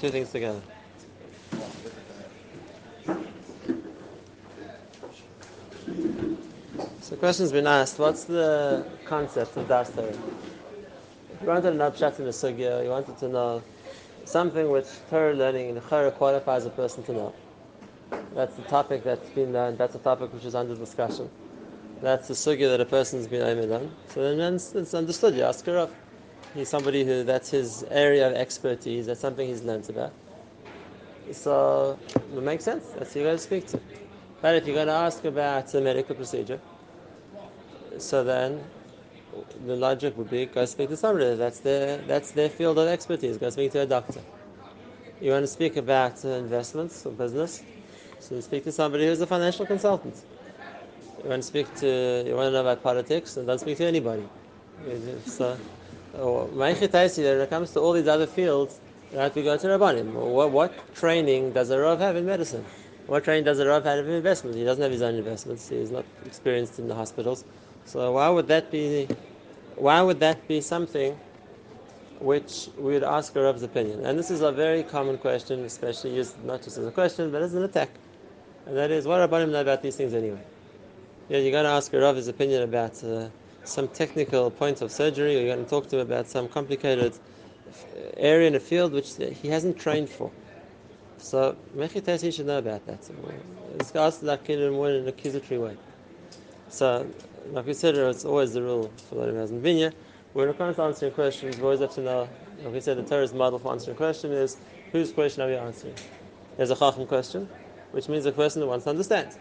two 0.00 0.08
things 0.08 0.30
together. 0.30 0.60
So 7.02 7.10
the 7.10 7.16
question's 7.16 7.52
been 7.52 7.66
asked, 7.66 7.98
what's 7.98 8.24
the 8.24 8.86
concept 9.04 9.58
of 9.58 9.68
Das 9.68 9.90
Torah? 9.90 10.16
You 11.42 11.46
wanted 11.46 11.74
an 11.74 11.80
upshot 11.82 12.18
in 12.18 12.24
the 12.24 12.30
sugya, 12.30 12.82
you 12.82 12.88
wanted 12.88 13.18
to 13.18 13.28
know 13.28 13.62
something 14.24 14.70
which 14.70 14.86
Torah 15.10 15.34
learning 15.34 15.68
in 15.70 15.80
Torah 15.82 16.10
qualifies 16.12 16.64
a 16.64 16.70
person 16.70 17.02
to 17.04 17.12
know. 17.12 17.34
That's 18.34 18.54
the 18.56 18.62
topic 18.62 19.04
that's 19.04 19.28
been 19.30 19.52
learned, 19.52 19.76
that's 19.76 19.96
a 19.96 19.98
topic 19.98 20.32
which 20.32 20.46
is 20.46 20.54
under 20.54 20.74
discussion. 20.74 21.28
That's 22.00 22.28
the 22.28 22.34
sugya 22.34 22.70
that 22.70 22.80
a 22.80 22.86
person's 22.86 23.26
been 23.26 23.42
aimed 23.42 23.70
on. 23.70 23.94
So 24.08 24.34
then 24.34 24.54
it's, 24.54 24.74
it's 24.74 24.94
understood, 24.94 25.34
you 25.34 25.42
ask 25.42 25.66
her 25.66 25.90
He's 26.54 26.68
somebody 26.68 27.04
who, 27.04 27.22
that's 27.22 27.50
his 27.50 27.84
area 27.90 28.26
of 28.28 28.34
expertise, 28.34 29.06
that's 29.06 29.20
something 29.20 29.46
he's 29.46 29.62
learned 29.62 29.88
about. 29.88 30.12
So 31.32 31.98
it 32.12 32.42
makes 32.42 32.64
sense, 32.64 32.84
that's 32.98 33.14
who 33.14 33.20
you 33.20 33.26
got 33.26 33.32
to 33.32 33.38
speak 33.38 33.66
to. 33.68 33.80
But 34.42 34.56
if 34.56 34.66
you're 34.66 34.74
going 34.74 34.88
to 34.88 34.92
ask 34.92 35.24
about 35.24 35.72
a 35.74 35.80
medical 35.80 36.16
procedure, 36.16 36.60
so 37.98 38.24
then 38.24 38.64
the 39.66 39.76
logic 39.76 40.16
would 40.16 40.30
be 40.30 40.46
go 40.46 40.64
speak 40.64 40.88
to 40.88 40.96
somebody. 40.96 41.36
That's 41.36 41.60
their 41.60 41.98
that's 41.98 42.32
their 42.32 42.48
field 42.48 42.78
of 42.78 42.88
expertise. 42.88 43.36
Go 43.36 43.50
speak 43.50 43.72
to 43.72 43.80
a 43.80 43.86
doctor. 43.86 44.20
You 45.20 45.32
want 45.32 45.42
to 45.44 45.48
speak 45.48 45.76
about 45.76 46.24
investments 46.24 47.04
or 47.04 47.12
business, 47.12 47.62
so 48.18 48.34
you 48.36 48.42
speak 48.42 48.64
to 48.64 48.72
somebody 48.72 49.06
who's 49.06 49.20
a 49.20 49.26
financial 49.26 49.66
consultant. 49.66 50.16
You 51.22 51.28
want 51.28 51.42
to 51.42 51.46
speak 51.46 51.72
to 51.76 52.24
you 52.26 52.34
want 52.34 52.48
to 52.48 52.52
know 52.52 52.62
about 52.62 52.82
politics, 52.82 53.36
and 53.36 53.46
don't 53.46 53.60
speak 53.60 53.76
to 53.78 53.84
anybody. 53.84 54.26
So, 55.26 55.58
when 56.12 56.76
it 56.76 57.50
comes 57.50 57.70
to 57.72 57.80
all 57.80 57.92
these 57.92 58.08
other 58.08 58.26
fields, 58.26 58.80
you 59.12 59.18
we 59.34 59.42
go 59.42 59.56
to 59.56 59.66
Rabbanim. 59.66 60.12
What, 60.12 60.50
what 60.52 60.94
training 60.94 61.52
does 61.52 61.70
a 61.70 61.78
Rav 61.78 61.98
have 61.98 62.16
in 62.16 62.26
medicine? 62.26 62.64
What 63.06 63.24
training 63.24 63.44
does 63.44 63.58
a 63.58 63.66
Rav 63.66 63.84
have 63.84 64.06
in 64.06 64.12
investment? 64.12 64.56
He 64.56 64.64
doesn't 64.64 64.82
have 64.82 64.92
his 64.92 65.02
own 65.02 65.16
investments. 65.16 65.68
He's 65.68 65.90
not 65.90 66.04
experienced 66.24 66.78
in 66.78 66.86
the 66.86 66.94
hospitals. 66.94 67.44
So 67.86 68.12
why 68.12 68.28
would 68.28 68.46
that 68.48 68.70
be? 68.70 69.08
Why 69.74 70.00
would 70.00 70.20
that 70.20 70.46
be 70.46 70.60
something 70.60 71.18
which 72.20 72.68
we 72.76 72.92
would 72.92 73.02
ask 73.02 73.34
a 73.34 73.42
Rav's 73.42 73.62
opinion? 73.62 74.04
And 74.04 74.16
this 74.16 74.30
is 74.30 74.42
a 74.42 74.52
very 74.52 74.84
common 74.84 75.18
question, 75.18 75.64
especially 75.64 76.14
used 76.14 76.42
not 76.44 76.62
just 76.62 76.78
as 76.78 76.86
a 76.86 76.92
question, 76.92 77.32
but 77.32 77.42
as 77.42 77.54
an 77.54 77.64
attack. 77.64 77.90
And 78.66 78.76
that 78.76 78.90
is, 78.90 79.06
what 79.06 79.28
Rabbanim 79.28 79.50
know 79.50 79.60
about 79.60 79.82
these 79.82 79.96
things 79.96 80.14
anyway? 80.14 80.42
Yeah, 81.28 81.38
you're 81.38 81.50
going 81.50 81.64
to 81.64 81.70
ask 81.70 81.92
a 81.92 81.98
Rav's 81.98 82.28
opinion 82.28 82.62
about 82.62 83.02
uh, 83.02 83.28
some 83.64 83.88
technical 83.88 84.50
point 84.50 84.80
of 84.82 84.90
surgery, 84.90 85.36
or 85.36 85.40
you're 85.40 85.54
going 85.54 85.64
to 85.64 85.70
talk 85.70 85.88
to 85.88 85.96
him 85.96 86.02
about 86.02 86.26
some 86.26 86.48
complicated 86.48 87.12
area 88.16 88.48
in 88.48 88.54
a 88.54 88.60
field 88.60 88.92
which 88.92 89.16
he 89.16 89.48
hasn't 89.48 89.78
trained 89.78 90.08
for. 90.08 90.30
So 91.18 91.56
Mechites 91.76 92.22
he 92.22 92.30
should 92.30 92.46
know 92.46 92.58
about 92.58 92.86
that. 92.86 92.98
It's 93.78 93.94
asked 93.94 94.22
that 94.22 94.44
kid 94.44 94.60
in 94.60 94.74
an 94.74 95.08
accusatory 95.08 95.58
way. 95.58 95.76
So 96.68 97.06
like 97.52 97.66
we 97.66 97.74
said, 97.74 97.94
it's 97.96 98.24
always 98.24 98.52
the 98.54 98.62
rule 98.62 98.90
for 99.08 99.16
those 99.16 99.30
who 99.30 99.36
hasn't. 99.36 99.94
When 100.32 100.48
it 100.48 100.58
comes 100.58 100.76
to 100.76 100.82
answering 100.82 101.12
questions, 101.12 101.56
we 101.56 101.64
always 101.64 101.80
have 101.80 101.94
to 101.94 102.00
know. 102.00 102.28
Like 102.62 102.72
we 102.74 102.80
said, 102.80 102.96
the 102.96 103.02
Torah's 103.02 103.34
model 103.34 103.58
for 103.58 103.72
answering 103.72 103.96
a 103.96 103.98
question 103.98 104.32
is 104.32 104.56
whose 104.92 105.12
question 105.12 105.42
are 105.42 105.48
we 105.48 105.56
answering? 105.56 105.94
There's 106.56 106.70
a 106.70 106.76
chacham 106.76 107.06
question, 107.06 107.48
which 107.90 108.08
means 108.08 108.26
a 108.26 108.32
person 108.32 108.62
who 108.62 108.68
wants 108.68 108.84
to 108.84 108.90
understand. 108.90 109.36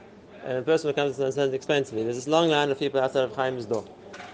And 0.45 0.57
the 0.57 0.61
person 0.61 0.89
who 0.89 0.93
comes 0.93 1.17
to 1.17 1.23
understand 1.23 1.53
explains 1.53 1.89
to 1.89 1.95
me. 1.95 2.03
There's 2.03 2.15
this 2.15 2.27
long 2.27 2.49
line 2.49 2.69
of 2.71 2.79
people 2.79 2.99
outside 2.99 3.23
of 3.23 3.35
Chaim's 3.35 3.65
door. 3.65 3.85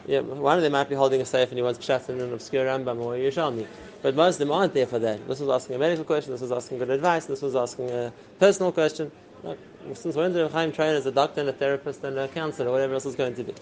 Yeah, 0.07 0.19
one 0.19 0.57
of 0.57 0.63
them 0.63 0.71
might 0.71 0.87
be 0.87 0.95
holding 0.95 1.19
a 1.21 1.25
safe 1.25 1.49
and 1.49 1.57
he 1.57 1.63
wants 1.63 1.79
pshat 1.79 2.09
in 2.09 2.21
an 2.21 2.31
obscure 2.31 2.65
Rambam 2.65 3.01
or 3.01 3.13
Yerushalmi. 3.13 3.65
But 4.03 4.15
most 4.15 4.35
of 4.35 4.39
them 4.39 4.51
aren't 4.51 4.73
there 4.73 4.85
for 4.85 4.99
that. 4.99 5.27
This 5.27 5.39
was 5.39 5.49
asking 5.49 5.77
a 5.77 5.79
medical 5.79 6.05
question, 6.05 6.31
this 6.31 6.41
was 6.41 6.51
asking 6.51 6.77
good 6.77 6.91
advice, 6.91 7.25
this 7.25 7.41
was 7.41 7.55
asking 7.55 7.89
a 7.89 8.13
personal 8.39 8.71
question. 8.71 9.11
Since 9.93 10.15
we're 10.15 10.29
the 10.29 10.47
Chaim 10.49 10.71
trained 10.71 10.95
as 10.95 11.05
a 11.07 11.11
doctor 11.11 11.41
and 11.41 11.49
a 11.49 11.53
therapist 11.53 12.03
and 12.03 12.17
a 12.17 12.27
counselor 12.27 12.69
or 12.69 12.71
whatever 12.71 12.93
else 12.93 13.05
is 13.05 13.15
going 13.15 13.35
to 13.35 13.43
be. 13.43 13.53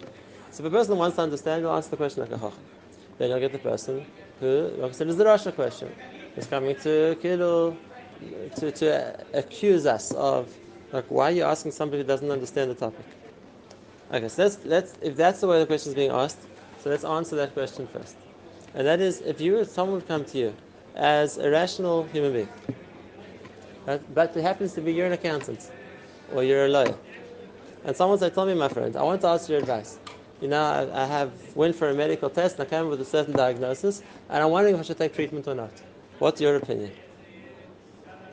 So 0.52 0.64
if 0.64 0.68
a 0.68 0.70
person 0.70 0.98
wants 0.98 1.16
to 1.16 1.24
understand, 1.24 1.62
you'll 1.62 1.74
ask 1.74 1.90
the 1.90 1.98
question 1.98 2.22
like 2.24 2.32
a 2.32 2.36
chacham. 2.38 2.60
Then 3.18 3.30
you'll 3.30 3.40
get 3.40 3.54
the 3.54 3.60
person 3.60 4.06
who, 4.40 4.72
like 4.78 4.92
I 4.92 4.94
said, 4.94 5.08
is 5.08 5.18
the 5.18 5.24
Rasha 5.24 5.56
question. 5.56 5.94
Is 6.36 6.48
coming 6.48 6.76
to 6.78 7.18
kill, 7.22 7.78
to, 8.58 8.72
to 8.72 9.26
accuse 9.34 9.86
us 9.86 10.12
of, 10.12 10.54
like, 10.94 11.06
why 11.10 11.30
are 11.30 11.32
you 11.32 11.44
asking 11.44 11.72
somebody 11.72 12.04
who 12.04 12.08
doesn't 12.08 12.30
understand 12.30 12.70
the 12.70 12.76
topic? 12.76 13.06
Okay, 14.12 14.30
so 14.30 14.44
let's, 14.44 14.64
let's, 14.64 14.94
if 15.02 15.16
that's 15.16 15.42
the 15.42 15.48
way 15.48 15.60
the 15.60 15.66
question 15.66 15.90
is 15.90 15.96
being 15.96 16.12
asked, 16.12 16.38
so 16.80 16.92
let's 16.92 17.04
answer 17.04 17.36
that 17.36 17.54
question 17.54 17.88
first. 17.88 18.16
And 18.76 18.86
that 18.86 19.02
is, 19.02 19.22
if 19.22 19.42
you, 19.42 19.66
someone 19.66 19.96
would 19.96 20.08
come 20.08 20.24
to 20.26 20.38
you 20.38 20.56
as 20.96 21.40
a 21.40 21.50
rational 21.50 22.04
human 22.04 22.32
being, 22.34 22.50
but, 23.86 24.14
but 24.14 24.38
it 24.38 24.44
happens 24.44 24.74
to 24.74 24.82
be 24.82 24.94
you're 24.94 25.08
an 25.08 25.14
accountant, 25.14 25.72
or 26.32 26.44
you're 26.44 26.66
a 26.66 26.70
lawyer, 26.70 26.96
and 27.86 27.96
someone 27.96 28.20
said, 28.20 28.36
tell 28.36 28.46
me, 28.46 28.54
my 28.54 28.70
friend, 28.70 28.96
I 28.96 29.02
want 29.02 29.22
to 29.22 29.28
ask 29.28 29.50
your 29.50 29.60
advice. 29.60 29.98
You 30.42 30.48
know, 30.48 30.62
I, 30.62 31.04
I 31.04 31.06
have 31.08 31.32
went 31.56 31.76
for 31.76 31.90
a 31.90 31.94
medical 31.94 32.30
test, 32.30 32.60
and 32.60 32.68
I 32.68 32.70
came 32.70 32.88
with 32.88 33.02
a 33.02 33.06
certain 33.06 33.34
diagnosis, 33.34 34.04
and 34.30 34.44
I'm 34.44 34.52
wondering 34.52 34.76
if 34.76 34.82
I 34.82 34.84
should 34.84 34.98
take 34.98 35.16
treatment 35.16 35.48
or 35.48 35.56
not. 35.56 35.72
What's 36.20 36.40
your 36.40 36.56
opinion? 36.58 36.92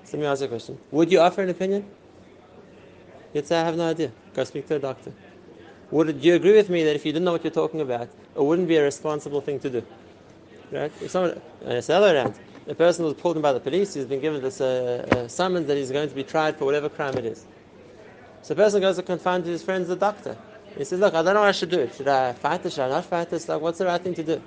So 0.04 0.18
let 0.18 0.20
me 0.20 0.26
ask 0.26 0.40
you 0.40 0.46
a 0.46 0.48
question. 0.48 0.78
Would 0.90 1.10
you 1.10 1.20
offer 1.20 1.42
an 1.42 1.48
opinion? 1.48 1.88
You'd 3.32 3.46
say, 3.46 3.60
I 3.60 3.64
have 3.64 3.76
no 3.76 3.90
idea. 3.90 4.10
Go 4.34 4.44
speak 4.44 4.66
to 4.68 4.76
a 4.76 4.78
doctor. 4.78 5.12
Would 5.90 6.24
you 6.24 6.34
agree 6.34 6.54
with 6.54 6.70
me 6.70 6.84
that 6.84 6.94
if 6.94 7.04
you 7.04 7.12
didn't 7.12 7.24
know 7.24 7.32
what 7.32 7.44
you're 7.44 7.50
talking 7.52 7.80
about, 7.80 8.08
it 8.36 8.42
wouldn't 8.42 8.68
be 8.68 8.76
a 8.76 8.82
responsible 8.82 9.40
thing 9.40 9.58
to 9.60 9.70
do? 9.70 9.82
Right? 10.70 10.92
If 11.00 11.10
someone, 11.10 11.40
and 11.62 11.72
it's 11.72 11.88
the 11.88 11.94
other 11.94 12.16
hand, 12.16 12.38
the 12.66 12.74
person 12.74 13.04
was 13.04 13.14
pulled 13.14 13.36
in 13.36 13.42
by 13.42 13.52
the 13.52 13.60
police, 13.60 13.94
he's 13.94 14.04
been 14.04 14.20
given 14.20 14.40
this 14.40 14.60
uh, 14.60 15.06
uh, 15.10 15.28
summons 15.28 15.66
that 15.66 15.76
he's 15.76 15.90
going 15.90 16.08
to 16.08 16.14
be 16.14 16.22
tried 16.22 16.56
for 16.56 16.64
whatever 16.64 16.88
crime 16.88 17.16
it 17.18 17.24
is. 17.24 17.46
So 18.42 18.54
the 18.54 18.62
person 18.62 18.80
goes 18.80 18.96
to 18.96 19.02
confide 19.02 19.44
to 19.44 19.50
his 19.50 19.62
friends, 19.62 19.88
the 19.88 19.96
doctor. 19.96 20.36
He 20.76 20.84
says, 20.84 21.00
Look, 21.00 21.14
I 21.14 21.22
don't 21.22 21.34
know 21.34 21.40
what 21.40 21.48
I 21.48 21.52
should 21.52 21.70
do. 21.70 21.90
Should 21.96 22.08
I 22.08 22.32
fight 22.32 22.62
this? 22.62 22.74
Should 22.74 22.84
I 22.84 22.88
not 22.88 23.04
fight 23.04 23.28
this? 23.28 23.48
Like, 23.48 23.60
what's 23.60 23.78
the 23.78 23.86
right 23.86 24.00
thing 24.00 24.14
to 24.14 24.22
do? 24.22 24.42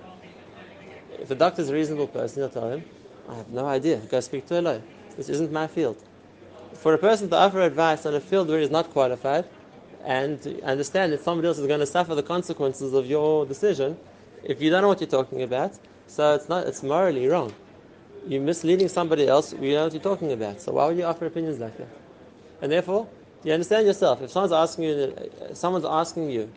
If 1.20 1.28
the 1.28 1.36
doctor's 1.36 1.70
a 1.70 1.74
reasonable 1.74 2.08
person, 2.08 2.42
he'll 2.42 2.50
tell 2.50 2.70
him, 2.70 2.84
I 3.30 3.36
have 3.36 3.50
no 3.50 3.66
idea. 3.66 3.98
Go 3.98 4.20
speak 4.22 4.48
to 4.48 4.60
a 4.60 4.62
lawyer. 4.62 4.82
This 5.18 5.30
isn't 5.30 5.52
my 5.52 5.68
field. 5.68 5.98
For 6.76 6.94
a 6.94 6.98
person 6.98 7.30
to 7.30 7.36
offer 7.36 7.62
advice 7.62 8.06
on 8.06 8.14
a 8.16 8.20
field 8.20 8.50
where 8.50 8.60
he's 8.60 8.72
not 8.72 8.90
qualified, 8.92 9.46
and 10.04 10.62
understand 10.64 11.14
that 11.14 11.24
somebody 11.24 11.48
else 11.48 11.58
is 11.58 11.68
going 11.68 11.80
to 11.80 11.86
suffer 11.86 12.14
the 12.14 12.24
consequences 12.24 12.94
of 12.94 13.06
your 13.06 13.46
decision 13.46 13.98
if 14.44 14.62
you 14.62 14.70
don't 14.70 14.82
know 14.82 14.90
what 14.90 15.00
you're 15.00 15.10
talking 15.10 15.44
about. 15.44 15.74
So 16.08 16.36
it's 16.36 16.50
not 16.50 16.68
it's 16.68 16.84
morally 16.84 17.28
wrong. 17.28 17.54
You're 18.28 18.42
misleading 18.42 18.90
somebody 18.90 19.28
else. 19.28 19.54
You 19.54 19.74
know 19.74 19.86
what 19.86 19.94
you're 19.94 20.02
talking 20.02 20.32
about. 20.32 20.62
So 20.62 20.74
why 20.74 20.88
would 20.88 20.98
you 20.98 21.04
offer 21.04 21.26
opinions 21.26 21.60
like 21.60 21.78
that? 21.78 21.88
And 22.62 22.72
therefore, 22.72 23.08
you 23.44 23.54
understand 23.54 23.88
yourself. 23.88 24.22
If 24.22 24.32
someone's 24.32 24.54
asking 24.54 24.84
you, 24.86 25.30
someone's 25.54 25.86
asking 25.86 26.30
you 26.30 26.52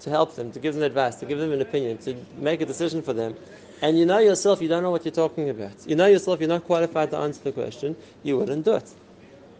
to 0.00 0.10
help 0.10 0.34
them, 0.34 0.52
to 0.52 0.58
give 0.58 0.74
them 0.74 0.82
advice, 0.82 1.16
to 1.16 1.26
give 1.26 1.38
them 1.38 1.52
an 1.52 1.60
opinion, 1.62 1.98
to 1.98 2.14
make 2.36 2.60
a 2.60 2.66
decision 2.66 3.02
for 3.02 3.12
them, 3.12 3.34
and 3.80 3.98
you 3.98 4.06
know 4.06 4.18
yourself 4.18 4.60
you 4.60 4.68
don't 4.68 4.82
know 4.82 4.90
what 4.90 5.04
you're 5.04 5.12
talking 5.12 5.50
about. 5.50 5.72
You 5.86 5.96
know 5.96 6.06
yourself 6.06 6.40
you're 6.40 6.48
not 6.48 6.64
qualified 6.64 7.10
to 7.10 7.18
answer 7.18 7.42
the 7.44 7.52
question. 7.52 7.96
You 8.22 8.38
wouldn't 8.38 8.64
do 8.64 8.74
it. 8.74 8.90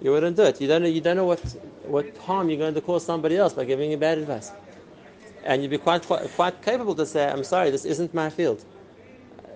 You 0.01 0.13
wouldn't 0.13 0.37
do 0.37 0.43
it. 0.43 0.61
You 0.61 0.69
don't 0.69 0.83
know. 0.83 0.89
You 0.89 1.01
don't 1.01 1.17
know 1.17 1.25
what 1.25 1.41
what 1.87 2.17
harm 2.19 2.49
you're 2.49 2.59
going 2.59 2.75
to 2.75 2.81
cause 2.81 3.05
somebody 3.05 3.37
else 3.37 3.53
by 3.53 3.65
giving 3.65 3.91
you 3.91 3.97
bad 3.97 4.19
advice. 4.19 4.51
And 5.45 5.63
you'd 5.63 5.71
be 5.71 5.79
quite, 5.79 6.03
quite, 6.03 6.29
quite 6.35 6.63
capable 6.63 6.95
to 6.97 7.07
say, 7.07 7.29
I'm 7.29 7.45
sorry, 7.45 7.71
this 7.71 7.85
isn't 7.85 8.13
my 8.13 8.31
field. 8.31 8.65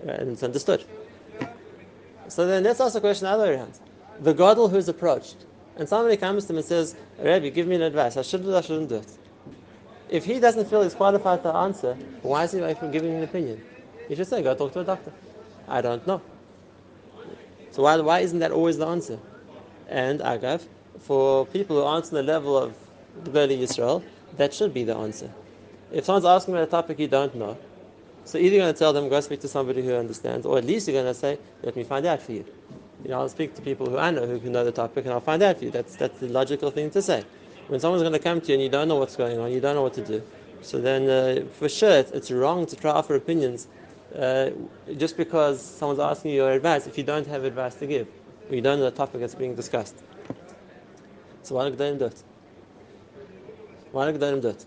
And 0.07 0.29
it's 0.29 0.43
understood. 0.43 0.85
So 2.29 2.47
then 2.47 2.63
let's 2.63 2.79
ask 2.79 2.93
the 2.93 3.01
question 3.01 3.25
the 3.25 3.31
other 3.31 3.43
way 3.43 3.55
around. 3.55 3.77
The 4.21 4.33
Gadol 4.33 4.69
who's 4.69 4.87
approached, 4.87 5.45
and 5.75 5.89
somebody 5.89 6.15
comes 6.15 6.45
to 6.45 6.53
him 6.53 6.57
and 6.57 6.65
says, 6.65 6.95
Rabbi, 7.19 7.49
give 7.49 7.67
me 7.67 7.75
an 7.75 7.81
advice. 7.81 8.15
I 8.15 8.21
should 8.21 8.43
do 8.43 8.53
it, 8.53 8.57
I 8.57 8.61
shouldn't 8.61 8.89
do 8.89 8.95
it. 8.95 9.17
If 10.09 10.23
he 10.25 10.39
doesn't 10.39 10.69
feel 10.69 10.81
he's 10.83 10.93
qualified 10.93 11.43
to 11.43 11.49
answer, 11.49 11.95
why 12.21 12.45
is 12.45 12.53
he 12.53 12.59
away 12.59 12.73
from 12.73 12.91
giving 12.91 13.13
an 13.15 13.23
opinion? 13.23 13.61
He 14.07 14.15
should 14.15 14.27
say, 14.27 14.41
go 14.41 14.55
talk 14.55 14.73
to 14.73 14.79
a 14.79 14.83
doctor. 14.83 15.11
I 15.67 15.81
don't 15.81 16.05
know. 16.07 16.21
So 17.71 17.83
why, 17.83 17.97
why 17.97 18.19
isn't 18.19 18.39
that 18.39 18.51
always 18.51 18.77
the 18.77 18.87
answer? 18.87 19.19
And 19.91 20.21
Agav, 20.21 20.65
for 20.99 21.45
people 21.45 21.75
who 21.75 21.83
aren't 21.83 22.05
on 22.05 22.13
the 22.13 22.23
level 22.23 22.57
of 22.57 22.73
Beli 23.25 23.57
Yisrael, 23.57 24.01
that 24.37 24.53
should 24.53 24.73
be 24.73 24.83
the 24.83 24.95
answer. 24.95 25.29
If 25.91 26.05
someone's 26.05 26.25
asking 26.25 26.53
about 26.53 26.67
a 26.67 26.71
topic 26.71 26.97
you 26.97 27.09
don't 27.09 27.35
know, 27.35 27.57
so 28.23 28.37
either 28.37 28.55
you're 28.55 28.63
going 28.63 28.73
to 28.73 28.79
tell 28.79 28.93
them, 28.93 29.09
go 29.09 29.19
speak 29.19 29.41
to 29.41 29.49
somebody 29.49 29.81
who 29.83 29.93
understands, 29.93 30.45
or 30.45 30.57
at 30.57 30.63
least 30.63 30.87
you're 30.87 31.01
going 31.01 31.13
to 31.13 31.19
say, 31.19 31.37
let 31.63 31.75
me 31.75 31.83
find 31.83 32.05
out 32.05 32.21
for 32.21 32.31
you. 32.31 32.45
You 33.03 33.09
know, 33.09 33.19
I'll 33.19 33.29
speak 33.29 33.55
to 33.55 33.61
people 33.61 33.89
who 33.89 33.97
I 33.97 34.11
know 34.11 34.25
who 34.25 34.49
know 34.49 34.63
the 34.63 34.71
topic 34.71 35.05
and 35.05 35.13
I'll 35.13 35.19
find 35.19 35.43
out 35.43 35.57
for 35.57 35.65
you. 35.65 35.71
That's, 35.71 35.95
that's 35.95 36.19
the 36.19 36.29
logical 36.29 36.71
thing 36.71 36.91
to 36.91 37.01
say. 37.01 37.25
When 37.67 37.79
someone's 37.79 38.03
going 38.03 38.13
to 38.13 38.19
come 38.19 38.39
to 38.39 38.47
you 38.47 38.53
and 38.53 38.63
you 38.63 38.69
don't 38.69 38.87
know 38.87 38.95
what's 38.95 39.15
going 39.15 39.39
on, 39.39 39.51
you 39.51 39.59
don't 39.59 39.75
know 39.75 39.81
what 39.81 39.95
to 39.95 40.05
do, 40.05 40.21
so 40.61 40.79
then 40.79 41.09
uh, 41.09 41.45
for 41.53 41.67
sure 41.67 41.91
it's, 41.91 42.11
it's, 42.11 42.31
wrong 42.31 42.65
to 42.67 42.75
try 42.75 42.91
offer 42.91 43.15
opinions 43.15 43.67
uh, 44.17 44.51
just 44.97 45.17
because 45.17 45.61
someone's 45.61 45.99
asking 45.99 46.31
you 46.31 46.37
your 46.37 46.51
advice 46.51 46.85
if 46.85 46.97
you 46.97 47.03
don't 47.03 47.25
have 47.27 47.43
advice 47.43 47.75
to 47.75 47.87
give, 47.87 48.07
you 48.51 48.61
don't 48.61 48.79
know 48.79 48.85
the 48.85 48.91
topic 48.91 49.21
that's 49.21 49.35
being 49.35 49.55
discussed. 49.55 49.95
So 51.43 51.55
why 51.55 51.69
don't 51.69 51.97
do 51.97 52.05
it? 52.05 52.23
Why 53.91 54.11
don't 54.11 54.41
do 54.41 54.47
it? 54.49 54.65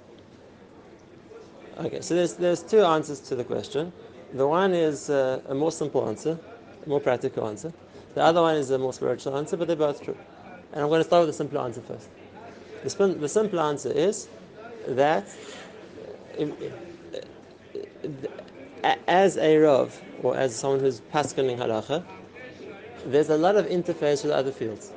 Okay, 1.78 2.00
so 2.00 2.14
there's, 2.14 2.34
there's 2.34 2.62
two 2.62 2.82
answers 2.82 3.20
to 3.20 3.34
the 3.34 3.44
question. 3.44 3.92
The 4.32 4.46
one 4.46 4.75
is 4.75 5.10
uh, 5.10 5.40
a 5.48 5.54
more 5.54 5.72
simple 5.72 6.08
answer, 6.08 6.38
a 6.84 6.88
more 6.88 7.00
practical 7.00 7.48
answer. 7.48 7.72
The 8.14 8.22
other 8.22 8.42
one 8.42 8.56
is 8.56 8.70
a 8.70 8.78
more 8.78 8.92
spiritual 8.92 9.36
answer, 9.36 9.56
but 9.56 9.66
they're 9.66 9.76
both 9.76 10.02
true. 10.02 10.16
And 10.72 10.82
I'm 10.82 10.88
going 10.88 11.00
to 11.00 11.04
start 11.04 11.26
with 11.26 11.31
the 11.31 11.36
simple 11.36 11.60
answer 11.60 11.81
first. 11.81 12.08
The, 12.82 12.90
spin, 12.90 13.20
the 13.20 13.28
simple 13.28 13.60
answer 13.60 13.90
is 13.90 14.28
that 14.86 15.26
if, 16.36 16.50
as 19.08 19.36
a 19.36 19.56
Rav, 19.56 20.00
or 20.22 20.36
as 20.36 20.54
someone 20.54 20.81
who's 20.81 21.00
pascaning 21.00 21.58
halacha, 21.58 22.04
there's 23.06 23.31
a 23.31 23.37
lot 23.37 23.56
of 23.56 23.67
interface 23.67 24.23
with 24.23 24.33
other 24.33 24.53
fields. 24.53 24.93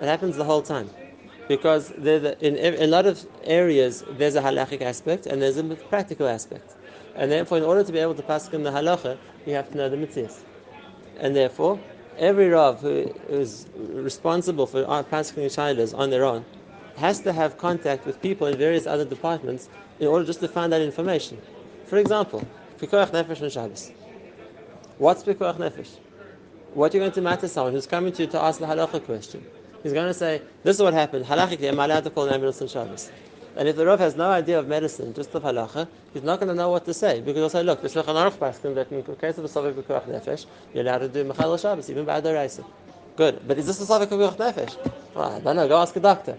It 0.00 0.06
happens 0.06 0.36
the 0.36 0.44
whole 0.44 0.62
time. 0.62 0.90
Because 1.48 1.90
the, 1.90 2.36
in, 2.40 2.82
a 2.82 2.86
lot 2.86 3.06
of 3.06 3.24
areas, 3.44 4.02
there's 4.10 4.34
a 4.34 4.40
halachic 4.40 4.80
aspect 4.80 5.26
and 5.26 5.42
there's 5.42 5.58
a 5.58 5.64
practical 5.64 6.26
aspect. 6.26 6.74
And 7.14 7.30
therefore, 7.30 7.58
in 7.58 7.64
order 7.64 7.84
to 7.84 7.92
be 7.92 7.98
able 7.98 8.14
to 8.14 8.22
pass 8.22 8.48
in 8.48 8.62
the 8.62 8.70
halacha, 8.70 9.18
you 9.46 9.54
have 9.54 9.70
to 9.70 9.76
know 9.76 9.88
the 9.88 9.96
mitzvahs. 9.96 10.40
And 11.18 11.36
therefore, 11.36 11.78
every 12.18 12.48
Rav 12.48 12.80
who 12.80 13.14
is 13.28 13.66
responsible 13.76 14.66
for 14.66 14.88
uh, 14.88 15.02
passing 15.02 15.44
shilas 15.44 15.96
on 15.96 16.10
their 16.10 16.24
own 16.24 16.44
has 16.96 17.20
to 17.20 17.32
have 17.32 17.58
contact 17.58 18.06
with 18.06 18.20
people 18.22 18.46
in 18.46 18.56
various 18.56 18.86
other 18.86 19.04
departments 19.04 19.68
in 20.00 20.06
order 20.06 20.24
just 20.24 20.40
to 20.40 20.48
find 20.48 20.72
that 20.72 20.80
information. 20.80 21.40
For 21.86 21.98
example, 21.98 22.46
Pikuach 22.78 23.10
Nefesh 23.10 23.42
and 23.42 23.52
Shabbos. 23.52 23.92
What's 24.98 25.22
Pikuach 25.22 25.56
Nefesh? 25.56 25.90
What 26.74 26.92
are 26.92 26.96
you 26.96 27.02
going 27.02 27.12
to 27.12 27.22
matter 27.22 27.46
someone 27.46 27.72
who's 27.72 27.86
coming 27.86 28.12
to 28.14 28.22
you 28.24 28.28
to 28.30 28.42
ask 28.42 28.58
the 28.58 28.66
halacha 28.66 29.04
question? 29.04 29.46
He's 29.84 29.92
going 29.92 30.08
to 30.08 30.14
say, 30.14 30.42
this 30.64 30.74
is 30.74 30.82
what 30.82 30.92
happened. 30.92 31.24
Halachically, 31.24 31.68
am 31.68 31.78
I 31.78 31.84
allowed 31.84 32.02
to 32.02 32.10
call 32.10 32.24
an 32.24 32.34
ambulance 32.34 32.60
on 32.60 32.66
Shabbos? 32.66 33.12
And 33.54 33.68
if 33.68 33.76
the 33.76 33.86
Rav 33.86 34.00
has 34.00 34.16
no 34.16 34.28
idea 34.28 34.58
of 34.58 34.66
medicine, 34.66 35.14
just 35.14 35.32
of 35.36 35.44
halacha, 35.44 35.86
he's 36.12 36.24
not 36.24 36.40
going 36.40 36.48
to 36.48 36.54
know 36.56 36.70
what 36.70 36.84
to 36.86 36.92
say. 36.92 37.20
Because 37.20 37.36
he'll 37.36 37.48
say, 37.48 37.62
look, 37.62 37.80
the 37.80 37.86
Shulchan 37.86 38.06
Aruch 38.06 38.38
Paskin, 38.38 38.74
that 38.74 38.90
in 38.90 39.04
case 39.04 39.38
of 39.38 39.44
a 39.44 39.48
Savik 39.48 39.74
B'Kuach 39.74 40.08
Nefesh, 40.08 40.46
you're 40.72 40.82
allowed 40.82 40.98
to 40.98 41.08
do 41.08 41.24
Mechal 41.24 41.60
Shabbos, 41.60 41.88
even 41.90 42.04
by 42.04 42.20
Adoraisa. 42.20 42.64
Good. 43.14 43.46
But 43.46 43.56
is 43.58 43.68
this 43.68 43.80
a 43.80 43.84
Savik 43.84 44.08
B'Kuach 44.08 44.36
Nefesh? 44.36 44.92
Well, 45.14 45.32
I 45.32 45.38
don't 45.38 45.54
know. 45.54 45.68
Go 45.68 45.80
ask 45.80 45.94
a 45.94 46.00
doctor. 46.00 46.36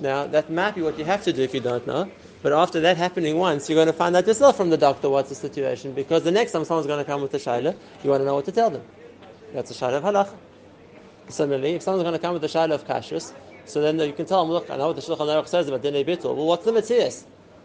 Now, 0.00 0.26
that 0.26 0.50
might 0.50 0.74
be 0.74 0.82
what 0.82 0.98
you 0.98 1.04
have 1.04 1.22
to 1.22 1.32
do 1.32 1.42
if 1.42 1.54
you 1.54 1.60
don't 1.60 1.86
know. 1.86 2.10
But 2.42 2.52
after 2.52 2.80
that 2.80 2.96
happening 2.96 3.36
once, 3.36 3.68
you're 3.68 3.76
going 3.76 3.86
to 3.86 3.92
find 3.92 4.16
out 4.16 4.26
yourself 4.26 4.56
from 4.56 4.70
the 4.70 4.76
doctor 4.76 5.08
what's 5.08 5.28
the 5.28 5.36
situation. 5.36 5.92
Because 5.92 6.24
the 6.24 6.32
next 6.32 6.50
time 6.50 6.64
someone's 6.64 6.88
going 6.88 6.98
to 6.98 7.04
come 7.04 7.22
with 7.22 7.32
a 7.34 7.38
shaila, 7.38 7.76
you 8.02 8.10
want 8.10 8.22
to 8.22 8.24
know 8.24 8.34
what 8.34 8.46
to 8.46 8.52
tell 8.52 8.70
them. 8.70 8.82
That's 9.56 9.70
a 9.70 9.74
shaila 9.74 9.94
of 9.94 10.02
halacha. 10.02 10.34
Similarly, 11.30 11.76
if 11.76 11.82
someone's 11.82 12.02
going 12.02 12.12
to 12.12 12.18
come 12.18 12.34
with 12.34 12.44
a 12.44 12.46
shaila 12.46 12.72
of 12.72 12.86
kashrus, 12.86 13.32
so 13.64 13.80
then 13.80 13.98
you 13.98 14.12
can 14.12 14.26
tell 14.26 14.44
them, 14.44 14.52
look, 14.52 14.68
I 14.68 14.76
know 14.76 14.88
what 14.88 14.96
the 14.96 15.02
Shulchan 15.02 15.16
Aruch 15.16 15.48
says 15.48 15.66
about 15.66 15.82
dinei 15.82 16.04
bitul. 16.06 16.36
Well, 16.36 16.46
what's 16.46 16.66
the 16.66 16.72
mitzvahs? 16.72 17.24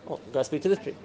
Oh, 0.10 0.18
go 0.32 0.42
speak 0.42 0.62
to 0.62 0.70
the 0.70 0.78
tree. 0.78 0.96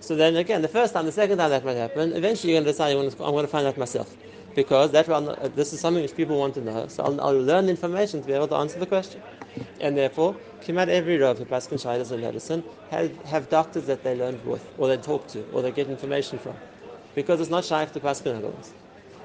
So 0.00 0.16
then 0.16 0.34
again, 0.34 0.60
the 0.60 0.66
first 0.66 0.92
time, 0.92 1.06
the 1.06 1.12
second 1.12 1.38
time 1.38 1.50
that 1.50 1.64
might 1.64 1.76
happen, 1.76 2.12
eventually 2.14 2.52
you're 2.52 2.60
going 2.60 2.64
to 2.66 2.72
decide, 2.72 2.96
I'm 2.96 3.30
going 3.30 3.44
to 3.44 3.46
find 3.46 3.64
out 3.64 3.78
myself. 3.78 4.12
Because 4.56 4.90
that 4.90 5.08
uh, 5.08 5.48
this 5.54 5.72
is 5.72 5.78
something 5.78 6.02
which 6.02 6.16
people 6.16 6.36
want 6.36 6.54
to 6.54 6.60
know. 6.62 6.88
So 6.88 7.04
I'll, 7.04 7.20
I'll 7.20 7.40
learn 7.40 7.66
the 7.66 7.70
information 7.70 8.20
to 8.20 8.26
be 8.26 8.32
able 8.32 8.48
to 8.48 8.56
answer 8.56 8.80
the 8.80 8.86
question. 8.86 9.22
And 9.80 9.96
therefore, 9.96 10.34
Kimat 10.62 10.88
every 10.88 11.16
Rav 11.16 11.38
who 11.38 11.44
Paskin 11.44 11.80
Shaidas 11.80 12.10
in 12.10 12.22
medicine 12.22 12.64
have, 12.90 13.16
have 13.22 13.48
doctors 13.48 13.86
that 13.86 14.02
they 14.02 14.16
learn 14.16 14.40
with, 14.44 14.68
or 14.78 14.88
they 14.88 14.96
talk 14.96 15.28
to, 15.28 15.48
or 15.52 15.62
they 15.62 15.70
get 15.70 15.88
information 15.88 16.40
from. 16.40 16.56
Because 17.14 17.40
it's 17.40 17.50
not 17.50 17.64
Shaykh 17.64 17.92
to 17.92 18.00
Paskin 18.00 18.40
Halamas. 18.40 18.70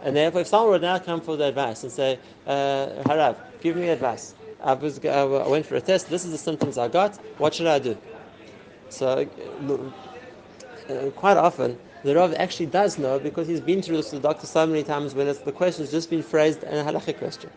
And 0.04 0.16
therefore, 0.16 0.42
if 0.42 0.48
someone 0.48 0.72
would 0.72 0.82
now 0.82 1.00
come 1.00 1.22
for 1.22 1.36
the 1.36 1.46
advice 1.46 1.84
and 1.84 1.92
say, 1.92 2.20
uh, 2.48 2.88
Harav, 3.06 3.36
give 3.62 3.76
me 3.76 3.90
advice. 3.90 4.36
I, 4.64 4.74
was, 4.74 5.04
I 5.06 5.24
went 5.26 5.66
for 5.66 5.76
a 5.76 5.82
test, 5.82 6.10
this 6.10 6.26
is 6.26 6.32
the 6.32 6.38
symptoms 6.38 6.78
I 6.78 6.88
got, 6.88 7.16
what 7.38 7.54
should 7.54 7.68
I 7.68 7.80
do? 7.80 7.98
So, 8.90 9.28
uh, 10.90 11.10
quite 11.12 11.38
often, 11.38 11.78
the 12.04 12.16
Rav 12.16 12.34
actually 12.36 12.68
does 12.68 12.98
know 12.98 13.20
because 13.20 13.48
he's 13.48 13.62
been 13.62 13.82
through 13.82 13.98
this 13.98 14.12
with 14.12 14.22
the 14.22 14.28
doctor 14.28 14.48
so 14.48 14.66
many 14.66 14.84
times 14.84 15.14
when 15.14 15.28
the 15.28 15.52
question 15.52 15.84
has 15.84 15.92
just 15.92 16.10
been 16.10 16.24
phrased 16.24 16.64
in 16.64 16.78
a 16.78 16.84
halachic 16.84 17.18
question. 17.18 17.50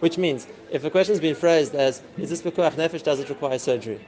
Which 0.00 0.18
means, 0.18 0.46
if 0.70 0.84
a 0.84 0.90
question 0.90 1.12
has 1.12 1.20
been 1.20 1.34
phrased 1.34 1.74
as, 1.74 2.02
is 2.18 2.28
this 2.28 2.42
Pekuach 2.42 2.72
Nefesh, 2.72 3.02
does 3.02 3.20
it 3.20 3.28
require 3.28 3.58
surgery? 3.58 4.04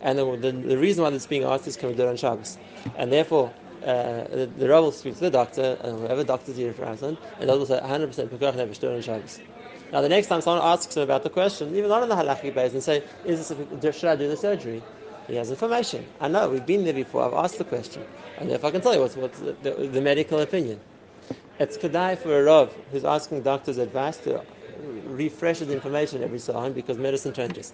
And 0.00 0.18
the, 0.18 0.36
the, 0.36 0.52
the, 0.52 0.78
reason 0.78 1.02
why 1.02 1.10
it's 1.10 1.26
being 1.26 1.44
asked 1.44 1.66
is, 1.66 1.76
can 1.76 1.88
we 1.88 1.94
do 1.94 2.06
on 2.06 2.16
Shabbos? 2.16 2.58
And 2.96 3.12
therefore, 3.12 3.52
uh, 3.82 4.24
the, 4.28 4.50
the 4.58 4.68
Rav 4.68 4.84
will 4.84 4.92
speak 4.92 5.14
to 5.14 5.20
the 5.20 5.30
doctor, 5.30 5.78
and 5.82 5.98
whoever 6.00 6.24
doctor 6.24 6.52
he 6.52 6.66
refers 6.66 7.02
on, 7.02 7.16
and 7.40 7.48
they'll 7.48 7.64
say, 7.66 7.80
100% 7.80 8.28
Pekuach 8.28 8.54
Nefesh, 8.54 8.94
on 8.94 9.00
Shabbos. 9.02 9.40
Now, 9.92 10.02
the 10.02 10.08
next 10.08 10.26
time 10.26 10.40
someone 10.42 10.66
asks 10.66 10.96
him 10.96 11.02
about 11.02 11.22
the 11.22 11.30
question, 11.30 11.74
even 11.74 11.88
not 11.88 12.02
on 12.02 12.08
the 12.08 12.14
halachic 12.14 12.54
base, 12.54 12.72
and 12.74 12.82
say, 12.82 13.02
"Is 13.24 13.48
this 13.48 13.96
should 13.96 14.10
I 14.10 14.16
do 14.16 14.28
the 14.28 14.36
surgery?" 14.36 14.82
He 15.26 15.34
has 15.36 15.50
information. 15.50 16.06
I 16.20 16.28
know 16.28 16.48
we've 16.48 16.66
been 16.66 16.84
there 16.84 16.92
before. 16.92 17.22
I've 17.24 17.44
asked 17.44 17.58
the 17.58 17.64
question, 17.64 18.04
and 18.38 18.50
if 18.50 18.64
I 18.64 18.70
can 18.70 18.80
tell 18.82 18.94
you 18.94 19.00
what's, 19.00 19.16
what's 19.16 19.38
the, 19.38 19.52
the, 19.62 19.70
the, 19.86 20.00
medical 20.00 20.40
opinion, 20.40 20.80
it's 21.58 21.78
kedai 21.78 22.18
for 22.18 22.38
a 22.38 22.42
rav 22.42 22.74
who's 22.90 23.04
asking 23.04 23.42
doctors 23.42 23.78
advice 23.78 24.18
to 24.18 24.42
refresh 25.04 25.60
the 25.60 25.72
information 25.72 26.22
every 26.22 26.38
so 26.38 26.54
often 26.54 26.72
because 26.74 26.98
medicine 26.98 27.32
changes, 27.32 27.72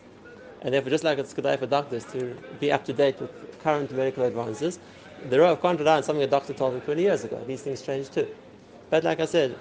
and 0.62 0.72
therefore, 0.72 0.90
just 0.90 1.02
like 1.04 1.18
it's 1.18 1.34
kedai 1.34 1.58
for 1.58 1.66
doctors 1.66 2.04
to 2.06 2.36
be 2.60 2.70
up 2.70 2.84
to 2.84 2.92
date 2.92 3.20
with 3.20 3.30
current 3.60 3.90
medical 3.92 4.24
advances, 4.24 4.78
the 5.28 5.40
rav 5.40 5.61
can't 5.62 5.78
rely 5.78 6.00
something 6.00 6.22
a 6.22 6.26
doctor 6.26 6.52
told 6.52 6.75
him 6.75 6.81
20 6.82 7.02
years 7.02 7.25
ago. 7.25 7.43
These 7.46 7.62
things 7.62 7.82
change 7.82 8.11
too. 8.11 8.26
But 8.90 9.05
like 9.05 9.20
I 9.20 9.25
said, 9.26 9.56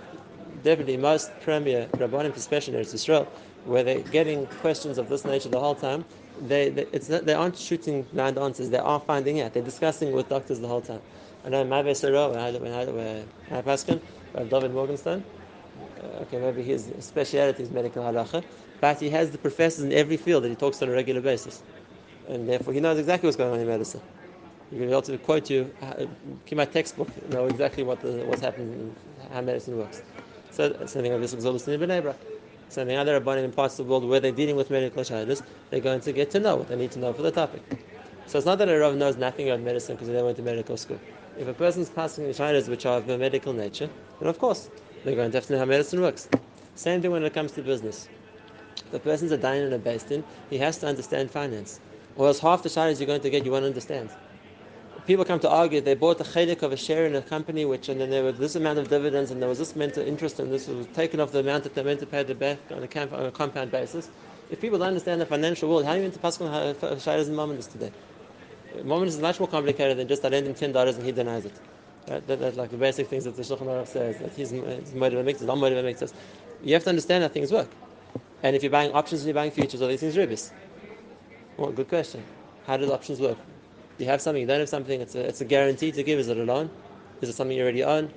definitely 0.64 0.98
most 0.98 1.32
premier 1.42 1.88
Rabbanim, 1.94 2.36
especially 2.36 2.76
in 2.76 2.82
Israel, 2.82 3.26
where 3.66 3.84
they're 3.84 4.00
getting 4.00 4.46
questions 4.48 4.98
of 4.98 5.10
this 5.10 5.26
nature 5.26 5.50
the 5.50 5.60
whole 5.60 5.76
time, 5.76 6.06
they, 6.48 6.70
they, 6.70 6.86
they 6.86 7.34
aren't 7.34 7.58
shooting 7.58 8.04
blind 8.14 8.38
answers, 8.38 8.70
they 8.70 8.78
are 8.78 9.00
finding 9.00 9.42
out. 9.42 9.54
They're 9.54 9.64
discussing 9.64 10.12
with 10.12 10.30
doctors 10.30 10.60
the 10.60 10.68
whole 10.68 10.82
time. 10.82 11.02
I 11.46 11.50
know 11.50 11.64
my 11.64 11.94
Sarah, 11.94 12.30
when 12.30 12.40
I, 12.40 12.52
when 12.52 12.74
I, 12.74 12.86
when 12.86 13.28
I 13.52 13.62
Paskin, 13.62 14.02
David 14.50 14.74
Morgenstern, 14.74 15.24
uh, 16.02 16.22
okay, 16.22 16.40
maybe 16.40 16.64
his 16.64 16.92
speciality 17.00 17.64
is 17.64 17.72
medical 17.72 18.04
halacha, 18.04 18.44
but 18.82 19.00
he 19.00 19.10
has 19.10 19.32
the 19.32 19.38
professors 19.38 19.84
in 19.84 19.92
every 19.94 20.18
field 20.18 20.44
that 20.44 20.50
he 20.50 20.56
talks 20.56 20.82
on 20.82 20.90
a 20.90 20.92
regular 20.92 21.22
basis. 21.22 21.62
And 22.28 22.48
therefore, 22.48 22.74
he 22.74 22.80
knows 22.80 22.98
exactly 22.98 23.28
what's 23.28 23.38
going 23.38 23.54
on 23.54 23.60
in 23.60 23.68
medicine. 23.68 24.02
He 24.74 24.80
can 24.80 24.88
be 24.88 24.92
able 24.92 25.04
to 25.04 25.20
quote 25.20 25.52
you, 25.52 25.72
uh, 25.84 26.06
keep 26.48 26.58
my 26.58 26.66
textbook, 26.66 27.08
know 27.30 27.46
exactly 27.46 27.84
what 27.84 28.02
the, 28.02 28.26
what's 28.26 28.42
happening, 28.42 28.96
how 29.32 29.42
medicine 29.42 29.78
works. 29.78 30.02
So 30.50 30.74
something 30.88 31.12
like 31.12 31.22
this 31.22 31.36
exodus 31.36 31.68
in 31.68 31.80
Bnei 31.80 32.02
Brak. 32.02 32.16
Something 32.70 32.98
other 32.98 33.22
Rabbanim 33.22 33.44
in 33.44 33.52
parts 33.52 33.78
of 33.78 33.86
the 33.86 33.92
world 33.92 34.04
where 34.10 34.20
they're 34.20 34.32
dealing 34.32 34.56
with 34.56 34.72
medical 34.72 35.04
shahadus, 35.04 35.44
they're 35.70 35.80
going 35.80 36.02
to 36.02 36.12
get 36.12 36.32
to 36.32 36.40
know 36.40 36.56
what 36.56 36.70
they 36.70 36.76
need 36.76 36.90
to 36.94 36.98
know 36.98 37.14
for 37.14 37.22
the 37.22 37.30
topic. 37.30 37.62
So 38.26 38.40
it's 38.40 38.48
not 38.48 38.58
that 38.58 38.68
a 38.68 38.80
Rav 38.80 38.96
knows 38.96 39.16
nothing 39.16 39.48
about 39.48 39.62
medicine 39.62 39.96
because 39.96 40.08
they 40.08 40.24
went 40.24 40.38
to 40.38 40.42
medical 40.42 40.76
school. 40.76 41.00
If 41.38 41.48
a 41.48 41.54
person's 41.54 41.92
passing 41.92 42.26
shahadus 42.26 42.68
which 42.68 42.88
are 42.88 42.98
of 42.98 43.08
a 43.08 43.16
medical 43.16 43.54
nature, 43.54 43.92
then 44.20 44.28
of 44.28 44.40
course 44.40 44.72
they're 45.04 45.14
going 45.14 45.30
to 45.30 45.38
have 45.38 45.46
to 45.46 45.54
know 45.54 45.60
how 45.60 45.66
medicine 45.66 46.02
works. 46.02 46.28
Same 46.74 47.00
thing 47.00 47.12
when 47.12 47.24
it 47.24 47.34
comes 47.36 47.52
to 47.52 47.62
business. 47.62 48.10
If 48.78 48.90
the 48.90 49.00
person's 49.00 49.34
a 49.34 49.38
diner 49.38 49.66
and 49.66 49.74
a 49.76 49.78
based 49.78 50.12
in, 50.12 50.24
he 50.50 50.58
has 50.58 50.80
to 50.80 50.88
understand 50.88 51.30
finance. 51.30 51.80
Or 52.16 52.26
else 52.26 52.40
half 52.40 52.64
the 52.64 52.70
shahadus 52.70 53.00
you're 53.00 53.06
going 53.06 53.22
to 53.22 53.30
get 53.30 53.46
you 53.46 53.52
won't 53.52 53.66
understand 53.66 54.10
people 55.06 55.26
come 55.26 55.40
to 55.40 55.50
argue 55.50 55.82
they 55.82 55.96
bought 55.96 56.20
a 56.22 56.24
chelik 56.24 56.62
of 56.62 56.72
a 56.72 56.78
share 56.78 57.06
in 57.06 57.16
a 57.16 57.22
company, 57.22 57.66
which 57.66 57.90
and 57.90 58.00
then 58.00 58.10
there 58.10 58.24
was 58.24 58.38
this 58.38 58.56
amount 58.56 58.80
of 58.80 58.90
dividends, 58.90 59.32
and 59.32 59.42
there 59.42 59.50
was 59.50 59.60
this 59.60 59.76
amount 59.76 59.98
of 59.98 60.08
interest, 60.08 60.40
and 60.40 60.52
this 60.52 60.68
was 60.68 60.88
taken 60.88 61.20
off 61.20 61.32
the 61.32 61.40
amount 61.40 61.64
that 61.64 61.76
they 61.76 61.84
meant 61.84 62.00
to 62.00 62.06
pay 62.06 62.24
the 62.24 62.36
bank 62.36 62.60
on 62.72 62.84
a, 62.84 62.88
camp, 62.88 63.14
on 63.14 63.26
a 63.26 63.32
compound 63.32 63.72
basis. 63.72 64.10
If 64.50 64.62
people 64.62 64.78
don't 64.78 64.90
understand 64.90 65.22
the 65.22 65.26
financial 65.26 65.70
world, 65.70 65.86
how 65.86 65.92
are 65.92 65.96
you 65.96 66.04
meant 66.04 66.14
to 66.14 66.20
pass 66.20 66.40
on 66.40 66.76
shayras 66.76 67.28
and 67.28 67.36
moments 67.36 67.68
today? 67.68 67.92
Moments 68.84 69.16
is 69.16 69.22
much 69.22 69.40
more 69.40 69.48
complicated 69.48 69.98
than 69.98 70.08
just 70.08 70.26
I 70.26 70.30
lend 70.30 70.48
him 70.48 70.54
ten 70.54 70.72
dollars 70.72 70.96
and 70.98 71.06
he 71.06 71.12
denies 71.12 71.46
it. 71.46 71.54
Right? 72.10 72.26
That, 72.28 72.40
that's 72.40 72.58
like 72.58 72.72
the 72.72 72.78
basic 72.78 73.08
things 73.08 73.24
that 73.24 73.36
the 73.36 73.44
Shulchan 73.44 73.68
Aruch 73.68 73.88
says 73.88 74.18
that 74.18 74.34
he's, 74.34 74.50
he's 74.50 74.94
motive 74.94 75.24
makes 75.26 75.42
not 75.42 75.58
motive 75.58 76.02
us. 76.02 76.14
You 76.64 76.74
have 76.74 76.84
to 76.84 76.90
understand 76.90 77.24
how 77.24 77.30
things 77.30 77.52
work. 77.52 77.70
And 78.42 78.56
if 78.56 78.64
you're 78.64 78.72
buying 78.72 78.92
options 78.92 79.22
and 79.22 79.28
you're 79.28 79.36
buying 79.36 79.52
futures, 79.52 79.82
all 79.82 79.88
these 79.88 80.02
things 80.02 80.18
are 80.18 80.26
ribis. 80.26 80.52
Well, 81.58 81.72
good 81.72 81.88
question. 81.88 82.24
How 82.66 82.78
do 82.78 82.92
options 82.92 83.20
work? 83.20 83.38
You 84.04 84.10
have 84.10 84.22
something, 84.22 84.42
you 84.42 84.48
don't 84.48 84.60
have 84.60 84.68
something, 84.68 85.00
it's 85.00 85.16
a, 85.16 85.22
it's 85.26 85.40
a 85.40 85.46
guarantee 85.46 85.94
to 85.94 86.04
give. 86.04 86.20
Is 86.20 86.28
it 86.28 86.38
a 86.38 86.44
loan? 86.44 86.70
Is 87.22 87.30
it 87.30 87.36
something 87.36 87.56
you 87.56 87.64
already 87.64 87.86
own? 87.86 88.12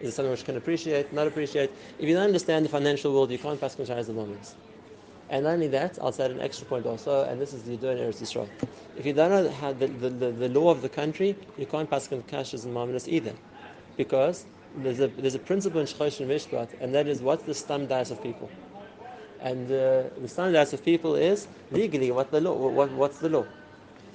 Is 0.00 0.08
it 0.08 0.12
something 0.12 0.30
which 0.30 0.40
you 0.40 0.46
can 0.46 0.56
appreciate, 0.56 1.12
not 1.12 1.26
appreciate? 1.26 1.70
If 1.98 2.08
you 2.08 2.14
don't 2.14 2.24
understand 2.24 2.64
the 2.64 2.70
financial 2.70 3.12
world, 3.12 3.30
you 3.30 3.36
can't 3.36 3.60
pass 3.60 3.76
Kashai 3.76 4.06
the 4.06 4.14
moments. 4.14 4.54
And 5.28 5.44
not 5.44 5.50
only 5.50 5.68
that, 5.68 5.98
I'll 6.00 6.14
add 6.18 6.30
an 6.30 6.40
extra 6.40 6.66
point 6.66 6.86
also, 6.86 7.24
and 7.24 7.38
this 7.38 7.52
is 7.52 7.62
the 7.64 7.76
do 7.76 7.90
in 7.90 7.98
Eretz 7.98 8.22
Yisrael. 8.22 8.48
If 8.96 9.04
you 9.04 9.12
don't 9.12 9.28
know 9.28 9.50
how 9.50 9.74
the, 9.74 9.88
the, 9.88 10.08
the, 10.08 10.30
the 10.30 10.48
law 10.48 10.70
of 10.70 10.80
the 10.80 10.88
country, 10.88 11.36
you 11.58 11.66
can't 11.66 11.90
pass 11.90 12.08
kashas 12.08 12.64
and 12.64 12.74
mamonas 12.74 13.06
either. 13.06 13.34
Because 13.98 14.46
there's 14.78 15.00
a, 15.00 15.08
there's 15.08 15.34
a 15.34 15.38
principle 15.38 15.82
in 15.82 15.86
Choshen 15.86 16.26
Mishpat, 16.26 16.70
and 16.80 16.94
that 16.94 17.06
is 17.06 17.20
what's 17.20 17.42
the 17.42 17.52
stam 17.52 17.86
das 17.86 18.10
of 18.10 18.22
people. 18.22 18.48
And 19.40 19.66
uh, 19.66 20.04
the 20.22 20.28
stam 20.28 20.54
das 20.54 20.72
of 20.72 20.82
people 20.82 21.16
is 21.16 21.48
legally 21.70 22.10
what 22.12 22.30
the 22.30 22.40
law, 22.40 22.54
what, 22.54 22.90
what's 22.92 23.18
the 23.18 23.28
law. 23.28 23.44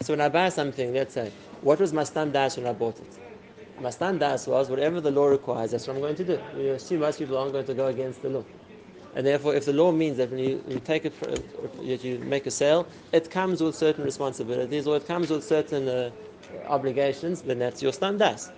So 0.01 0.13
when 0.13 0.21
I 0.21 0.29
buy 0.29 0.49
something, 0.49 0.93
let's 0.93 1.13
say, 1.13 1.31
what 1.61 1.79
was 1.79 1.93
my 1.93 2.03
stam 2.03 2.31
when 2.31 2.67
I 2.67 2.73
bought 2.73 2.99
it? 2.99 3.19
My 3.79 3.89
stam 3.89 4.19
was 4.19 4.69
whatever 4.69 5.01
the 5.01 5.11
law 5.11 5.27
requires, 5.27 5.71
that's 5.71 5.87
what 5.87 5.95
I'm 5.95 6.01
going 6.01 6.15
to 6.15 6.23
do. 6.23 6.39
You 6.57 6.73
assume 6.73 6.99
most 6.99 7.19
people 7.19 7.37
aren't 7.37 7.53
going 7.53 7.65
to 7.65 7.73
go 7.73 7.87
against 7.87 8.21
the 8.21 8.29
law. 8.29 8.43
And 9.15 9.25
therefore, 9.25 9.55
if 9.55 9.65
the 9.65 9.73
law 9.73 9.91
means 9.91 10.17
that 10.17 10.31
when 10.31 10.39
you, 10.39 10.63
you 10.67 10.79
take 10.79 11.05
it, 11.05 11.13
for, 11.13 11.29
you 11.83 12.17
make 12.19 12.47
a 12.47 12.51
sale, 12.51 12.87
it 13.11 13.29
comes 13.29 13.61
with 13.61 13.75
certain 13.75 14.03
responsibilities 14.03 14.87
or 14.87 14.97
it 14.97 15.05
comes 15.05 15.29
with 15.29 15.43
certain 15.43 15.87
uh, 15.87 16.11
obligations, 16.67 17.41
then 17.41 17.59
that's 17.59 17.81
your 17.81 17.93
stam 17.93 18.17
das. 18.17 18.51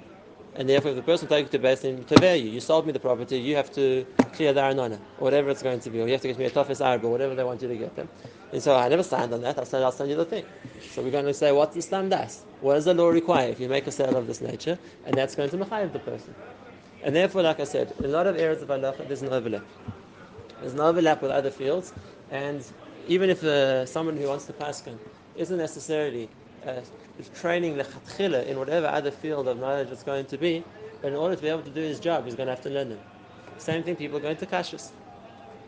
And 0.57 0.69
therefore, 0.69 0.91
if 0.91 0.95
the 0.97 1.03
person 1.03 1.27
takes 1.27 1.51
you 1.51 1.57
to 1.57 1.59
base 1.59 1.83
in 1.83 2.05
Taveh 2.05 2.41
you, 2.41 2.49
you 2.49 2.61
sold 2.61 2.85
me 2.85 2.93
the 2.93 2.99
property, 2.99 3.37
you 3.37 3.55
have 3.57 3.71
to 3.73 4.05
clear 4.33 4.53
the 4.53 4.61
Arnona, 4.61 4.95
or 5.17 5.25
whatever 5.25 5.49
it's 5.49 5.61
going 5.61 5.81
to 5.81 5.89
be, 5.89 5.99
or 5.99 6.05
you 6.05 6.13
have 6.13 6.21
to 6.21 6.29
get 6.29 6.37
me 6.37 6.45
a 6.45 6.49
Tofes 6.49 6.79
Arba, 6.79 7.07
whatever 7.09 7.35
they 7.35 7.43
want 7.43 7.61
you 7.61 7.67
to 7.67 7.75
get 7.75 7.95
them. 7.95 8.07
And 8.53 8.63
so 8.63 8.73
I 8.75 8.87
never 8.87 9.03
signed 9.03 9.33
on 9.33 9.41
that, 9.41 9.59
I 9.59 9.65
said 9.65 9.83
I'll 9.83 9.91
send 9.91 10.09
you 10.09 10.15
the 10.15 10.23
thing. 10.23 10.45
So 10.91 11.01
we're 11.01 11.11
going 11.11 11.25
to 11.25 11.33
say, 11.33 11.51
what's 11.51 11.75
the 11.75 12.01
does. 12.03 12.43
What 12.61 12.75
does 12.75 12.85
the 12.85 12.93
law 12.93 13.09
require 13.09 13.49
if 13.49 13.59
you 13.59 13.67
make 13.67 13.85
a 13.85 13.91
sale 13.91 14.15
of 14.15 14.27
this 14.27 14.39
nature? 14.39 14.79
And 15.05 15.13
that's 15.13 15.35
going 15.35 15.49
to 15.49 15.57
mechayiv 15.57 15.91
the 15.91 15.99
person. 15.99 16.33
And 17.03 17.13
therefore, 17.13 17.41
like 17.43 17.59
I 17.59 17.65
said, 17.65 17.93
a 18.03 18.07
lot 18.07 18.25
of 18.25 18.37
areas 18.37 18.61
of 18.61 18.69
halacha, 18.69 19.07
there's 19.07 19.23
an 19.23 19.29
overlap. 19.29 19.63
There's 20.61 20.73
an 20.73 20.79
overlap 20.79 21.21
with 21.21 21.31
other 21.31 21.51
fields, 21.51 21.93
and 22.31 22.65
even 23.07 23.29
if 23.29 23.43
uh, 23.43 23.85
someone 23.85 24.15
who 24.15 24.27
wants 24.27 24.45
to 24.45 24.53
paskin 24.53 24.97
isn't 25.35 25.57
necessarily 25.57 26.29
uh, 26.65 26.81
training 27.33 27.77
the 27.77 27.83
chatchila 27.83 28.45
in 28.45 28.57
whatever 28.57 28.87
other 28.87 29.11
field 29.11 29.47
of 29.47 29.59
knowledge 29.59 29.89
it's 29.89 30.03
going 30.03 30.25
to 30.25 30.37
be, 30.37 30.63
but 31.01 31.11
in 31.11 31.17
order 31.17 31.35
to 31.35 31.41
be 31.41 31.47
able 31.47 31.61
to 31.61 31.69
do 31.69 31.81
his 31.81 31.99
job, 31.99 32.25
he's 32.25 32.35
going 32.35 32.47
to 32.47 32.53
have 32.53 32.63
to 32.63 32.69
learn 32.69 32.89
them. 32.89 32.99
Same 33.57 33.83
thing, 33.83 33.95
people 33.95 34.17
are 34.17 34.21
going 34.21 34.37
to 34.37 34.45
kashrus. 34.45 34.91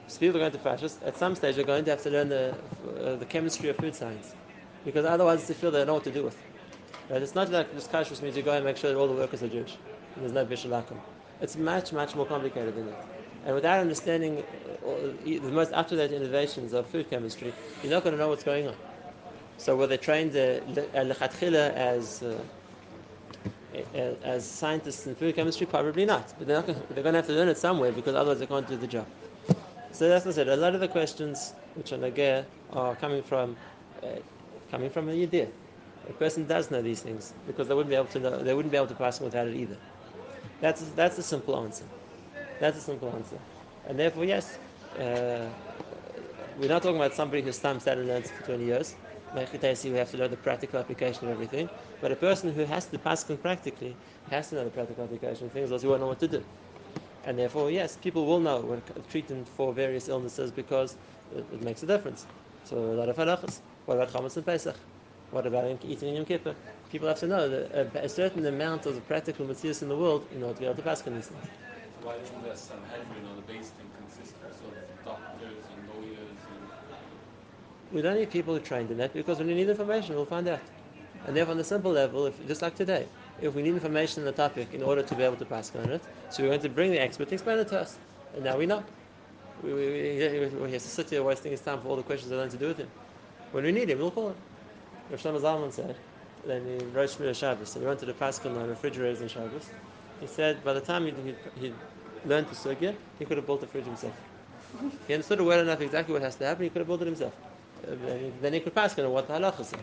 So 0.07 0.19
people 0.19 0.37
are 0.37 0.49
going 0.49 0.51
to 0.51 0.57
kashrus. 0.57 1.05
At 1.05 1.17
some 1.17 1.35
stage, 1.35 1.55
they're 1.55 1.65
going 1.65 1.85
to 1.85 1.91
have 1.91 2.03
to 2.03 2.09
learn 2.09 2.29
the, 2.29 2.55
uh, 2.99 3.15
the 3.15 3.25
chemistry 3.25 3.69
of 3.69 3.77
food 3.77 3.95
science, 3.95 4.33
because 4.85 5.05
otherwise 5.05 5.41
it's 5.41 5.49
a 5.49 5.53
field 5.53 5.73
they 5.73 5.79
don't 5.79 5.87
know 5.87 5.93
what 5.95 6.03
to 6.05 6.11
do 6.11 6.23
with. 6.23 6.37
Right? 7.09 7.21
It's 7.21 7.35
not 7.35 7.49
like 7.51 7.73
just 7.73 7.91
kashrus 7.91 8.21
means 8.21 8.35
you 8.35 8.43
go 8.43 8.53
and 8.53 8.65
make 8.65 8.77
sure 8.77 8.91
that 8.91 8.97
all 8.97 9.07
the 9.07 9.13
workers 9.13 9.43
are 9.43 9.47
Jewish. 9.47 9.77
And 10.15 10.23
there's 10.23 10.33
no 10.33 10.45
bishul 10.45 10.71
akum. 10.71 10.97
It's 11.41 11.55
much, 11.55 11.93
much 11.93 12.15
more 12.15 12.25
complicated 12.25 12.75
than 12.75 12.87
that. 12.87 13.05
And 13.45 13.55
without 13.55 13.79
understanding 13.79 14.43
uh, 14.85 15.13
the 15.23 15.39
most 15.39 15.71
up-to-date 15.71 16.11
innovations 16.11 16.73
of 16.73 16.87
food 16.87 17.09
chemistry, 17.09 17.53
you're 17.81 17.91
not 17.91 18.03
going 18.03 18.13
to 18.13 18.19
know 18.19 18.27
what's 18.27 18.43
going 18.43 18.67
on. 18.67 18.75
So 19.57 19.75
were 19.75 19.87
they 19.87 19.97
trained 19.97 20.33
lechatchila 20.33 21.73
as 21.73 22.23
uh, 22.23 22.37
as 24.23 24.45
scientists 24.45 25.07
in 25.07 25.15
food 25.15 25.35
chemistry? 25.35 25.65
Probably 25.65 26.05
not. 26.05 26.33
But 26.37 26.47
they're, 26.47 26.57
not 26.57 26.67
they're 26.67 27.03
going 27.03 27.13
to 27.13 27.19
have 27.19 27.27
to 27.27 27.33
learn 27.33 27.47
it 27.47 27.57
somewhere 27.57 27.91
because 27.91 28.15
otherwise 28.15 28.39
they 28.39 28.45
can't 28.45 28.67
do 28.67 28.77
the 28.77 28.87
job. 28.87 29.07
So 29.91 30.07
that's 30.07 30.25
what 30.25 30.33
I 30.33 30.35
said. 30.35 30.47
A 30.49 30.55
lot 30.55 30.75
of 30.75 30.79
the 30.79 30.87
questions 30.87 31.53
which 31.75 31.91
are 31.91 31.97
nagir 31.97 32.45
are 32.71 32.95
coming 32.95 33.23
from 33.23 33.57
uh, 34.03 34.07
coming 34.69 34.89
from 34.89 35.09
an 35.09 35.19
idea. 35.21 35.47
A 36.09 36.13
person 36.13 36.45
does 36.45 36.71
know 36.71 36.81
these 36.81 37.01
things 37.01 37.33
because 37.47 37.67
they 37.67 37.73
wouldn't 37.73 37.89
be 37.89 37.95
able 37.95 38.05
to 38.07 38.19
know, 38.19 38.37
they 38.37 38.53
wouldn't 38.53 38.71
be 38.71 38.77
able 38.77 38.87
to 38.87 38.95
pass 38.95 39.19
without 39.19 39.47
it 39.47 39.55
either. 39.55 39.77
That's 40.61 40.81
that's 40.95 41.17
a 41.17 41.23
simple 41.23 41.57
answer. 41.57 41.85
That's 42.59 42.77
a 42.77 42.81
simple 42.81 43.09
answer. 43.09 43.37
And 43.87 43.97
therefore, 43.97 44.25
yes, 44.25 44.57
uh, 44.99 45.49
we're 46.59 46.69
not 46.69 46.81
talking 46.83 46.97
about 46.97 47.13
somebody 47.13 47.41
who's 47.41 47.57
sat 47.57 47.87
and 47.87 48.07
learned 48.07 48.25
for 48.25 48.45
20 48.45 48.65
years. 48.65 48.95
We 49.33 49.41
have 49.41 50.11
to 50.11 50.17
learn 50.17 50.31
the 50.31 50.37
practical 50.37 50.79
application 50.79 51.25
of 51.25 51.31
everything. 51.31 51.69
But 52.01 52.11
a 52.11 52.15
person 52.15 52.53
who 52.53 52.63
has 52.65 52.85
to 52.87 52.97
pass 52.97 53.23
practically 53.23 53.95
has 54.29 54.49
to 54.49 54.55
know 54.55 54.63
the 54.63 54.69
practical 54.69 55.03
application 55.03 55.47
of 55.47 55.51
things, 55.51 55.71
else 55.71 55.81
he 55.81 55.87
won't 55.87 56.01
know 56.01 56.07
what 56.07 56.19
to 56.19 56.27
do. 56.27 56.43
And 57.25 57.37
therefore, 57.37 57.69
yes, 57.69 57.97
people 57.97 58.25
will 58.25 58.39
know 58.39 58.61
when 58.61 58.81
treating 59.09 59.43
for 59.57 59.73
various 59.73 60.07
illnesses 60.07 60.49
because 60.49 60.95
it, 61.35 61.45
it, 61.51 61.61
makes 61.61 61.83
a 61.83 61.85
difference. 61.85 62.25
So 62.63 62.77
a 62.77 62.95
lot 62.95 63.09
of 63.09 63.17
halachas. 63.17 63.59
What 63.85 63.95
about 63.95 64.13
chametz 64.13 64.37
and 64.37 64.45
Pesach? 64.45 64.75
What 65.31 65.45
about 65.45 65.65
eating 65.83 66.09
in 66.09 66.15
Yom 66.15 66.25
Kippur? 66.25 66.55
People 66.89 67.09
have 67.09 67.19
to 67.19 67.27
know 67.27 67.49
that 67.49 67.95
a, 67.95 68.05
a 68.05 68.09
certain 68.09 68.45
amount 68.45 68.85
of 68.85 68.95
the 68.95 69.01
practical 69.01 69.45
materials 69.45 69.81
in 69.81 69.89
the 69.89 69.97
world 69.97 70.25
in 70.33 70.41
order 70.41 70.53
to 70.53 70.59
be 70.59 70.65
able 70.65 70.75
to 70.75 70.81
pass 70.81 71.01
these 71.01 71.27
things. 71.27 71.47
Why 72.01 72.15
isn't 72.15 72.43
there 72.43 72.55
some 72.55 72.79
headroom 72.89 73.29
on 73.29 73.35
the 73.35 73.41
base 73.41 73.71
thing 73.71 73.89
consistent 73.97 74.41
of 74.45 75.03
doctors 75.03 75.63
and 75.75 75.89
lawyers 75.89 76.26
we 77.91 78.01
don't 78.01 78.15
need 78.15 78.29
people 78.29 78.55
are 78.55 78.59
trained 78.59 78.91
in 78.91 78.97
that 78.97 79.13
because 79.13 79.37
when 79.39 79.47
we 79.47 79.53
need 79.53 79.69
information, 79.69 80.15
we'll 80.15 80.25
find 80.25 80.47
out. 80.47 80.59
And 81.25 81.35
therefore, 81.35 81.53
on 81.53 81.57
the 81.57 81.63
simple 81.63 81.91
level, 81.91 82.25
if, 82.25 82.47
just 82.47 82.61
like 82.61 82.75
today, 82.75 83.07
if 83.41 83.53
we 83.53 83.61
need 83.61 83.73
information 83.73 84.21
on 84.21 84.25
the 84.25 84.31
topic 84.31 84.73
in 84.73 84.83
order 84.83 85.01
to 85.01 85.15
be 85.15 85.23
able 85.23 85.35
to 85.37 85.45
pass 85.45 85.71
on 85.75 85.89
it, 85.89 86.01
so 86.29 86.43
we're 86.43 86.49
going 86.49 86.61
to 86.61 86.69
bring 86.69 86.91
the 86.91 86.99
expert 86.99 87.29
to 87.29 87.35
explain 87.35 87.59
it 87.59 87.67
to 87.69 87.79
us. 87.79 87.97
And 88.35 88.43
now 88.43 88.57
we 88.57 88.65
know. 88.65 88.83
We, 89.63 89.73
we, 89.73 89.81
we, 89.81 90.67
he 90.67 90.73
has 90.73 90.83
to 90.83 90.89
sit 90.89 91.09
here 91.09 91.23
wasting 91.23 91.51
his 91.51 91.61
time 91.61 91.81
for 91.81 91.89
all 91.89 91.95
the 91.95 92.03
questions 92.03 92.29
that 92.29 92.39
are 92.39 92.47
to 92.47 92.57
do 92.57 92.67
with 92.67 92.77
him. 92.77 92.89
When 93.51 93.63
we 93.63 93.71
need 93.71 93.89
him, 93.89 93.99
we'll 93.99 94.11
call 94.11 94.29
him. 94.29 94.35
Rav 95.09 95.21
Shlomo 95.21 95.41
Zalman 95.41 95.71
said, 95.71 95.95
then 96.45 96.63
he 96.65 96.85
wrote 96.87 97.09
Shmir 97.09 97.35
Shabbos, 97.35 97.75
and 97.75 97.83
he 97.83 97.87
went 97.87 97.99
to 98.01 98.05
the 98.05 98.13
Pascal 98.13 98.57
on 98.57 98.69
refrigerators 98.69 99.21
and 99.21 99.31
Shabbos. 99.31 99.69
He 100.19 100.27
said 100.27 100.63
by 100.63 100.73
the 100.73 100.81
time 100.81 101.05
he 101.05 101.13
he 101.59 101.73
learned 102.25 102.47
the 102.47 102.55
sugya, 102.55 102.95
he 103.19 103.25
could 103.25 103.37
have 103.37 103.45
built 103.45 103.61
the 103.61 103.67
fridge 103.67 103.85
himself. 103.85 104.13
He 105.07 105.13
understood 105.13 105.41
well 105.41 105.59
enough 105.59 105.81
exactly 105.81 106.13
what 106.13 106.21
has 106.21 106.35
to 106.35 106.45
happen, 106.45 106.63
he 106.63 106.69
could 106.69 106.79
have 106.79 106.87
built 106.87 107.01
it 107.01 107.05
himself 107.05 107.33
then 108.41 108.53
you 108.53 108.61
could 108.61 108.75
pass 108.75 108.97
on 108.97 109.11
what 109.11 109.27
the 109.27 109.33
halachas 109.33 109.73
are. 109.73 109.79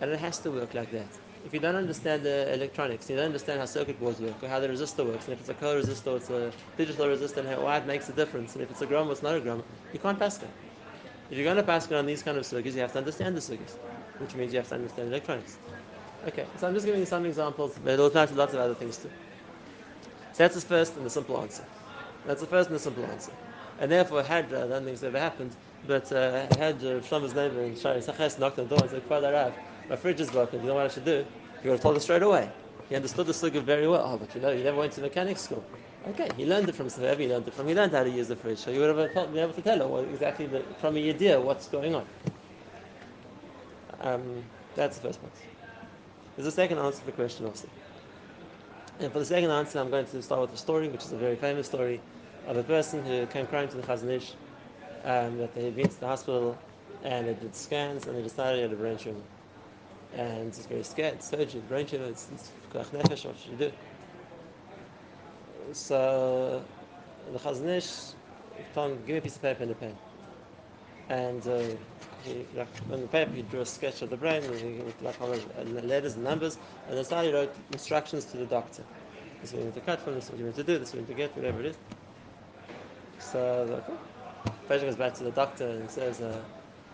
And 0.00 0.10
it 0.10 0.18
has 0.18 0.38
to 0.40 0.50
work 0.50 0.74
like 0.74 0.90
that. 0.92 1.06
If 1.44 1.52
you 1.52 1.60
don't 1.60 1.74
understand 1.74 2.22
the 2.22 2.52
electronics, 2.54 3.10
you 3.10 3.16
don't 3.16 3.26
understand 3.26 3.60
how 3.60 3.66
circuit 3.66 3.98
boards 3.98 4.20
work, 4.20 4.42
or 4.42 4.48
how 4.48 4.60
the 4.60 4.68
resistor 4.68 5.04
works, 5.04 5.24
and 5.24 5.32
if 5.34 5.40
it's 5.40 5.48
a 5.48 5.54
co-resistor, 5.54 6.16
it's 6.16 6.30
a 6.30 6.52
digital 6.76 7.06
resistor, 7.06 7.38
and 7.38 7.62
why 7.62 7.78
it 7.78 7.86
makes 7.86 8.08
a 8.08 8.12
difference, 8.12 8.54
and 8.54 8.62
if 8.62 8.70
it's 8.70 8.82
a 8.82 8.86
gram, 8.86 9.10
it's 9.10 9.22
not 9.22 9.34
a 9.34 9.40
gram, 9.40 9.62
you 9.92 9.98
can't 9.98 10.18
pass 10.18 10.40
it. 10.40 10.48
If 11.30 11.36
you're 11.36 11.44
going 11.44 11.56
to 11.56 11.62
pass 11.62 11.86
it 11.86 11.94
on 11.94 12.06
these 12.06 12.22
kind 12.22 12.38
of 12.38 12.46
circuits, 12.46 12.76
you 12.76 12.82
have 12.82 12.92
to 12.92 12.98
understand 12.98 13.36
the 13.36 13.40
circuits, 13.40 13.74
which 14.18 14.34
means 14.34 14.52
you 14.52 14.58
have 14.58 14.68
to 14.68 14.74
understand 14.76 15.08
electronics. 15.08 15.58
Okay, 16.28 16.46
so 16.58 16.68
I'm 16.68 16.74
just 16.74 16.86
giving 16.86 17.00
you 17.00 17.06
some 17.06 17.26
examples, 17.26 17.74
but 17.82 17.94
it'll 17.94 18.06
apply 18.06 18.26
to 18.26 18.34
lots 18.34 18.54
of 18.54 18.60
other 18.60 18.74
things 18.74 18.98
too. 18.98 19.10
So 20.32 20.44
that's 20.44 20.54
the 20.54 20.60
first 20.60 20.96
and 20.96 21.04
the 21.04 21.10
simple 21.10 21.40
answer. 21.40 21.64
That's 22.26 22.40
the 22.40 22.46
first 22.46 22.68
and 22.68 22.76
the 22.76 22.82
simple 22.82 23.04
answer. 23.06 23.32
And 23.80 23.90
therefore, 23.90 24.22
had 24.22 24.52
uh, 24.52 24.80
it's 24.86 25.02
ever 25.02 25.18
happened, 25.18 25.56
but 25.86 26.12
uh, 26.12 26.46
I 26.50 26.56
had 26.56 26.76
uh, 26.76 27.00
Shlomo's 27.00 27.34
neighbor 27.34 27.62
in 27.62 27.72
Shaarei 27.74 28.04
Chesed 28.04 28.38
knocked 28.38 28.58
on 28.58 28.68
the 28.68 28.76
door 28.76 28.84
and 28.84 28.90
said, 28.90 29.02
Father 29.04 29.32
Rav, 29.32 29.52
my 29.88 29.96
fridge 29.96 30.20
is 30.20 30.30
broken, 30.30 30.60
you 30.60 30.68
know 30.68 30.74
what 30.74 30.86
I 30.86 30.88
should 30.88 31.04
do? 31.04 31.24
He 31.62 31.68
would 31.68 31.74
have 31.74 31.82
told 31.82 31.96
us 31.96 32.04
straight 32.04 32.22
away. 32.22 32.50
He 32.88 32.96
understood 32.96 33.26
the 33.26 33.34
sugar 33.34 33.60
very 33.60 33.88
well. 33.88 34.02
Oh, 34.04 34.18
but 34.18 34.34
you 34.34 34.40
know, 34.40 34.50
you 34.50 34.62
never 34.62 34.76
went 34.76 34.92
to 34.92 35.00
mechanic 35.00 35.38
school. 35.38 35.64
Okay, 36.08 36.28
he 36.36 36.44
learned 36.44 36.68
it 36.68 36.74
from 36.74 36.88
whoever 36.90 37.22
he 37.22 37.28
learned 37.28 37.46
it 37.46 37.54
from. 37.54 37.68
He 37.68 37.74
learned 37.74 37.92
how 37.92 38.02
to 38.02 38.10
use 38.10 38.28
the 38.28 38.36
fridge, 38.36 38.58
so 38.58 38.70
you 38.70 38.80
would 38.80 38.96
have 38.96 39.14
been 39.14 39.38
able 39.38 39.52
to 39.52 39.62
tell 39.62 39.88
what, 39.88 40.04
exactly 40.04 40.46
the, 40.46 40.60
from 40.80 40.96
a 40.96 41.08
idea 41.08 41.40
what's 41.40 41.68
going 41.68 41.94
on. 41.94 42.06
Um, 44.00 44.42
that's 44.74 44.98
the 44.98 45.08
first 45.08 45.20
point. 45.20 45.32
There's 46.36 46.48
a 46.48 46.52
second 46.52 46.78
answer 46.78 47.00
to 47.00 47.06
the 47.06 47.12
question 47.12 47.46
also. 47.46 47.68
And 48.98 49.12
for 49.12 49.20
the 49.20 49.24
second 49.24 49.50
answer, 49.50 49.78
I'm 49.78 49.90
going 49.90 50.06
to 50.06 50.22
start 50.22 50.40
with 50.40 50.52
a 50.54 50.56
story, 50.56 50.88
which 50.88 51.04
is 51.04 51.12
a 51.12 51.16
very 51.16 51.36
famous 51.36 51.66
story 51.66 52.00
of 52.46 52.56
a 52.56 52.62
person 52.62 53.04
who 53.04 53.26
came 53.26 53.46
crying 53.46 53.68
to 53.68 53.76
the 53.76 53.82
Chazon 53.82 54.10
Ish 54.10 54.32
um, 55.04 55.38
that 55.38 55.54
they 55.54 55.64
had 55.64 55.76
been 55.76 55.88
to 55.88 56.00
the 56.00 56.06
hospital 56.06 56.58
and 57.04 57.26
they 57.26 57.34
did 57.34 57.54
scans 57.54 58.06
and 58.06 58.16
they 58.16 58.22
decided 58.22 58.56
he 58.56 58.62
had 58.62 58.72
a 58.72 58.76
brain 58.76 58.96
tumor. 58.96 59.20
And 60.14 60.54
he's 60.54 60.66
very 60.66 60.82
scared, 60.82 61.22
surgery, 61.22 61.62
brain 61.68 61.86
tumor, 61.86 62.06
it's, 62.06 62.28
it's 62.32 62.50
nefesh, 62.72 63.24
what 63.24 63.38
should 63.38 63.52
you 63.52 63.56
do? 63.56 63.72
So 65.72 66.62
the 67.32 67.38
Chazon 67.38 67.68
Ish 67.68 68.14
told 68.74 68.92
him, 68.92 68.98
give 69.06 69.14
me 69.14 69.18
a 69.18 69.20
piece 69.22 69.36
of 69.36 69.42
paper 69.42 69.62
and 69.62 69.72
a 69.72 69.74
pen. 69.74 69.96
And 71.08 71.46
uh, 71.46 71.62
he, 72.24 72.46
like, 72.54 72.68
on 72.92 73.00
the 73.00 73.08
paper 73.08 73.32
he 73.32 73.42
drew 73.42 73.60
a 73.60 73.66
sketch 73.66 74.02
of 74.02 74.10
the 74.10 74.16
brain 74.16 74.42
with 74.48 74.94
like 75.02 75.20
all 75.20 75.28
the 75.28 75.82
letters 75.82 76.14
and 76.14 76.24
numbers, 76.24 76.58
and 76.88 76.96
then 76.96 77.24
he 77.24 77.32
wrote 77.32 77.54
instructions 77.72 78.24
to 78.26 78.36
the 78.36 78.46
doctor. 78.46 78.84
This 79.40 79.50
is 79.50 79.54
what 79.54 79.60
you 79.60 79.66
need 79.66 79.74
to 79.74 79.80
cut 79.80 80.00
from, 80.00 80.14
this 80.14 80.24
is 80.24 80.30
what 80.30 80.38
you 80.38 80.46
need 80.46 80.54
to 80.54 80.62
do, 80.62 80.78
this 80.78 80.88
is 80.88 80.94
what 80.94 81.00
you 81.00 81.06
need 81.06 81.12
to 81.12 81.14
get, 81.14 81.36
whatever 81.36 81.60
it 81.60 81.66
is. 81.66 81.76
So, 83.18 83.82
oh, 83.88 83.98
patient 84.72 84.90
goes 84.90 84.96
back 84.96 85.14
to 85.14 85.24
the 85.24 85.30
doctor 85.32 85.68
and 85.68 85.90
says, 85.90 86.22
uh, 86.22 86.40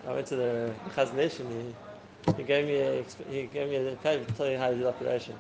I 0.07 0.13
went 0.13 0.27
to 0.29 0.37
the 0.37 0.75
Ish 0.97 1.37
he, 1.37 1.75
he 2.37 2.43
gave 2.43 2.67
me 2.67 2.81
a, 2.81 3.05
he 3.31 3.43
gave 3.45 3.69
me 3.71 3.77
a 3.77 3.97
paper 3.97 4.25
to 4.25 4.33
tell 4.33 4.51
you 4.51 4.59
how 4.59 4.71
to 4.71 4.75
do 4.75 4.83
the 4.83 4.89
operation. 4.89 5.37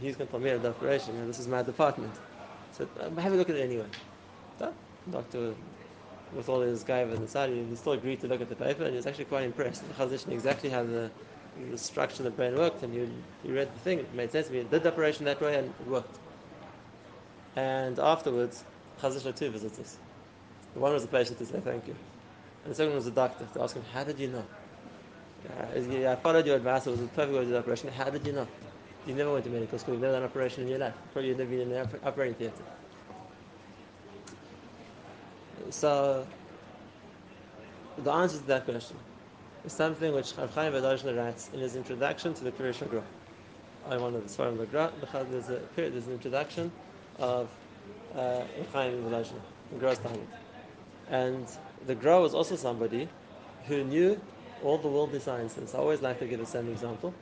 He's 0.00 0.16
going 0.16 0.26
to 0.26 0.32
tell 0.32 0.40
me 0.40 0.50
the 0.50 0.70
operation, 0.70 1.14
and 1.16 1.28
this 1.28 1.38
is 1.38 1.46
my 1.46 1.62
department. 1.62 2.12
So 2.72 2.88
um, 3.00 3.16
have 3.18 3.32
a 3.32 3.36
look 3.36 3.50
at 3.50 3.56
it 3.56 3.62
anyway. 3.62 3.86
The 4.58 4.72
doctor, 5.12 5.54
with 6.34 6.48
all 6.48 6.60
his 6.60 6.82
guy 6.82 7.00
and 7.00 7.12
inside, 7.12 7.50
he 7.50 7.76
still 7.76 7.92
agreed 7.92 8.20
to 8.22 8.26
look 8.26 8.40
at 8.40 8.48
the 8.48 8.56
paper, 8.56 8.82
and 8.82 8.90
he 8.90 8.96
was 8.96 9.06
actually 9.06 9.26
quite 9.26 9.44
impressed. 9.44 9.84
The 9.96 10.32
exactly 10.32 10.70
how 10.70 10.82
the, 10.82 11.08
the 11.70 11.78
structure 11.78 12.22
of 12.22 12.24
the 12.24 12.30
brain 12.30 12.56
worked, 12.56 12.82
and 12.82 12.92
he, 12.92 13.08
he 13.44 13.52
read 13.52 13.72
the 13.72 13.78
thing. 13.80 14.00
It 14.00 14.12
made 14.12 14.32
sense 14.32 14.48
to 14.48 14.52
me. 14.52 14.58
He 14.58 14.64
did 14.64 14.82
the 14.82 14.88
operation 14.88 15.24
that 15.26 15.40
way, 15.40 15.56
and 15.56 15.68
it 15.68 15.86
worked. 15.86 16.18
And 17.54 18.00
afterwards, 18.00 18.64
Chazon 19.00 19.18
Ish 19.18 19.22
had 19.22 19.36
two 19.36 19.50
visitors. 19.50 19.98
The 20.74 20.80
one 20.80 20.92
was 20.92 21.02
the 21.02 21.08
patient 21.08 21.38
to 21.38 21.46
say 21.46 21.60
thank 21.60 21.86
you. 21.86 21.94
And 22.64 22.72
the 22.72 22.74
second 22.74 22.94
was 22.94 23.04
the 23.04 23.10
doctor 23.10 23.46
to 23.54 23.62
ask 23.62 23.76
him, 23.76 23.84
How 23.92 24.04
did 24.04 24.18
you 24.18 24.28
know? 24.28 24.44
Uh, 25.48 26.10
I 26.10 26.16
followed 26.16 26.46
your 26.46 26.56
advice, 26.56 26.86
it 26.86 26.90
was 26.90 27.00
a 27.00 27.06
perfect 27.06 27.34
way 27.34 27.44
to 27.44 27.50
the 27.50 27.58
operation. 27.58 27.90
How 27.90 28.10
did 28.10 28.26
you 28.26 28.32
know? 28.32 28.48
You 29.06 29.14
never 29.14 29.32
went 29.32 29.44
to 29.44 29.50
medical 29.50 29.78
school, 29.78 29.94
you've 29.94 30.02
never 30.02 30.14
done 30.14 30.22
an 30.22 30.28
operation 30.28 30.62
in 30.62 30.68
your 30.70 30.78
life. 30.78 30.94
Probably 31.12 31.28
you've 31.28 31.38
never 31.38 31.50
been 31.50 31.60
in 31.60 31.72
an 31.72 31.88
operating 32.02 32.34
theatre. 32.34 32.54
So, 35.70 36.26
the 37.98 38.10
answer 38.10 38.38
to 38.38 38.46
that 38.46 38.64
question 38.64 38.96
is 39.64 39.72
something 39.72 40.14
which 40.14 40.34
Chav 40.34 40.50
Chaim 40.50 40.72
Volozhiner 40.72 41.16
writes 41.16 41.50
in 41.52 41.60
his 41.60 41.76
introduction 41.76 42.32
to 42.34 42.44
the 42.44 42.52
Pirush 42.52 42.88
Gra. 42.88 43.02
I 43.88 43.98
wanted 43.98 44.26
the 44.26 44.66
Gra, 44.66 44.90
there's, 45.30 45.50
a, 45.50 45.60
there's 45.76 46.06
an 46.06 46.12
introduction 46.12 46.72
of 47.18 47.50
uh, 48.16 48.42
Chaim 48.72 49.02
Volozhiner, 49.02 49.40
Gra's 49.78 49.98
Talmud. 49.98 50.26
And 51.10 51.46
the 51.86 51.94
Gra 51.94 52.20
was 52.20 52.34
also 52.34 52.56
somebody 52.56 53.08
who 53.68 53.84
knew 53.84 54.20
all 54.62 54.78
the 54.78 54.88
worldly 54.88 55.20
sciences. 55.20 55.74
I 55.74 55.78
always 55.78 56.00
like 56.00 56.18
to 56.20 56.26
give 56.26 56.40
the 56.40 56.46
same 56.46 56.68
example, 56.68 57.14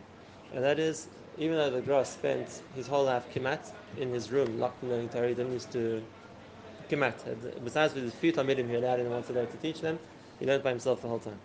and 0.54 0.62
that 0.64 0.78
is 0.78 1.08
even 1.38 1.56
though 1.56 1.70
the 1.70 1.80
Gra 1.80 2.04
spent 2.04 2.48
his 2.76 2.86
whole 2.86 3.04
life 3.04 3.24
kimat 3.34 3.72
in 3.96 4.10
his 4.10 4.30
room, 4.30 4.58
locked 4.58 4.82
in 4.82 4.90
learning 4.90 5.08
Torah, 5.08 5.28
he 5.28 5.34
didn't 5.34 5.52
used 5.52 5.72
to 5.72 6.02
kimat. 6.88 7.64
Besides 7.64 7.94
with 7.94 8.04
the 8.04 8.10
few 8.10 8.32
Talmidim 8.32 8.68
he 8.68 8.74
allowed 8.74 9.00
him 9.00 9.10
once 9.10 9.28
a 9.30 9.32
day 9.32 9.46
to 9.46 9.56
teach 9.58 9.80
them, 9.80 9.98
he 10.38 10.46
learned 10.46 10.62
by 10.62 10.70
himself 10.70 11.02
the 11.02 11.08
whole 11.08 11.18
time. 11.18 11.38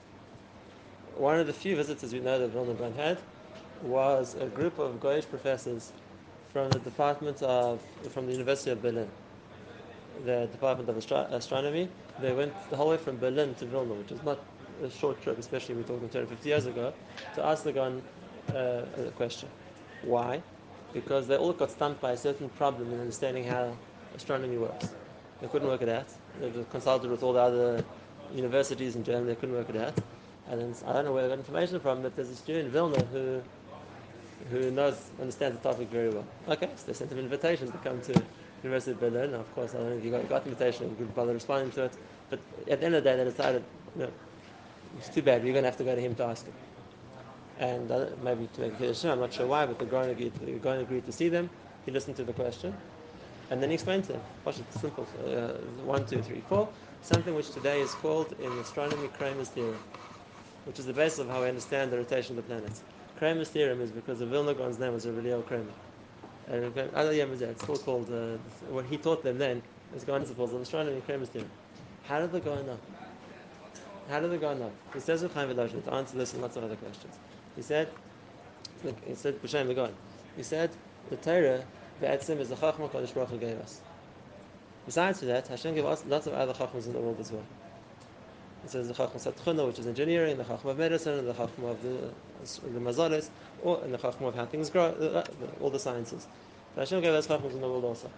One 1.16 1.40
of 1.40 1.48
the 1.48 1.54
few 1.54 1.76
visitors 1.76 2.14
we 2.14 2.20
know 2.20 2.38
that 2.38 2.50
Vilna 2.50 2.74
Gaon 2.74 2.94
had 2.94 3.18
was 3.82 4.36
a 4.36 4.46
group 4.46 4.78
of 4.78 5.00
Goyish 5.00 5.30
professors 5.30 5.92
from 6.54 6.70
the 6.72 6.80
department 6.80 7.42
of, 7.42 7.82
from 8.12 8.26
the 8.26 8.34
University 8.34 8.72
of 8.72 8.82
Berlin, 8.82 9.10
the 10.26 10.48
Department 10.52 10.90
of 10.90 10.98
Astro- 10.98 11.28
Astronomy. 11.32 11.90
They 12.20 12.34
went 12.34 12.54
the 12.70 12.76
whole 12.76 12.90
way 12.90 12.98
from 12.98 13.18
Berlin 13.18 13.56
to 13.56 13.66
Vilna, 13.66 13.94
which 13.94 14.12
is 14.12 14.24
not 14.24 14.40
a 14.84 14.90
short 14.90 15.22
trip, 15.22 15.38
especially 15.40 15.76
we're 15.76 15.84
talking 15.84 16.10
10 16.10 16.28
50 16.28 16.50
years 16.50 16.66
ago, 16.66 16.94
to 17.36 17.46
ask 17.46 17.64
the 17.64 17.74
Gaon 17.74 18.02
uh, 18.54 18.84
a 18.98 19.12
question. 19.16 19.50
Why? 20.04 20.42
Because 20.94 21.28
they 21.28 21.38
all 21.38 21.54
got 21.54 21.72
stumped 21.72 22.02
by 22.02 22.12
a 22.12 22.18
certain 22.18 22.50
problem 22.50 22.94
in 22.94 23.00
understanding 23.00 23.44
how 23.44 23.76
astronomy 24.16 24.58
works. 24.58 24.90
They 25.42 25.48
couldn't 25.48 25.68
work 25.68 25.82
it 25.82 25.90
out. 25.90 26.08
They 26.40 26.52
consulted 26.72 27.10
with 27.12 27.24
all 27.24 27.34
the 27.34 27.42
other 27.42 27.86
universities 28.34 28.96
in 28.96 29.04
Germany, 29.04 29.28
they 29.28 29.36
couldn't 29.36 29.56
work 29.56 29.70
it 29.70 29.78
out. 29.78 29.94
And 30.50 30.62
then, 30.62 30.76
I 30.86 30.94
don't 30.94 31.06
know 31.06 31.14
where 31.14 31.24
they 31.24 31.30
got 31.30 31.40
information 31.40 31.80
from, 31.80 32.02
but 32.02 32.16
there's 32.16 32.30
a 32.30 32.36
student 32.36 32.68
in 32.68 32.72
Vilna 32.72 33.04
who 33.06 33.42
who 34.52 34.72
knows, 34.72 35.10
understands 35.20 35.60
the 35.60 35.70
topic 35.70 35.90
very 35.90 36.10
well. 36.10 36.26
Okay, 36.48 36.70
so 36.76 36.84
they 36.88 36.94
sent 36.94 37.12
him 37.12 37.18
an 37.18 37.26
invitation 37.26 37.72
to 37.72 37.78
come 37.80 38.00
to 38.02 38.22
University 38.64 38.92
of 38.92 39.00
Berlin. 39.00 39.34
Of 39.34 39.54
course, 39.56 39.74
I 39.74 39.78
don't 39.78 39.90
know 39.92 39.98
if 39.98 40.04
you 40.04 40.12
got, 40.12 40.28
got 40.30 40.44
the 40.44 40.52
invitation, 40.52 40.90
you 40.90 40.96
could 40.96 41.16
bother 41.16 41.34
responding 41.34 41.72
to 41.72 41.86
it. 41.86 41.94
But 42.30 42.40
at 42.70 42.80
the 42.80 42.86
end 42.86 42.96
of 42.96 43.04
the 43.04 43.10
day, 43.10 43.18
they 43.18 43.24
decided, 43.24 43.64
you 43.96 44.04
know, 44.04 44.12
it's 44.98 45.10
too 45.10 45.22
bad, 45.22 45.44
you're 45.44 45.54
going 45.54 45.64
to 45.64 45.70
have 45.70 45.78
to 45.78 45.84
go 45.84 45.96
to 45.96 46.02
him 46.02 46.16
to 46.16 46.24
ask 46.26 46.46
him. 46.46 46.54
And 47.60 47.92
uh, 47.92 48.08
maybe 48.24 48.48
to 48.54 48.62
make 48.62 48.74
a 48.74 48.76
Kiddush, 48.76 49.06
I'm 49.06 49.20
not 49.20 49.34
sure 49.34 49.48
why, 49.48 49.66
but 49.66 49.80
the 49.80 49.86
Gaon 49.86 50.10
agreed, 50.10 50.34
the 50.36 50.80
agreed 50.80 51.06
to 51.06 51.12
see 51.12 51.30
them. 51.30 51.50
He 51.86 51.92
listened 51.92 52.16
to 52.18 52.24
the 52.24 52.34
question. 52.34 52.76
And 53.50 53.62
then 53.62 53.70
he 53.70 53.76
explained 53.76 54.04
to 54.06 54.14
them, 54.14 54.22
watch 54.44 54.60
it, 54.60 54.74
simple, 54.74 55.08
uh, 55.26 55.54
one, 55.86 56.06
two, 56.06 56.22
three, 56.22 56.44
four, 56.50 56.68
something 57.02 57.34
which 57.34 57.52
today 57.52 57.80
is 57.80 57.94
called 57.96 58.36
in 58.40 58.52
astronomy 58.60 59.08
Kramer's 59.18 59.50
theorem, 59.50 59.80
which 60.66 60.80
is 60.80 60.86
the 60.86 60.94
basis 60.94 61.20
of 61.20 61.30
how 61.30 61.42
we 61.42 61.48
understand 61.48 61.92
the 61.92 61.98
rotation 61.98 62.38
of 62.38 62.46
the 62.46 62.54
planets. 62.54 62.82
Kramer's 63.18 63.50
theorem 63.50 63.82
is 63.82 63.90
because 63.90 64.22
of 64.22 64.30
Vilna 64.30 64.54
Gaon's 64.54 64.80
name 64.80 64.94
was 64.94 65.08
Rabbi 65.08 65.42
Kramer. 65.48 65.72
And 66.50 66.64
it's 66.64 67.62
still 67.62 67.78
called, 67.78 68.10
uh, 68.12 68.38
what 68.70 68.86
he 68.86 68.98
taught 68.98 69.24
them 69.24 69.38
then 69.38 69.62
is 69.96 70.04
Gaon 70.04 70.20
principles 70.20 70.54
of 70.54 70.62
astronomy 70.62 71.02
Kramer's 71.02 71.30
theorem. 71.30 71.50
How 72.04 72.22
did 72.22 72.32
the 72.32 72.40
Gaon 72.40 72.66
know? 72.66 72.80
How 74.10 74.22
did 74.22 74.32
the 74.32 74.38
Gaon 74.38 74.60
know? 74.60 74.72
He 74.94 75.02
says 75.02 75.22
with 75.22 75.34
Chaim 75.34 75.50
Volozhin 75.50 75.84
to 75.84 75.94
answer 75.94 76.18
this 76.18 76.34
and 76.34 76.42
lots 76.42 76.56
of 76.56 76.64
other 76.64 76.78
questions. 76.78 77.14
He 77.56 77.62
said, 77.62 77.90
look, 78.84 78.96
he 79.06 79.16
said, 79.16 79.42
B'Shem 79.42 79.68
the 79.68 79.74
Gaon. 79.74 79.94
He 80.38 80.44
said, 80.44 80.70
the 81.10 81.18
Torah, 81.18 81.66
Ve'etzim, 82.02 82.40
is 82.40 82.48
the 82.48 82.56
Chachma 82.56 82.90
Kodesh 82.90 83.14
Baruch 83.14 83.30
Hu 83.30 83.38
gave 83.38 83.60
us. 83.60 83.82
Besides 84.86 85.20
that, 85.22 85.48
Hashem 85.48 85.76
gave 85.76 85.86
us 85.86 86.06
lots 86.08 86.28
of 86.28 86.34
other 86.34 86.54
Chachmas 86.54 86.86
in 86.86 86.94
the 86.94 87.00
world 87.00 87.20
as 87.20 87.30
well. 87.30 87.44
It 88.68 88.72
says 88.72 88.90
the 88.90 88.94
Chachma 88.94 89.16
Satchuna, 89.16 89.66
which 89.66 89.80
is 89.80 89.88
engineering, 89.88 90.36
the 90.36 90.44
Chachma 90.44 90.72
of 90.72 90.78
medicine, 90.78 91.26
the 91.26 91.34
Chachma 91.34 91.72
of 91.72 91.82
the 91.82 92.10
the 92.64 92.80
mazalis, 92.82 93.30
or 93.64 93.82
in 93.86 93.94
the 93.94 93.98
chachma 93.98 94.28
of 94.28 94.36
how 94.36 94.46
things 94.46 94.70
grow, 94.70 94.88
uh, 94.88 95.24
all 95.62 95.70
the 95.70 95.80
sciences. 95.80 96.28
But 96.76 96.82
Hashem 96.82 97.02
gave 97.02 97.14
us 97.14 97.28
chachmas 97.28 97.54
in 97.54 97.62
the 97.62 97.68
world 97.70 97.86
also. 97.86 98.12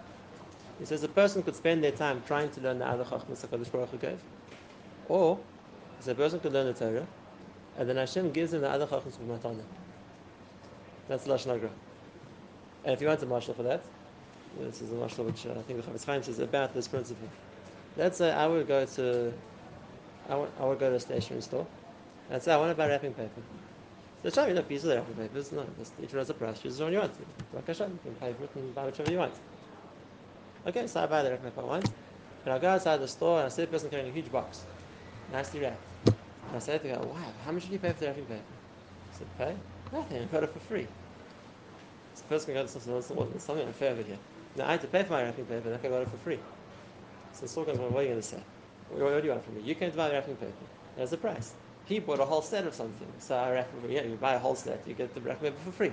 He 0.80 0.86
says 0.86 1.04
a 1.04 1.08
person 1.08 1.44
could 1.44 1.56
spend 1.56 1.84
their 1.84 1.92
time 1.92 2.24
trying 2.26 2.50
to 2.50 2.62
learn 2.62 2.80
the 2.80 2.88
other 2.88 3.04
chachmas 3.04 3.46
HaKadosh 3.46 3.72
Baruch 3.72 3.90
Hu 3.90 3.98
gave, 3.98 4.20
or 5.08 5.40
a 6.08 6.16
person 6.16 6.40
could 6.40 6.54
learn 6.54 6.66
the 6.66 6.74
Torah, 6.74 7.06
and 7.78 7.88
then 7.88 7.98
Hashem 7.98 8.32
gives 8.32 8.52
him 8.52 8.62
the 8.62 8.70
other 8.72 8.88
chachmas 8.88 9.18
from 9.18 9.28
matana. 9.28 9.62
That's 11.08 11.28
Lashon 11.28 11.60
Hara. 11.60 11.70
And 12.86 12.94
if 12.96 13.02
you 13.02 13.08
want 13.08 13.22
a 13.22 13.28
marshal 13.28 13.54
for 13.54 13.64
that, 13.64 13.84
this 14.60 14.82
is 14.82 14.92
a 14.92 14.96
marshal 14.96 15.26
which 15.26 15.46
uh, 15.46 15.52
I 15.52 15.62
think 15.62 15.86
the 15.86 15.92
Chafetz 15.92 16.06
Chaim 16.06 16.24
says 16.24 16.40
about 16.40 16.74
this 16.74 16.88
principle. 16.88 17.30
Say 18.12 18.32
I 18.32 18.48
would 18.48 18.68
go 18.68 18.86
to, 18.86 19.32
I 20.30 20.36
would, 20.36 20.50
I 20.60 20.62
go 20.62 20.76
to 20.90 20.96
a 20.96 21.00
stationery 21.00 21.42
store, 21.42 21.66
and 22.30 22.42
say 22.42 22.54
I 22.54 22.58
want 22.58 22.72
to 22.72 22.76
buy 22.76 22.88
wrapping 22.88 23.14
paper. 23.14 23.42
The 24.22 24.32
time 24.32 24.50
you 24.50 24.58
of 24.58 24.68
the 24.68 24.96
wrapping 24.96 25.16
paper 25.16 25.38
is 25.38 25.52
not. 25.52 25.66
Each 26.04 26.12
one 26.12 26.20
has 26.20 26.30
a 26.30 26.34
price. 26.34 26.60
Choose 26.60 26.78
the 26.78 26.84
one 26.84 26.94
you 26.94 27.00
want. 27.00 27.14
Said, 27.16 27.90
you 27.90 28.00
can 28.04 28.16
pay 28.16 28.34
for 28.34 28.44
it 28.44 28.50
and 28.56 28.76
buy 28.76 28.86
whichever 28.86 29.12
you 29.12 29.18
want. 29.18 29.34
Okay, 30.68 30.88
so 30.88 31.02
I 31.02 31.06
buy 31.08 31.24
the 31.24 31.32
wrapping 31.32 31.52
paper 31.52 31.66
want. 31.66 31.90
And 32.46 32.54
I 32.54 32.60
go 32.60 32.70
outside 32.70 32.98
the 32.98 33.08
store 33.08 33.40
and 33.40 33.46
I 33.46 33.50
see 33.50 33.64
a 33.64 33.68
person 33.68 33.90
carrying 33.90 34.10
a 34.10 34.12
huge 34.12 34.32
box, 34.32 34.64
nicely 35.32 35.62
wrapped. 35.62 35.82
And 36.06 36.56
I 36.56 36.60
say 36.60 36.78
to 36.78 36.84
the 36.84 36.94
guy, 36.96 37.00
wow, 37.00 37.16
how 37.46 37.52
much 37.52 37.64
did 37.64 37.72
you 37.72 37.80
pay 37.80 37.92
for 37.94 38.00
the 38.02 38.08
wrapping 38.08 38.26
paper? 38.26 38.42
I 39.14 39.18
said, 39.18 39.28
pay? 39.38 39.56
Nothing, 39.94 40.22
I 40.22 40.26
got 40.26 40.44
it 40.44 40.54
for 40.54 40.60
free. 40.60 40.88
So 42.14 42.24
the 42.24 42.28
person 42.28 42.54
goes, 42.54 42.74
there's 42.74 43.06
something 43.06 43.66
unfair 43.66 43.92
over 43.92 44.04
here. 44.04 44.18
Now 44.58 44.68
I 44.68 44.72
had 44.72 44.82
to 44.82 44.88
pay 44.88 45.04
for 45.04 45.14
my 45.14 45.24
wrapping 45.24 45.46
paper, 45.46 45.70
and 45.70 45.76
I 45.76 45.90
got 45.90 46.02
it 46.02 46.10
for 46.10 46.18
free. 46.18 46.40
So 47.34 47.42
the 47.42 47.48
store 47.48 47.66
goes, 47.66 47.78
well, 47.78 47.90
what 47.90 48.02
are 48.02 48.04
you 48.04 48.10
going 48.10 48.22
to 48.22 48.28
say? 48.28 48.42
Do 48.94 48.98
you 48.98 49.30
want 49.30 49.46
from 49.46 49.56
me? 49.56 49.62
You 49.62 49.76
came 49.76 49.92
to 49.92 49.98
buy 49.98 50.08
the 50.10 50.16
wrapping 50.16 50.36
paper. 50.36 50.54
There's 50.96 51.14
a 51.14 51.18
price 51.18 51.54
he 51.90 51.98
bought 51.98 52.20
a 52.20 52.26
whole 52.26 52.44
set 52.44 52.68
of 52.68 52.76
something. 52.76 53.08
So 53.18 53.36
I 53.36 53.52
reckon, 53.52 53.92
yeah, 53.92 54.04
you 54.04 54.16
buy 54.16 54.36
a 54.36 54.40
whole 54.40 54.56
set, 54.56 54.84
you 54.88 54.94
get 54.94 55.14
the 55.16 55.22
wrapping 55.22 55.52
paper 55.52 55.64
for 55.66 55.72
free. 55.72 55.92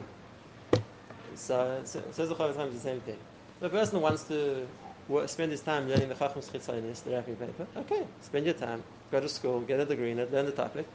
So, 1.35 1.81
so, 1.85 2.03
so 2.13 2.27
the 2.27 2.35
Chafetz 2.35 2.73
the 2.73 2.79
same 2.79 3.01
thing. 3.01 3.17
The 3.61 3.71
person 3.71 4.03
wants 4.03 4.25
to 4.25 4.67
work, 5.09 5.29
spend 5.31 5.53
his 5.53 5.63
time 5.63 5.89
learning 5.89 6.11
the 6.11 6.15
Chachmas 6.15 6.51
Chitzonis, 6.51 7.03
the 7.03 7.13
wrapping 7.13 7.37
paper. 7.37 7.67
Okay, 7.79 8.07
spend 8.21 8.45
your 8.45 8.55
time, 8.55 8.83
go 9.11 9.21
to 9.21 9.29
school, 9.29 9.61
get 9.61 9.81
a 9.81 9.87
degree 9.87 10.11
in 10.11 10.19
it, 10.19 10.31
learn 10.31 10.45
the 10.45 10.53
topic. 10.53 10.87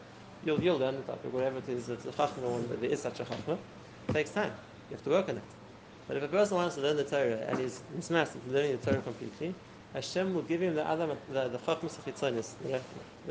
You'll, 0.46 0.62
you'll 0.62 0.78
learn 0.78 0.96
the 0.96 1.02
topic, 1.02 1.34
whatever 1.34 1.58
it 1.58 1.70
is, 1.70 1.90
it's 1.90 2.06
a 2.06 2.10
Chachma, 2.10 2.44
or 2.44 2.60
there 2.60 2.90
is 2.90 3.02
such 3.02 3.20
a 3.20 3.24
Chachma. 3.24 3.58
It 4.08 4.14
takes 4.14 4.30
time. 4.30 4.54
You 4.90 4.98
have 4.98 5.04
to 5.04 5.10
work 5.10 5.30
on 5.30 5.38
it. 5.38 5.44
But 6.08 6.18
if 6.18 6.24
a 6.24 6.28
person 6.28 6.58
wants 6.58 6.76
to 6.76 6.82
learn 6.82 6.98
the 6.98 7.06
Torah 7.06 7.46
and 7.48 7.58
he's 7.58 7.82
mismastered 7.98 8.42
learning 8.52 8.78
the 8.78 8.92
Torah 8.92 9.02
completely, 9.02 9.56
Hashem 9.94 10.34
will 10.34 10.44
give 10.44 10.62
him 10.62 10.76
the 10.76 10.88
other, 10.88 11.18
the, 11.32 11.50
the 11.50 11.58
Chachmas 11.60 11.98
Chitzonis, 12.04 12.54
the, 12.64 12.82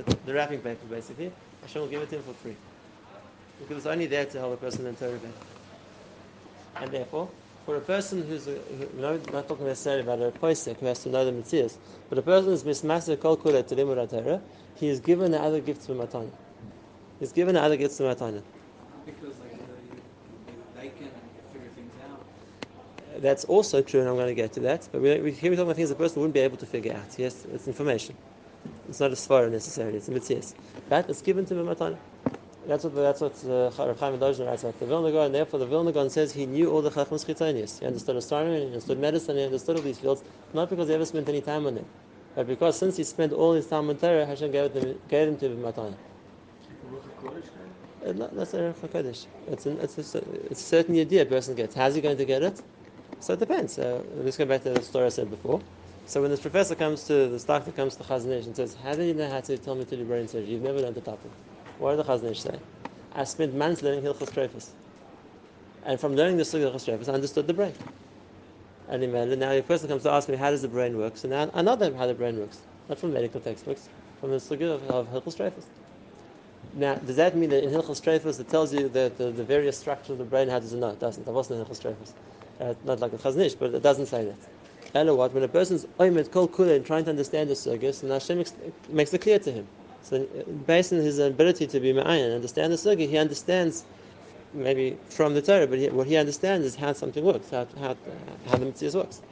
the, 0.02 0.16
the 0.26 0.34
wrapping 0.34 0.60
paper 0.60 0.84
basically, 0.86 1.32
Hashem 1.62 1.82
will 1.82 1.88
give 1.88 2.02
it 2.02 2.10
to 2.10 2.16
him 2.16 2.22
for 2.22 2.34
free. 2.34 2.56
Because 3.60 3.78
it's 3.78 3.86
only 3.86 4.06
there 4.06 4.26
to 4.26 4.38
help 4.38 4.54
a 4.54 4.56
person 4.56 4.86
in 4.86 4.94
Torah. 4.96 5.18
And 6.76 6.90
therefore, 6.90 7.28
for 7.66 7.76
a 7.76 7.80
person 7.80 8.26
who's, 8.26 8.46
a, 8.46 8.54
who, 8.54 8.88
no, 9.00 9.20
not 9.32 9.48
talking 9.48 9.66
necessarily 9.66 10.02
about 10.02 10.20
a 10.20 10.30
posek 10.30 10.78
who 10.78 10.86
has 10.86 11.02
to 11.02 11.08
know 11.08 11.24
the 11.24 11.32
mitzvahs, 11.32 11.76
but 12.08 12.18
a 12.18 12.22
person 12.22 12.50
who's 12.50 12.64
mismaster 12.64 13.18
kol 13.20 13.36
kule 13.36 13.62
to 13.62 14.40
he 14.76 14.88
is 14.88 15.00
given 15.00 15.30
the 15.30 15.40
other 15.40 15.60
gifts 15.60 15.86
from 15.86 15.98
matana. 15.98 16.30
He's 17.18 17.32
given 17.32 17.54
the 17.54 17.62
other 17.62 17.76
gifts 17.76 17.98
from 17.98 18.06
matana. 18.06 18.42
Because 19.04 19.34
like 19.40 19.58
they, 20.76 20.80
they 20.80 20.88
can 20.88 21.10
figure 21.52 21.68
things 21.76 21.92
out. 22.10 22.24
That's 23.20 23.44
also 23.44 23.82
true, 23.82 24.00
and 24.00 24.08
I'm 24.08 24.16
going 24.16 24.28
to 24.28 24.34
get 24.34 24.52
to 24.54 24.60
that. 24.60 24.88
But 24.90 25.02
we, 25.02 25.20
we, 25.20 25.32
here 25.32 25.50
we're 25.50 25.56
talking 25.56 25.68
about 25.68 25.76
things 25.76 25.90
a 25.90 25.94
person 25.94 26.20
wouldn't 26.20 26.34
be 26.34 26.40
able 26.40 26.56
to 26.56 26.66
figure 26.66 26.94
out. 26.94 27.18
Yes, 27.18 27.46
it's 27.52 27.68
information. 27.68 28.16
It's 28.88 28.98
not 28.98 29.10
a 29.10 29.14
svara 29.14 29.50
necessarily. 29.50 29.98
It's 29.98 30.08
a 30.08 30.12
mitzvah. 30.12 30.42
That 30.88 31.10
is 31.10 31.20
given 31.20 31.44
to 31.46 31.58
him 31.58 31.66
matana. 31.66 31.98
That's 32.66 32.84
what 32.84 32.94
that's 32.94 33.20
what 33.20 33.32
uh, 33.44 33.70
Chaim 33.70 34.18
Volozhin 34.18 34.46
writes 34.46 34.62
about 34.62 34.78
the 34.80 34.86
Vilna 34.86 35.12
Gaon. 35.12 35.32
Therefore, 35.32 35.60
the 35.60 35.66
Vilna 35.66 35.92
Gaon 35.92 36.08
says 36.08 36.32
he 36.32 36.46
knew 36.46 36.70
all 36.70 36.80
the 36.80 36.90
Chachmas 36.90 37.24
Chitzonis. 37.26 37.80
He 37.80 37.86
understood 37.86 38.16
astronomy, 38.16 38.60
he 38.60 38.66
understood 38.66 38.98
medicine, 38.98 39.36
he 39.36 39.44
understood 39.44 39.76
all 39.76 39.82
these 39.82 39.98
fields, 39.98 40.22
not 40.54 40.70
because 40.70 40.88
he 40.88 40.94
ever 40.94 41.04
spent 41.04 41.28
any 41.28 41.40
time 41.40 41.66
on 41.66 41.74
them, 41.74 41.86
but 42.34 42.46
because 42.46 42.78
since 42.78 42.96
he 42.96 43.04
spent 43.04 43.32
all 43.32 43.52
his 43.52 43.66
time 43.66 43.88
on 43.90 43.96
Torah, 43.96 44.24
Hashem 44.26 44.50
gave, 44.50 44.72
them, 44.72 44.98
gave 45.08 45.28
him 45.28 45.36
to 45.38 45.46
him 45.46 45.62
matana. 45.62 45.94
Uh, 48.06 48.12
that's 48.32 48.54
a 48.54 48.74
Ruach. 48.82 49.26
It's, 49.48 49.66
an, 49.66 49.78
it's, 49.80 50.14
a, 50.14 50.18
it's 50.50 50.60
a 50.60 50.64
certain 50.64 50.98
idea 50.98 51.22
a 51.22 51.26
person 51.26 51.54
gets. 51.54 51.74
How's 51.74 51.94
he 51.94 52.00
going 52.00 52.16
to 52.16 52.24
get 52.24 52.42
it? 52.42 52.62
So 53.20 53.34
it 53.34 53.38
depends. 53.38 53.78
Uh, 53.78 54.02
let's 54.16 54.36
go 54.36 54.46
back 54.46 54.62
to 54.62 54.70
the 54.70 54.82
story 54.82 55.06
I 55.06 55.10
said 55.10 55.30
before. 55.30 55.60
So 56.06 56.22
when 56.22 56.30
this 56.30 56.40
professor 56.40 56.74
comes 56.74 57.04
to, 57.04 57.28
this 57.28 57.44
doctor 57.44 57.70
comes 57.70 57.94
to 57.96 58.04
Chazon 58.04 58.32
Ish 58.32 58.46
and 58.46 58.56
says, 58.56 58.76
how 58.82 58.94
do 58.94 59.02
you 59.02 59.14
know 59.14 59.30
how 59.30 59.40
to 59.40 59.58
tell 59.58 59.74
me 59.74 59.84
to 59.84 59.96
do 59.96 60.04
brain 60.04 60.26
surgery? 60.26 60.50
You've 60.50 60.62
never 60.62 60.80
learned 60.80 60.96
the 60.96 61.02
topic. 61.02 61.30
What 61.78 61.96
did 61.96 62.04
the 62.04 62.10
Chazon 62.10 62.36
say? 62.36 62.58
I 63.14 63.24
spent 63.24 63.54
months 63.54 63.82
learning 63.82 64.02
Hilchos 64.04 64.32
Trefus. 64.32 64.70
And 65.84 66.00
from 66.00 66.16
learning 66.16 66.38
the 66.38 66.42
Hilchos 66.42 66.84
Trefus, 66.84 67.08
I 67.08 67.12
understood 67.12 67.46
the 67.46 67.54
brain. 67.54 67.74
And 68.88 69.02
now 69.38 69.52
a 69.52 69.62
person 69.62 69.88
comes 69.88 70.02
to 70.02 70.10
ask 70.10 70.28
me, 70.28 70.36
how 70.36 70.50
does 70.50 70.62
the 70.62 70.68
brain 70.68 70.98
work? 70.98 71.16
So 71.16 71.28
now 71.28 71.50
I 71.54 71.62
know 71.62 71.76
them 71.76 71.94
how 71.94 72.06
the 72.06 72.14
brain 72.14 72.38
works. 72.38 72.58
Not 72.88 72.98
from 72.98 73.12
medical 73.12 73.40
textbooks, 73.40 73.88
from 74.20 74.30
the 74.30 74.36
Sugi 74.38 74.62
of, 74.62 74.82
of 74.90 75.08
Hilchos 75.08 75.36
Trefus. 75.36 75.66
Now, 76.74 76.96
does 76.96 77.16
that 77.16 77.36
mean 77.36 77.50
that 77.50 77.62
in 77.62 77.70
Hilchos 77.70 78.02
Trefus 78.02 78.40
it 78.40 78.48
tells 78.48 78.74
you 78.74 78.88
that 78.88 79.16
the, 79.16 79.30
the 79.30 79.44
various 79.44 79.78
structures 79.78 80.10
of 80.10 80.18
the 80.18 80.24
brain, 80.24 80.48
how 80.48 80.58
does 80.58 80.72
it 80.72 80.78
know? 80.78 80.90
It 80.90 80.98
doesn't. 80.98 81.26
I 81.28 81.30
wasn't 81.30 81.60
in 81.60 81.66
Hilchos 81.66 81.80
Trefus. 81.80 82.12
Uh, 82.60 82.74
not 82.84 83.00
like 83.00 83.12
a 83.12 83.16
Chazon 83.16 83.40
Ish, 83.40 83.54
but 83.54 83.74
it 83.74 83.82
doesn't 83.82 84.06
say 84.06 84.24
that. 84.24 84.36
Ella 84.94 85.14
what? 85.14 85.32
When 85.32 85.42
a 85.42 85.48
person's 85.48 85.86
oimet 85.98 86.30
kol 86.30 86.48
kula 86.48 86.76
and 86.76 86.84
trying 86.84 87.04
to 87.04 87.10
understand 87.10 87.48
the 87.48 87.54
sugyas, 87.54 88.02
and 88.02 88.12
Hashem 88.12 88.44
makes 88.90 89.14
it 89.14 89.20
clear 89.20 89.38
to 89.38 89.52
him. 89.52 89.66
So 90.02 90.26
based 90.66 90.92
on 90.92 90.98
his 90.98 91.18
ability 91.18 91.66
to 91.68 91.80
be 91.80 91.92
ma'ayin 91.92 92.24
and 92.24 92.34
understand 92.34 92.72
the 92.72 92.76
sugya, 92.76 93.08
he 93.08 93.16
understands 93.16 93.84
maybe 94.52 94.98
from 95.08 95.34
the 95.34 95.42
Torah, 95.42 95.66
but 95.66 95.78
he, 95.78 95.88
what 95.88 96.06
he 96.06 96.16
understands 96.16 96.66
is 96.66 96.74
how 96.74 96.92
something 96.92 97.24
works, 97.24 97.50
how, 97.50 97.66
how, 97.78 97.96
how 98.46 98.56
the 98.56 98.66
mitzvah 98.66 98.98
works. 98.98 99.22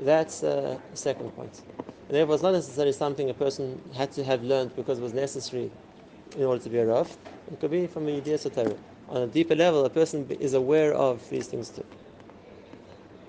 That's 0.00 0.42
uh, 0.42 0.78
second 0.94 1.30
point. 1.30 1.62
And 2.08 2.16
therefore, 2.16 2.34
it's 2.34 2.42
not 2.42 2.52
necessarily 2.52 2.92
something 2.92 3.30
a 3.30 3.34
person 3.34 3.80
had 3.94 4.12
to 4.12 4.24
have 4.24 4.42
learned 4.42 4.74
because 4.76 4.98
it 4.98 5.02
was 5.02 5.14
necessary 5.14 5.70
in 6.36 6.44
order 6.44 6.62
to 6.62 6.70
be 6.70 6.78
a 6.78 6.86
Rav. 6.86 7.16
It 7.52 7.60
could 7.60 7.70
be 7.70 7.86
from 7.86 8.08
a 8.08 8.18
of 8.18 8.54
Torah. 8.54 8.76
On 9.08 9.22
a 9.22 9.26
deeper 9.26 9.54
level, 9.54 9.84
a 9.84 9.90
person 9.90 10.26
is 10.40 10.54
aware 10.54 10.94
of 10.94 11.28
these 11.30 11.46
things 11.46 11.70
too. 11.70 11.84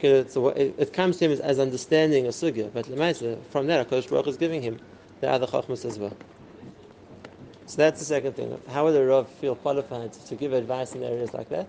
It, 0.01 0.75
it 0.77 0.93
comes 0.93 1.17
to 1.17 1.25
him 1.25 1.31
as, 1.31 1.39
as 1.41 1.59
understanding 1.59 2.25
a 2.25 2.29
sugya, 2.29 2.71
but 2.73 2.89
uh, 2.89 3.35
from 3.51 3.67
there, 3.67 3.83
Hakadosh 3.83 4.09
Baruch 4.09 4.27
is 4.27 4.37
giving 4.37 4.61
him 4.61 4.79
the 5.19 5.29
other 5.29 5.45
chachmas 5.45 5.83
as 5.85 5.99
well. 5.99 6.15
So 7.65 7.77
that's 7.77 7.99
the 7.99 8.05
second 8.05 8.33
thing. 8.33 8.57
How 8.69 8.85
would 8.85 8.95
a 8.95 9.05
Rav 9.05 9.29
feel 9.29 9.55
qualified 9.55 10.13
to 10.13 10.35
give 10.35 10.53
advice 10.53 10.95
in 10.95 11.03
areas 11.03 11.33
like 11.33 11.49
that? 11.49 11.67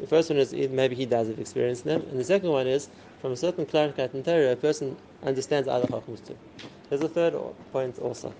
The 0.00 0.06
first 0.06 0.30
one 0.30 0.38
is 0.38 0.52
maybe 0.52 0.94
he 0.94 1.04
does 1.04 1.28
have 1.28 1.38
experience 1.38 1.82
in 1.82 1.88
them, 1.88 2.02
and 2.08 2.18
the 2.18 2.24
second 2.24 2.50
one 2.50 2.68
is 2.68 2.88
from 3.20 3.32
a 3.32 3.36
certain 3.36 3.66
clarification 3.66 4.18
in 4.18 4.22
Torah, 4.22 4.52
a 4.52 4.56
person 4.56 4.96
understands 5.24 5.66
other 5.66 5.86
chachmas 5.88 6.24
too. 6.24 6.38
There's 6.88 7.02
a 7.02 7.08
third 7.08 7.34
point 7.72 7.98
also, 7.98 8.32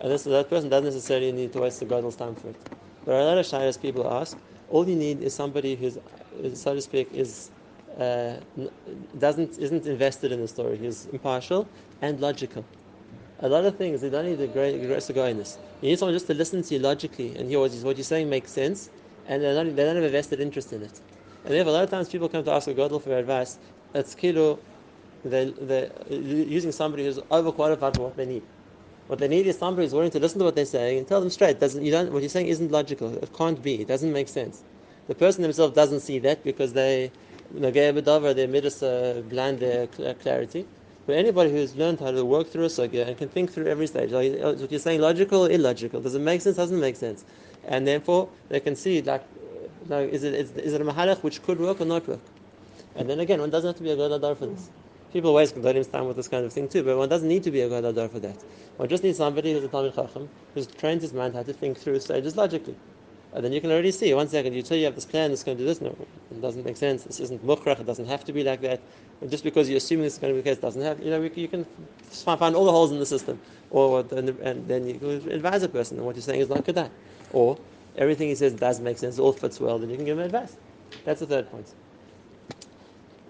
and 0.00 0.10
this 0.10 0.22
that 0.22 0.48
person 0.48 0.70
doesn't 0.70 0.86
necessarily 0.86 1.32
need 1.32 1.52
to 1.52 1.60
waste 1.60 1.80
the 1.80 1.86
God's 1.86 2.14
time 2.16 2.36
for 2.36 2.48
it. 2.50 2.56
But 3.04 3.14
a 3.14 3.24
lot 3.24 3.38
of 3.38 3.46
shayas 3.46 3.80
people 3.80 4.10
ask, 4.12 4.38
all 4.70 4.88
you 4.88 4.96
need 4.96 5.22
is 5.22 5.34
somebody 5.34 5.74
who's, 5.74 5.98
so 6.54 6.74
to 6.74 6.80
speak, 6.80 7.12
is 7.12 7.50
uh, 7.98 8.36
doesn't 9.18 9.58
isn't 9.58 9.86
invested 9.86 10.32
in 10.32 10.40
the 10.40 10.48
story. 10.48 10.78
He's 10.78 11.06
impartial 11.06 11.68
and 12.00 12.20
logical. 12.20 12.64
A 13.40 13.48
lot 13.48 13.64
of 13.64 13.76
things 13.76 14.00
they 14.00 14.08
don't 14.08 14.24
need 14.24 14.38
the 14.38 14.46
great 14.46 14.80
this. 15.36 15.58
You 15.80 15.88
need 15.90 15.98
someone 15.98 16.14
just 16.14 16.28
to 16.28 16.34
listen 16.34 16.62
to 16.62 16.74
you 16.74 16.80
logically 16.80 17.36
and 17.36 17.48
hear 17.48 17.58
what, 17.58 17.72
what 17.82 17.96
you're 17.96 18.04
saying 18.04 18.30
makes 18.30 18.52
sense, 18.52 18.88
and 19.26 19.42
they 19.42 19.52
don't, 19.52 19.74
they 19.74 19.84
don't 19.84 19.96
have 19.96 20.04
a 20.04 20.08
vested 20.08 20.40
interest 20.40 20.72
in 20.72 20.82
it. 20.82 21.00
And 21.44 21.52
therefore, 21.52 21.70
a 21.70 21.74
lot 21.74 21.84
of 21.84 21.90
times 21.90 22.08
people 22.08 22.28
come 22.28 22.44
to 22.44 22.52
ask 22.52 22.68
a 22.68 22.74
godel 22.74 23.02
for 23.02 23.16
advice. 23.18 23.58
It's 23.94 24.14
kilo, 24.14 24.60
they 25.24 25.50
they're 25.50 25.90
using 26.08 26.72
somebody 26.72 27.04
who's 27.04 27.18
overqualified 27.18 27.96
for 27.96 28.02
what 28.02 28.16
they 28.16 28.26
need. 28.26 28.42
What 29.08 29.18
they 29.18 29.28
need 29.28 29.46
is 29.46 29.58
somebody 29.58 29.86
who's 29.86 29.94
willing 29.94 30.10
to 30.12 30.20
listen 30.20 30.38
to 30.38 30.44
what 30.44 30.54
they're 30.54 30.64
saying 30.64 30.98
and 30.98 31.08
tell 31.08 31.20
them 31.20 31.30
straight. 31.30 31.60
Doesn't 31.60 31.84
you 31.84 31.90
don't 31.90 32.12
what 32.12 32.22
you're 32.22 32.28
saying 32.28 32.46
isn't 32.46 32.70
logical. 32.70 33.12
It 33.16 33.32
can't 33.36 33.62
be. 33.62 33.80
It 33.82 33.88
doesn't 33.88 34.12
make 34.12 34.28
sense. 34.28 34.62
The 35.08 35.14
person 35.14 35.42
themselves 35.42 35.74
doesn't 35.74 36.00
see 36.00 36.18
that 36.20 36.44
because 36.44 36.72
they 36.72 37.10
nagei 37.54 37.92
b'davar 37.92 38.34
their 38.34 38.48
midas 38.48 38.82
uh, 38.82 39.22
blind 39.28 39.58
their 39.60 39.86
clarity. 39.86 40.66
But 41.06 41.16
anybody 41.16 41.50
who's 41.50 41.74
learned 41.74 41.98
how 41.98 42.12
to 42.12 42.24
work 42.24 42.48
through 42.50 42.64
a 42.64 42.68
sugya 42.68 43.08
and 43.08 43.18
can 43.18 43.28
think 43.28 43.52
through 43.52 43.66
every 43.66 43.88
stage, 43.88 44.12
like, 44.12 44.40
uh, 44.40 44.52
what 44.52 44.70
you're 44.70 44.78
saying 44.78 45.00
logical 45.00 45.46
or 45.46 45.50
illogical? 45.50 46.00
Does 46.00 46.14
it 46.14 46.20
make 46.20 46.40
sense? 46.40 46.56
Doesn't 46.56 46.78
make 46.78 46.94
sense? 46.94 47.24
And 47.64 47.86
therefore 47.86 48.28
they 48.48 48.60
can 48.60 48.76
see 48.76 49.02
like, 49.02 49.24
like 49.88 50.10
is 50.10 50.22
it 50.22 50.34
is, 50.34 50.52
is 50.52 50.72
it 50.74 50.80
a 50.80 50.84
mahalach 50.84 51.22
which 51.24 51.42
could 51.42 51.58
work 51.58 51.80
or 51.80 51.86
not 51.86 52.06
work? 52.06 52.20
And 52.94 53.10
then 53.10 53.18
again, 53.20 53.40
one 53.40 53.50
doesn't 53.50 53.68
have 53.68 53.76
to 53.76 53.82
be 53.82 53.90
a 53.90 53.96
gadol 53.96 54.34
for 54.34 54.46
this. 54.46 54.70
People 55.12 55.34
waste 55.34 55.54
Gedolim's 55.54 55.88
time 55.88 56.06
with 56.06 56.16
this 56.16 56.28
kind 56.28 56.42
of 56.46 56.52
thing 56.54 56.68
too, 56.68 56.82
but 56.82 56.96
one 56.96 57.08
doesn't 57.08 57.28
need 57.28 57.42
to 57.42 57.50
be 57.50 57.60
a 57.60 57.68
gadol 57.68 58.08
for 58.08 58.18
that. 58.20 58.42
One 58.78 58.88
just 58.88 59.02
needs 59.02 59.18
somebody 59.18 59.52
who's 59.52 59.62
a 59.62 59.68
Talmud 59.68 59.94
Chacham, 59.94 60.30
who's 60.54 60.66
trained 60.66 61.02
his 61.02 61.12
mind 61.12 61.34
how 61.34 61.42
to 61.42 61.52
think 61.52 61.76
through 61.76 62.00
stages 62.00 62.34
logically. 62.34 62.74
And 63.34 63.44
then 63.44 63.52
you 63.52 63.60
can 63.60 63.70
already 63.70 63.90
see, 63.90 64.12
one 64.14 64.28
second, 64.28 64.54
you 64.54 64.62
tell 64.62 64.76
you 64.76 64.86
have 64.86 64.94
this 64.94 65.04
plan, 65.04 65.30
it's 65.30 65.42
going 65.42 65.58
to 65.58 65.62
do 65.62 65.66
this. 65.66 65.82
No, 65.82 65.94
it 66.30 66.40
doesn't 66.40 66.64
make 66.64 66.78
sense. 66.78 67.04
This 67.04 67.20
isn't 67.20 67.46
mukhrach, 67.46 67.78
it 67.78 67.86
doesn't 67.86 68.06
have 68.06 68.24
to 68.24 68.32
be 68.32 68.42
like 68.42 68.62
that. 68.62 68.80
And 69.20 69.30
just 69.30 69.44
because 69.44 69.68
you're 69.68 69.78
assuming 69.78 70.04
this 70.04 70.14
is 70.14 70.18
going 70.18 70.34
to 70.34 70.36
be 70.36 70.42
the 70.42 70.54
case, 70.54 70.62
doesn't 70.62 70.80
have, 70.80 70.98
you 71.00 71.10
know, 71.10 71.20
you 71.22 71.48
can 71.48 71.66
find 72.10 72.56
all 72.56 72.64
the 72.64 72.72
holes 72.72 72.90
in 72.90 72.98
the 72.98 73.06
system. 73.06 73.38
Or, 73.70 74.00
and 74.00 74.66
then 74.68 74.86
you 74.86 74.98
can 74.98 75.30
advise 75.30 75.62
a 75.62 75.68
person, 75.68 75.98
and 75.98 76.06
what 76.06 76.16
you're 76.16 76.22
saying 76.22 76.40
is 76.40 76.48
not 76.48 76.64
that. 76.64 76.90
Or, 77.32 77.58
everything 77.98 78.28
he 78.28 78.34
says 78.34 78.54
does 78.54 78.80
make 78.80 78.96
sense, 78.96 79.18
all 79.18 79.32
fits 79.32 79.60
well, 79.60 79.78
then 79.78 79.90
you 79.90 79.96
can 79.96 80.06
give 80.06 80.18
him 80.18 80.24
advice. 80.24 80.56
That's 81.04 81.20
the 81.20 81.26
third 81.26 81.50
point. 81.50 81.70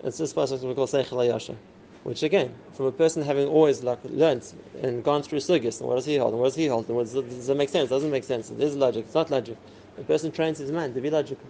It's 0.05 0.19
this 0.19 0.33
passage 0.33 0.63
we 0.63 0.75
call 0.75 0.87
Seichel 0.87 1.27
Yasha 1.27 1.57
which 2.05 2.23
again, 2.23 2.55
from 2.73 2.87
a 2.87 2.93
person 2.93 3.23
having 3.23 3.47
always 3.47 3.83
like 3.83 3.99
learned 4.05 4.45
and 4.83 5.05
gone 5.05 5.23
through 5.23 5.39
sugis, 5.39 5.81
and 5.81 5.89
what 5.89 5.97
does 5.97 6.05
he 6.05 6.17
hold, 6.17 6.33
and 6.33 6.41
what 6.41 6.49
does 6.49 6.57
he 6.57 6.67
hold, 6.67 6.87
and 6.89 6.97
what 6.97 7.05
does, 7.05 7.15
does 7.15 7.49
it 7.49 7.57
make 7.57 7.69
sense? 7.69 7.91
Doesn't 7.91 8.11
make 8.11 8.25
sense. 8.25 8.51
Is 8.51 8.77
logic. 8.77 9.05
It's 9.07 9.15
not 9.15 9.31
logic. 9.31 9.57
A 9.99 10.03
person 10.03 10.33
trains 10.33 10.59
his 10.59 10.73
mind 10.73 10.95
to 10.95 11.01
be 11.01 11.11
logical. 11.11 11.47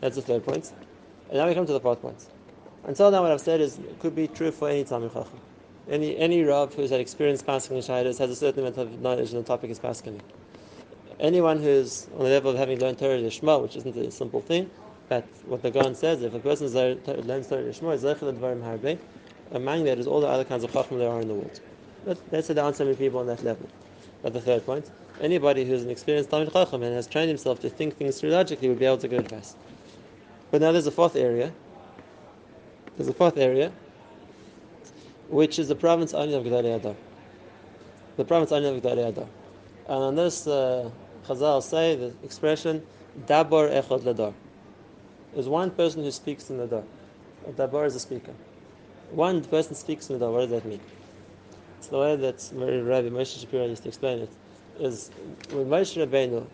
That's 0.00 0.16
the 0.16 0.22
third 0.22 0.44
point. 0.44 0.72
And 1.28 1.38
now 1.38 1.48
we 1.48 1.54
come 1.54 1.66
to 1.66 1.72
the 1.72 1.80
fourth 1.80 2.00
point. 2.00 2.26
Until 2.84 3.10
now, 3.10 3.22
what 3.22 3.32
I've 3.32 3.40
said 3.40 3.60
is 3.60 3.78
could 3.98 4.14
be 4.14 4.28
true 4.28 4.50
for 4.50 4.68
any 4.70 4.84
Talmud. 4.84 5.12
Any 5.90 6.16
any 6.16 6.42
Rav 6.42 6.74
who's 6.74 6.90
had 6.90 7.00
experience 7.00 7.42
passing 7.42 7.76
in 7.76 7.82
has 7.82 8.20
a 8.20 8.36
certain 8.36 8.60
amount 8.60 8.78
of 8.78 9.00
knowledge 9.00 9.30
in 9.30 9.38
the 9.38 9.42
topic 9.42 9.70
is 9.70 9.78
passing. 9.78 10.20
Anyone 11.18 11.60
who's 11.60 12.06
on 12.16 12.24
the 12.24 12.30
level 12.30 12.52
of 12.52 12.58
having 12.58 12.78
learned 12.78 12.98
Torah 12.98 13.18
Lishma, 13.18 13.60
which 13.60 13.76
isn't 13.76 13.96
a 13.96 14.10
simple 14.10 14.40
thing, 14.40 14.70
but 15.08 15.26
what 15.46 15.62
the 15.62 15.70
Gan 15.70 15.94
says, 15.94 16.22
if 16.22 16.32
a 16.32 16.38
person 16.38 16.68
learns 16.72 17.48
Torah 17.48 17.62
Lishma, 17.62 17.94
is 17.94 18.04
Zechel 18.04 18.32
Advarim 18.32 18.62
Harbe, 18.62 18.98
among 19.52 19.84
that 19.84 19.98
is 19.98 20.06
all 20.06 20.20
the 20.20 20.26
other 20.26 20.44
kinds 20.44 20.64
of 20.64 20.72
chacham 20.72 20.98
there 20.98 21.10
are 21.10 21.20
in 21.20 21.28
the 21.28 21.34
world. 21.34 21.60
But 22.04 22.30
that's 22.30 22.48
the 22.48 22.54
many 22.54 22.96
people 22.96 23.20
on 23.20 23.26
that 23.26 23.42
level. 23.42 23.68
But 24.22 24.32
the 24.32 24.40
third 24.40 24.64
point, 24.66 24.90
anybody 25.20 25.64
who's 25.64 25.82
an 25.82 25.90
experienced 25.90 26.30
Talmud 26.30 26.52
Chacham 26.52 26.82
and 26.82 26.94
has 26.94 27.06
trained 27.06 27.28
himself 27.28 27.60
to 27.60 27.70
think 27.70 27.96
things 27.96 28.20
through 28.20 28.30
logically 28.30 28.68
would 28.68 28.78
be 28.78 28.84
able 28.84 28.98
to 28.98 29.08
give 29.08 29.20
advice. 29.20 29.54
But 30.50 30.60
now 30.60 30.72
there's 30.72 30.86
a 30.86 30.92
fourth 30.92 31.16
area. 31.16 31.52
There's 32.96 33.08
a 33.08 33.14
fourth 33.14 33.36
area, 33.36 33.72
which 35.28 35.58
is 35.58 35.68
the 35.68 35.76
province 35.76 36.14
only 36.14 36.34
of 36.34 36.44
Gedolei 36.44 36.80
HaDor. 36.80 36.96
The 38.16 38.24
province 38.24 38.50
only 38.50 38.68
of 38.68 38.82
Gedolei 38.82 39.12
HaDor. 39.12 39.28
And 39.86 40.02
on 40.02 40.16
this, 40.16 40.46
uh, 40.46 40.90
Chazal 41.26 41.62
say 41.62 41.94
the 41.94 42.12
expression, 42.24 42.84
Dabar 43.26 43.68
Echad 43.68 44.02
Ladar. 44.02 44.34
There's 45.34 45.48
one 45.48 45.70
person 45.70 46.02
who 46.02 46.10
speaks 46.10 46.50
in 46.50 46.56
the. 46.56 46.82
A 47.46 47.52
dabar 47.52 47.86
is 47.86 47.94
a 47.94 48.00
speaker 48.00 48.34
one 49.10 49.42
person 49.42 49.74
speaks 49.74 50.06
the 50.06 50.18
what 50.30 50.40
does 50.40 50.50
that 50.50 50.64
mean? 50.64 50.80
It's 51.78 51.88
the 51.88 51.98
way 51.98 52.16
that 52.16 52.50
Rabbi 52.52 53.08
Moshe 53.08 53.40
Shapiro 53.40 53.66
used 53.66 53.82
to 53.84 53.88
explain 53.88 54.20
it. 54.20 54.30
Is 54.78 55.10
when 55.50 55.66
Moshe 55.66 55.96
Rabbeinu, 55.96 56.46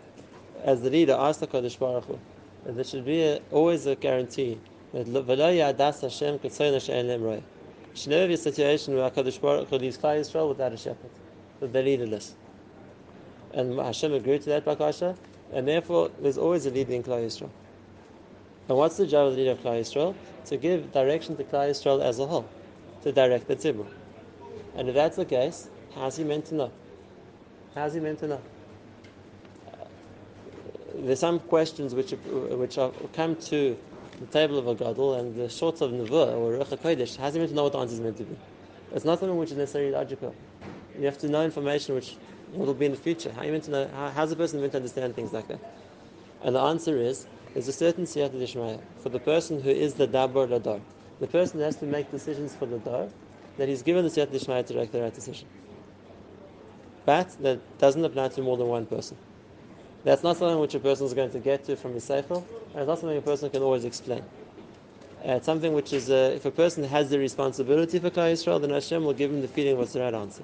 as 0.63 0.81
the 0.81 0.89
leader, 0.89 1.13
asked 1.13 1.41
the 1.41 1.47
Kodesh 1.47 1.77
Baruch 1.77 2.05
Hu, 2.05 2.19
there 2.65 2.83
should 2.83 3.05
be 3.05 3.21
a, 3.23 3.39
always 3.51 3.85
a 3.85 3.95
guarantee 3.95 4.57
that 4.93 5.07
V'lo 5.07 5.75
Yadas 5.75 6.01
Hashem 6.01 7.23
Roy. 7.23 7.43
should 7.93 8.09
never 8.09 8.27
be 8.27 8.33
a 8.33 8.37
situation 8.37 8.95
where 8.95 9.09
Kodesh 9.09 9.39
Baruch 9.39 9.69
Hu 9.69 9.77
leaves 9.77 9.97
Klal 9.97 10.19
Yisrael 10.19 10.49
without 10.49 10.73
a 10.73 10.77
shepherd, 10.77 11.11
that 11.59 11.73
they're 11.73 11.83
leaderless. 11.83 12.33
And 13.53 13.77
Hashem 13.77 14.13
agreed 14.13 14.41
to 14.43 14.49
that 14.49 14.65
Bakasha, 14.65 15.15
and 15.53 15.67
therefore 15.67 16.09
there's 16.19 16.37
always 16.37 16.65
a 16.65 16.71
leader 16.71 16.93
in 16.93 17.03
Klal 17.03 17.23
Yisrael. 17.25 17.49
And 18.67 18.77
what's 18.77 18.97
the 18.97 19.05
job 19.05 19.27
of 19.27 19.33
the 19.33 19.39
leader 19.39 19.51
of 19.51 19.59
Klal 19.59 19.79
Yisrael? 19.79 20.15
To 20.45 20.57
give 20.57 20.91
direction 20.91 21.37
to 21.37 21.43
Klal 21.43 21.69
Yisrael 21.69 22.01
as 22.01 22.19
a 22.19 22.25
whole, 22.25 22.47
to 23.03 23.11
direct 23.11 23.47
the 23.47 23.55
tzibur. 23.55 23.85
And 24.75 24.89
if 24.89 24.95
that's 24.95 25.15
the 25.15 25.25
case, 25.25 25.69
how's 25.93 26.17
he 26.17 26.23
meant 26.23 26.45
to 26.45 26.55
know? 26.55 26.71
How's 27.75 27.93
he 27.93 27.99
meant 27.99 28.19
to 28.19 28.27
know? 28.27 28.41
Uh, 29.67 29.85
there's 30.95 31.19
some 31.19 31.39
questions 31.39 31.93
which 31.93 32.11
which 32.11 32.77
are, 32.77 32.91
come 33.13 33.35
to 33.35 33.77
the 34.19 34.25
table 34.27 34.57
of 34.57 34.67
a 34.67 34.75
gadol 34.75 35.15
and 35.15 35.35
the 35.35 35.49
shorts 35.49 35.81
of 35.81 35.91
nevuah 35.91 36.33
or 36.33 36.57
ruach 36.57 36.77
kodesh. 36.77 37.17
How's 37.17 37.33
he 37.33 37.39
meant 37.39 37.51
to 37.51 37.55
know 37.55 37.63
what 37.63 37.73
the 37.73 37.79
answer 37.79 37.95
is 37.95 38.01
meant 38.01 38.17
to 38.17 38.23
be? 38.23 38.35
It's 38.93 39.05
not 39.05 39.19
something 39.19 39.37
which 39.37 39.51
is 39.51 39.57
necessarily 39.57 39.91
logical. 39.91 40.33
You 40.97 41.05
have 41.05 41.17
to 41.19 41.27
know 41.27 41.43
information 41.43 41.95
which 41.95 42.15
will 42.53 42.73
be 42.73 42.85
in 42.85 42.91
the 42.91 42.97
future. 42.97 43.31
How 43.31 43.43
you 43.43 43.51
meant 43.51 43.65
to 43.65 43.71
know? 43.71 43.89
How, 43.93 44.09
how's 44.09 44.31
a 44.31 44.35
person 44.35 44.59
meant 44.61 44.71
to 44.71 44.77
understand 44.77 45.15
things 45.15 45.33
like 45.33 45.47
that? 45.49 45.59
And 46.43 46.55
the 46.55 46.61
answer 46.61 46.97
is 46.97 47.27
there's 47.55 47.69
a 47.69 47.73
certain 47.73 48.03
siyata 48.03 48.33
dishmaya 48.33 48.81
for 49.01 49.07
the 49.07 49.19
person 49.19 49.61
who 49.61 49.69
is 49.69 49.93
the 49.93 50.05
dabar 50.05 50.45
ladar. 50.45 50.81
The 51.21 51.27
person 51.27 51.59
who 51.59 51.63
has 51.63 51.77
to 51.77 51.85
make 51.85 52.11
decisions 52.11 52.53
for 52.53 52.65
the 52.65 52.79
dar, 52.79 53.07
that 53.57 53.69
he's 53.69 53.81
given 53.81 54.03
the 54.03 54.11
siyata 54.11 54.27
dishmaya 54.27 54.65
to 54.67 54.73
make 54.73 54.91
the 54.91 55.01
right 55.01 55.13
decision. 55.13 55.47
But 57.05 57.29
that 57.41 57.61
doesn't 57.79 58.03
apply 58.03 58.27
to 58.27 58.41
more 58.41 58.57
than 58.57 58.67
one 58.67 58.85
person. 58.85 59.15
That's 60.03 60.21
not 60.21 60.35
something 60.35 60.59
which 60.59 60.75
a 60.75 60.79
person 60.79 61.05
is 61.05 61.13
going 61.13 61.31
to 61.31 61.39
get 61.39 61.63
to 61.63 61.77
from 61.77 61.93
his 61.93 62.03
seichel, 62.03 62.43
and 62.73 62.81
it's 62.81 62.87
not 62.87 62.99
something 62.99 63.17
a 63.17 63.21
person 63.21 63.49
can 63.49 63.63
always 63.63 63.85
explain. 63.85 64.23
Uh, 65.25 65.35
it's 65.37 65.45
something 65.45 65.71
which 65.71 65.93
is, 65.93 66.11
uh, 66.11 66.33
if 66.35 66.43
a 66.43 66.51
person 66.51 66.83
has 66.83 67.09
the 67.09 67.17
responsibility 67.17 67.99
for 67.99 68.09
Klal 68.09 68.33
Yisrael, 68.33 68.59
then 68.59 68.71
Hashem 68.71 69.05
will 69.05 69.13
give 69.13 69.31
him 69.31 69.41
the 69.41 69.47
feeling 69.47 69.77
what's 69.77 69.93
the 69.93 70.01
right 70.01 70.13
answer. 70.13 70.43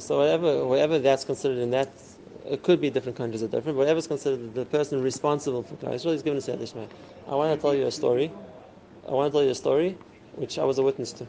So 0.00 0.18
whatever, 0.18 0.64
whatever 0.64 0.98
that's 0.98 1.24
considered 1.24 1.58
in 1.58 1.70
that, 1.70 1.90
it 2.46 2.62
could 2.62 2.80
be 2.80 2.90
different 2.90 3.16
countries 3.16 3.42
are 3.42 3.48
different. 3.48 3.76
Whatever 3.76 3.98
is 3.98 4.06
considered 4.06 4.54
the 4.54 4.64
person 4.64 5.02
responsible 5.02 5.62
for 5.62 5.74
Klal 5.76 5.94
Yisrael 5.94 6.14
is 6.14 6.22
given 6.22 6.38
a 6.38 6.40
Siyat 6.40 6.58
Dishmaya. 6.58 6.88
I 7.28 7.34
want 7.34 7.54
to 7.54 7.60
tell 7.60 7.74
you 7.74 7.86
a 7.86 7.90
story. 7.90 8.32
I 9.06 9.12
want 9.12 9.32
to 9.32 9.36
tell 9.36 9.44
you 9.44 9.50
a 9.50 9.54
story 9.54 9.98
which 10.36 10.58
I 10.58 10.64
was 10.64 10.78
a 10.78 10.82
witness 10.82 11.12
to. 11.14 11.26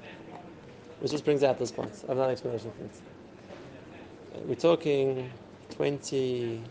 Which 0.99 1.11
just 1.11 1.25
brings 1.25 1.43
out 1.43 1.57
this 1.57 1.71
point. 1.71 1.91
I 2.05 2.07
have 2.09 2.17
not 2.17 2.25
an 2.25 2.31
explanation 2.31 2.71
for 2.71 2.83
it. 2.83 4.47
We're 4.47 4.55
talking 4.55 5.29
20, 5.71 6.61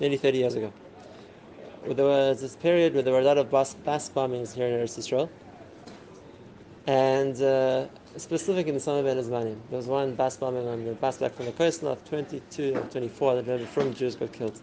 nearly 0.00 0.16
30 0.16 0.38
years 0.38 0.54
ago. 0.54 0.72
There 1.86 2.04
was 2.04 2.40
this 2.40 2.56
period 2.56 2.94
where 2.94 3.02
there 3.02 3.12
were 3.12 3.20
a 3.20 3.24
lot 3.24 3.38
of 3.38 3.50
bus, 3.50 3.74
bus 3.74 4.08
bombings 4.08 4.54
here 4.54 4.66
in 4.66 4.72
Eretz 4.74 4.98
Israel. 4.98 5.30
And 6.86 7.40
uh, 7.40 7.86
specific 8.16 8.66
in 8.66 8.74
the 8.74 8.80
summer 8.80 9.02
Ben 9.02 9.16
Zmanim. 9.16 9.56
There 9.70 9.78
was 9.78 9.86
one 9.86 10.14
bus 10.14 10.36
bombing 10.36 10.68
on 10.68 10.84
the 10.84 10.92
bus 10.92 11.18
back 11.18 11.34
from 11.34 11.46
the 11.46 11.52
coast 11.52 11.82
of 11.82 12.04
22 12.08 12.76
or 12.76 12.82
24 12.82 13.36
that 13.36 13.42
remember 13.42 13.66
from 13.66 13.94
Jews 13.94 14.14
got 14.16 14.32
killed. 14.32 14.60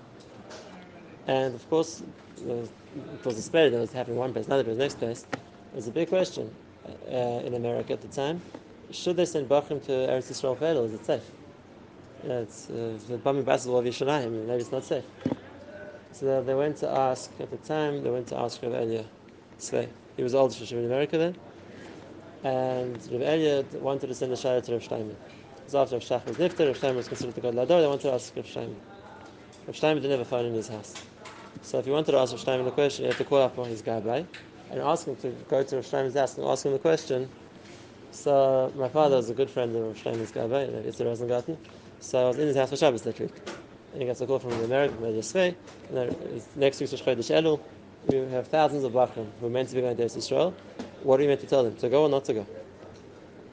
And 1.27 1.55
of 1.55 1.69
course, 1.69 2.03
was, 2.43 2.69
it 2.95 3.25
was 3.25 3.43
spread 3.43 3.73
that 3.73 3.79
was 3.79 3.91
happening 3.91 4.17
one 4.17 4.33
place, 4.33 4.47
another 4.47 4.63
place, 4.63 4.77
next 4.77 4.99
place. 4.99 5.25
It 5.73 5.75
was 5.75 5.87
a 5.87 5.91
big 5.91 6.09
question 6.09 6.53
uh, 6.87 7.15
in 7.15 7.53
America 7.53 7.93
at 7.93 8.01
the 8.01 8.07
time. 8.07 8.41
should 8.91 9.17
they 9.17 9.25
send 9.25 9.47
Bachrim 9.49 9.83
to 9.85 9.91
Eretz 9.91 10.31
Yisrael 10.31 10.57
for 10.57 10.85
Is 10.85 10.93
it 10.93 11.05
safe? 11.05 11.23
Yeah, 12.23 12.39
it's 12.39 12.69
uh, 12.69 12.97
the 13.07 13.17
Bami 13.17 13.43
Basil 13.43 13.77
of 13.77 13.85
Yishanayim, 13.85 14.45
maybe 14.45 14.61
it's 14.61 14.71
not 14.71 14.83
safe. 14.83 15.03
So 16.11 16.43
they, 16.43 16.53
went 16.53 16.77
to 16.77 16.89
ask, 16.89 17.31
at 17.39 17.49
the 17.49 17.57
time, 17.57 18.03
they 18.03 18.09
went 18.09 18.27
to 18.27 18.37
ask 18.37 18.61
Rav 18.61 18.73
Elia 18.73 19.05
Svei. 19.59 19.87
He 20.17 20.23
was 20.23 20.35
old 20.35 20.55
in 20.59 20.85
America 20.85 21.17
then. 21.17 21.35
And 22.43 22.95
Rav 23.11 23.21
Elia 23.21 23.63
wanted 23.79 24.07
to 24.07 24.15
send 24.15 24.31
a 24.31 24.35
shayla 24.35 24.63
to 24.65 24.73
Rav. 24.73 24.91
It 24.91 25.17
was 25.65 25.75
after 25.75 25.95
Rav 25.95 26.03
Shach 26.03 26.25
was 26.25 26.37
nifter, 26.37 26.65
Rav 26.65 26.75
Steinman 26.77 26.97
was 26.97 27.07
considered 27.07 27.35
the 27.35 27.41
Gadol 27.41 27.65
Hador, 27.65 27.81
they 27.81 27.87
wanted 27.87 28.01
to 28.01 28.13
ask 28.13 28.35
Rav 28.35 28.47
Steinman. 28.47 28.81
Rav 29.67 29.75
Steinman 29.75 30.01
didn't 30.01 30.17
have 30.17 30.27
a 30.27 30.29
phone 30.29 30.45
in 30.45 30.53
his 30.55 30.67
house. 30.67 30.95
So 31.61 31.77
if 31.77 31.85
you 31.85 31.93
wanted 31.93 32.13
to 32.13 32.17
ask 32.17 32.31
Rav 32.31 32.41
Steinman 32.41 32.67
a 32.67 32.71
question, 32.71 33.05
you 33.05 33.11
had 33.11 33.17
to 33.19 33.23
call 33.25 33.43
up 33.43 33.59
on 33.59 33.69
his 33.69 33.83
by 33.83 34.25
and 34.71 34.79
ask 34.81 35.05
him 35.05 35.15
to 35.17 35.29
go 35.49 35.61
to 35.61 35.75
Rav 35.75 35.85
Steinman's 35.85 36.15
house 36.15 36.37
and 36.37 36.47
ask 36.47 36.65
him 36.65 36.71
the 36.71 36.79
question. 36.79 37.29
So 38.09 38.71
my 38.75 38.89
father 38.89 39.17
was 39.17 39.29
a 39.29 39.35
good 39.35 39.49
friend 39.49 39.75
of 39.75 39.83
Rav 39.83 39.97
Steinman's 39.99 40.31
gabbai, 40.31 40.83
Yitzhak 40.83 41.05
Rosengarten. 41.05 41.57
So 41.99 42.25
I 42.25 42.27
was 42.29 42.39
in 42.39 42.47
his 42.47 42.57
house 42.57 42.71
for 42.71 42.77
Shabbos 42.77 43.03
that 43.03 43.19
week. 43.19 43.35
And 43.93 44.01
he 44.01 44.07
gets 44.07 44.19
a 44.21 44.25
call 44.25 44.39
from 44.39 44.49
the 44.51 44.63
American, 44.63 44.97
from 44.97 45.05
Svei, 45.05 45.55
and 45.89 46.43
next 46.55 46.79
week's 46.79 46.91
Rosh 46.93 47.03
Chodesh 47.03 47.29
Elul. 47.29 47.59
We 48.07 48.17
have 48.31 48.47
thousands 48.47 48.83
of 48.83 48.93
Bachrim 48.93 49.27
who 49.39 49.45
are 49.45 49.49
meant 49.49 49.69
to 49.69 49.75
be 49.75 49.81
going 49.81 49.95
to 49.95 50.03
Israel. 50.03 50.55
What 51.03 51.19
are 51.19 51.23
you 51.23 51.29
meant 51.29 51.41
to 51.41 51.47
tell 51.47 51.63
them? 51.63 51.75
To 51.77 51.89
go 51.89 52.03
or 52.03 52.09
not 52.09 52.25
to 52.25 52.33
go? 52.33 52.47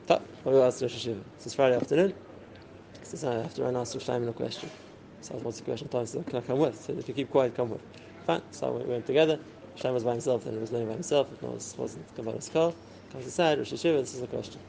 Top. 0.07 0.23
We 0.45 0.59
asked 0.61 0.83
Rosh 0.83 1.07
Hashiva. 1.07 1.23
Is 1.45 1.55
Friday 1.55 1.77
afternoon. 1.77 2.15
He 3.01 3.07
says, 3.07 3.25
I 3.25 3.35
have 3.35 3.55
to 3.55 3.63
run 3.63 3.77
ask 3.77 3.95
Rosh 3.95 4.05
Steinman 4.05 4.29
a 4.29 4.33
question. 4.33 4.71
So 5.23 5.35
what's 5.37 5.59
the 5.59 5.65
question? 5.65 5.89
Tom 5.89 6.07
said, 6.07 6.27
can 6.27 6.37
I 6.37 6.41
come 6.43 6.59
with? 6.59 6.79
So 6.79 6.93
if 6.93 7.09
you 7.09 7.15
keep 7.15 7.31
quiet, 7.31 7.55
come 7.55 7.71
with. 7.71 7.81
Fine. 8.27 8.43
So 8.51 8.73
we 8.73 8.85
went 8.85 9.07
together. 9.07 9.39
Hashem 9.77 9.95
was 9.95 10.05
by 10.05 10.13
himself, 10.13 10.45
and 10.45 10.55
he 10.55 10.61
was 10.61 10.73
learning 10.73 10.89
by 10.89 10.95
himself. 10.95 11.33
It 11.33 11.43
was, 11.43 11.75
wasn't 11.79 12.15
Kabbalah's 12.17 12.49
call. 12.49 12.75
Comes 13.13 13.27
aside, 13.27 13.59
Rosh 13.59 13.73
Hashiva, 13.73 14.01
this 14.01 14.15
is 14.15 14.21
the 14.21 14.27
question. 14.27 14.61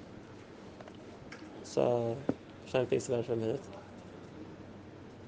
So 1.63 2.17
Hashem 2.65 2.85
thinks 2.87 3.07
about 3.07 3.19
it 3.19 3.25
for 3.25 3.33
a 3.33 3.35
minute. 3.35 3.63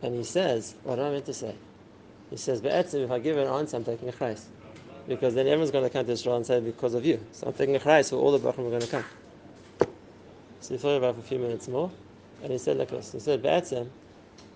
And 0.01 0.15
he 0.15 0.23
says, 0.23 0.75
what 0.83 0.99
am 0.99 1.05
I 1.05 1.09
meant 1.11 1.25
to 1.25 1.33
say? 1.33 1.55
He 2.29 2.37
says, 2.37 2.61
if 2.63 3.11
I 3.11 3.19
give 3.19 3.37
an 3.37 3.47
answer, 3.47 3.75
I'm 3.75 3.83
taking 3.83 4.07
a 4.07 4.13
chayes. 4.13 4.45
Because 5.07 5.33
then 5.33 5.47
everyone's 5.47 5.71
going 5.71 5.83
to 5.83 5.89
come 5.89 6.05
to 6.05 6.11
Israel 6.11 6.37
and 6.37 6.45
say, 6.45 6.59
because 6.59 6.93
of 6.93 7.05
you. 7.05 7.19
So 7.31 7.47
I'm 7.47 7.53
taking 7.53 7.75
a 7.75 7.79
chayes, 7.79 8.05
so 8.05 8.19
all 8.19 8.31
the 8.31 8.39
Brachim 8.39 8.67
are 8.67 8.69
going 8.69 8.81
to 8.81 8.87
come. 8.87 9.05
So 10.59 10.75
he 10.75 10.77
thought 10.77 10.97
about 10.97 11.11
it 11.11 11.13
for 11.15 11.19
a 11.21 11.23
few 11.23 11.39
minutes 11.39 11.67
more, 11.67 11.91
and 12.43 12.51
he 12.51 12.57
said 12.57 12.77
like 12.77 12.89
this. 12.89 13.11
He 13.11 13.19
said, 13.19 13.41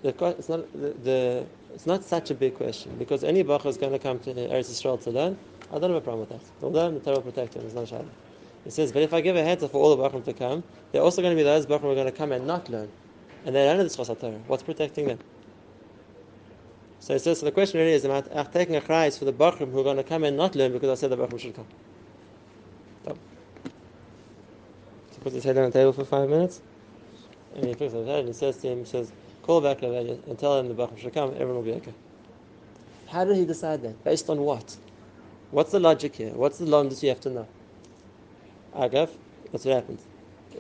the, 0.05 0.25
it's 0.38 0.49
not 0.49 0.71
the, 0.73 0.93
the, 1.03 1.45
it's 1.73 1.88
not 1.88 2.03
such 2.03 2.29
a 2.29 2.36
big 2.36 2.55
question 2.55 2.95
because 2.99 3.23
any 3.23 3.43
bacher 3.43 3.65
is 3.65 3.77
going 3.77 3.91
to 3.91 3.99
come 3.99 4.19
to 4.19 4.34
Eretz 4.34 4.69
Yisrael 4.69 5.01
to 5.03 5.10
learn. 5.10 5.38
I 5.71 5.79
don't 5.79 5.89
have 5.89 5.97
a 5.97 6.01
problem 6.01 6.27
with 6.29 6.29
that. 6.29 6.67
Learn, 6.67 6.93
the 6.93 6.99
Torah 6.99 7.15
will 7.15 7.23
protect 7.23 7.53
them. 7.53 7.65
It's 7.65 7.73
not 7.73 7.88
shadow. 7.88 8.08
He 8.63 8.69
says, 8.69 8.91
but 8.91 9.01
if 9.01 9.13
I 9.13 9.21
give 9.21 9.36
a 9.36 9.43
heads 9.43 9.65
for 9.65 9.77
all 9.77 9.95
the 9.95 10.03
bachrim 10.03 10.23
to 10.25 10.34
come, 10.34 10.63
they're 10.91 11.01
also 11.01 11.23
going 11.23 11.36
to 11.36 11.39
be 11.39 11.43
those 11.43 11.65
bachrim 11.65 11.81
who 11.81 11.91
are 11.91 11.95
going 11.95 12.05
to 12.05 12.12
come 12.12 12.31
and 12.31 12.45
not 12.45 12.69
learn, 12.69 12.89
and 13.45 13.55
they 13.55 13.65
don't 13.65 13.77
know 13.77 13.84
the 13.84 14.15
Torah. 14.15 14.39
What's 14.47 14.63
protecting 14.63 15.08
them? 15.08 15.19
So 17.05 17.13
he 17.13 17.19
says, 17.19 17.39
so 17.39 17.45
the 17.45 17.51
question 17.51 17.79
really 17.79 17.91
is 17.91 18.03
about 18.03 18.31
uh, 18.31 18.45
taking 18.45 18.75
a 18.75 18.81
cries 18.81 19.15
for 19.15 19.25
the 19.25 19.31
bachrim 19.31 19.71
who 19.71 19.79
are 19.79 19.83
going 19.83 19.97
to 19.97 20.03
come 20.03 20.23
and 20.23 20.35
not 20.35 20.55
learn 20.55 20.71
because 20.71 20.89
I 20.89 20.99
said 20.99 21.11
the 21.11 21.17
bachrim 21.17 21.39
should 21.39 21.55
come. 21.55 21.67
So, 23.05 23.15
he 25.11 25.19
puts 25.21 25.35
his 25.35 25.43
head 25.43 25.55
on 25.55 25.65
the 25.65 25.71
table 25.71 25.93
for 25.93 26.03
five 26.03 26.27
minutes, 26.27 26.63
and 27.53 27.63
he 27.63 27.75
picks 27.75 27.93
his 27.93 28.07
head 28.07 28.21
and 28.21 28.29
he 28.29 28.33
says 28.33 28.57
to 28.57 28.69
him, 28.69 28.79
he 28.79 28.85
says 28.85 29.11
call 29.43 29.61
back 29.61 29.83
and 29.83 30.39
tell 30.39 30.57
him 30.57 30.67
the 30.67 30.73
Bachram 30.73 30.97
should 30.97 31.13
come, 31.13 31.29
everyone 31.33 31.57
will 31.57 31.61
be 31.61 31.73
okay. 31.73 31.93
How 33.05 33.23
did 33.23 33.37
he 33.37 33.45
decide 33.45 33.83
that? 33.83 34.03
Based 34.03 34.27
on 34.27 34.39
what? 34.39 34.75
What's 35.51 35.73
the 35.73 35.79
logic 35.79 36.15
here? 36.15 36.31
What's 36.31 36.57
the 36.57 36.65
that 36.65 37.03
you 37.03 37.09
have 37.09 37.21
to 37.21 37.29
know? 37.29 37.47
Agav, 38.75 39.11
that's 39.51 39.63
what 39.63 39.75
happened. 39.75 39.99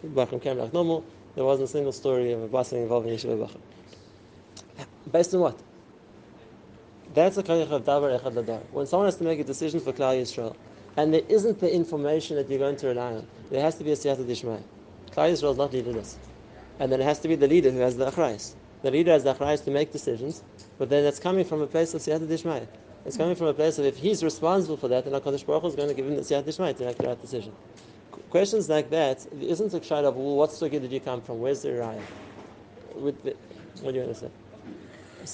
Bachram 0.05 0.43
came 0.43 0.59
like 0.59 0.73
normal. 0.73 1.03
There 1.33 1.43
wasn't 1.43 1.69
a 1.69 1.71
single 1.71 1.91
story 1.91 2.33
of 2.33 2.43
a 2.43 2.47
blessing 2.47 2.83
involving 2.83 3.17
Yeshiva 3.17 3.47
Bachram. 3.47 4.85
Based 5.11 5.33
on 5.33 5.39
what? 5.39 5.59
That's 7.15 7.37
the 7.37 7.43
koyach 7.43 7.71
of 7.71 7.85
davar 7.85 8.19
echad 8.19 8.33
ladar. 8.33 8.61
When 8.71 8.85
someone 8.85 9.07
has 9.07 9.15
to 9.15 9.23
make 9.23 9.39
a 9.39 9.43
decision 9.45 9.79
for 9.79 9.93
Klal 9.93 10.21
Yisrael, 10.21 10.53
and 10.97 11.13
there 11.13 11.21
isn't 11.29 11.61
the 11.61 11.73
information 11.73 12.35
that 12.35 12.49
you're 12.49 12.59
going 12.59 12.75
to 12.75 12.87
rely 12.87 13.13
on, 13.13 13.27
there 13.49 13.61
has 13.61 13.75
to 13.75 13.85
be 13.85 13.93
a 13.93 13.95
siyata 13.95 14.27
dishmai. 14.27 14.57
Klal 15.11 15.31
Yisrael 15.31 15.51
is 15.51 15.57
not 15.57 15.71
leaderless, 15.71 16.17
and 16.77 16.91
then 16.91 16.99
it 16.99 17.05
has 17.05 17.19
to 17.19 17.29
be 17.29 17.35
the 17.35 17.47
leader 17.47 17.71
who 17.71 17.79
has 17.79 17.95
the 17.95 18.11
achrayis. 18.11 18.55
The 18.81 18.91
leader 18.91 19.11
has 19.11 19.23
the 19.23 19.33
achrayis 19.33 19.63
to 19.63 19.71
make 19.71 19.93
decisions, 19.93 20.43
but 20.77 20.89
then 20.89 21.05
it's 21.05 21.17
coming 21.17 21.45
from 21.45 21.61
a 21.61 21.67
place 21.67 21.93
of 21.93 22.01
siyata 22.01 22.27
dishmai. 22.27 22.65
It's 23.05 23.15
coming 23.15 23.35
from 23.35 23.47
a 23.47 23.53
place 23.53 23.79
of 23.79 23.85
if 23.85 23.95
he's 23.95 24.21
responsible 24.21 24.75
for 24.75 24.89
that, 24.89 25.05
then 25.05 25.13
HaKadosh 25.13 25.45
Baruch 25.45 25.61
Hu 25.61 25.67
is 25.69 25.75
going 25.77 25.87
to 25.87 25.95
give 25.95 26.05
him 26.05 26.17
the 26.17 26.21
siyata 26.21 26.43
dishmai 26.43 26.73
to 26.73 26.83
make 26.83 26.97
the 26.97 27.07
right 27.07 27.21
decision. 27.21 27.53
Questions 28.29 28.67
like 28.67 28.89
that 28.89 29.25
isn't 29.39 29.73
a 29.73 29.79
shayla 29.79 30.09
of 30.09 30.17
well, 30.17 30.35
what 30.35 30.51
story 30.51 30.71
did 30.71 30.91
you 30.91 30.99
come 30.99 31.21
from? 31.21 31.39
Where's 31.39 31.61
the 31.61 31.69
raya? 31.69 32.01
With 32.93 33.23
the, 33.23 33.37
what 33.81 33.93
do 33.93 33.99
you 33.99 34.05
want 34.05 34.17
to 34.17 34.19
say? 34.25 34.29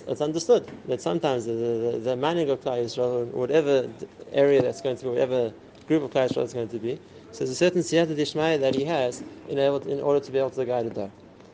It's 0.07 0.21
understood 0.21 0.67
that 0.87 1.01
sometimes 1.01 1.45
the, 1.45 1.53
the, 1.53 1.99
the 1.99 2.15
manning 2.15 2.49
of 2.49 2.61
Klal 2.61 2.83
Yisrael, 2.83 3.25
whatever 3.27 3.89
area 4.31 4.61
that's 4.61 4.81
going 4.81 4.95
to 4.95 5.03
be, 5.03 5.09
whatever 5.09 5.53
group 5.87 6.03
of 6.03 6.11
Klal 6.11 6.25
Yisrael 6.25 6.43
is 6.43 6.53
going 6.53 6.69
to 6.69 6.79
be, 6.79 6.99
so 7.31 7.39
there's 7.39 7.49
a 7.49 7.55
certain 7.55 7.81
siyata 7.81 8.15
dishmaya 8.15 8.59
that 8.59 8.73
he 8.73 8.85
has 8.85 9.23
in, 9.47 9.57
able, 9.59 9.81
in 9.87 9.99
order 9.99 10.19
to 10.19 10.31
be 10.31 10.37
able 10.37 10.49
to 10.51 10.65
guide 10.65 10.85
it 10.85 10.95
there. 10.95 11.11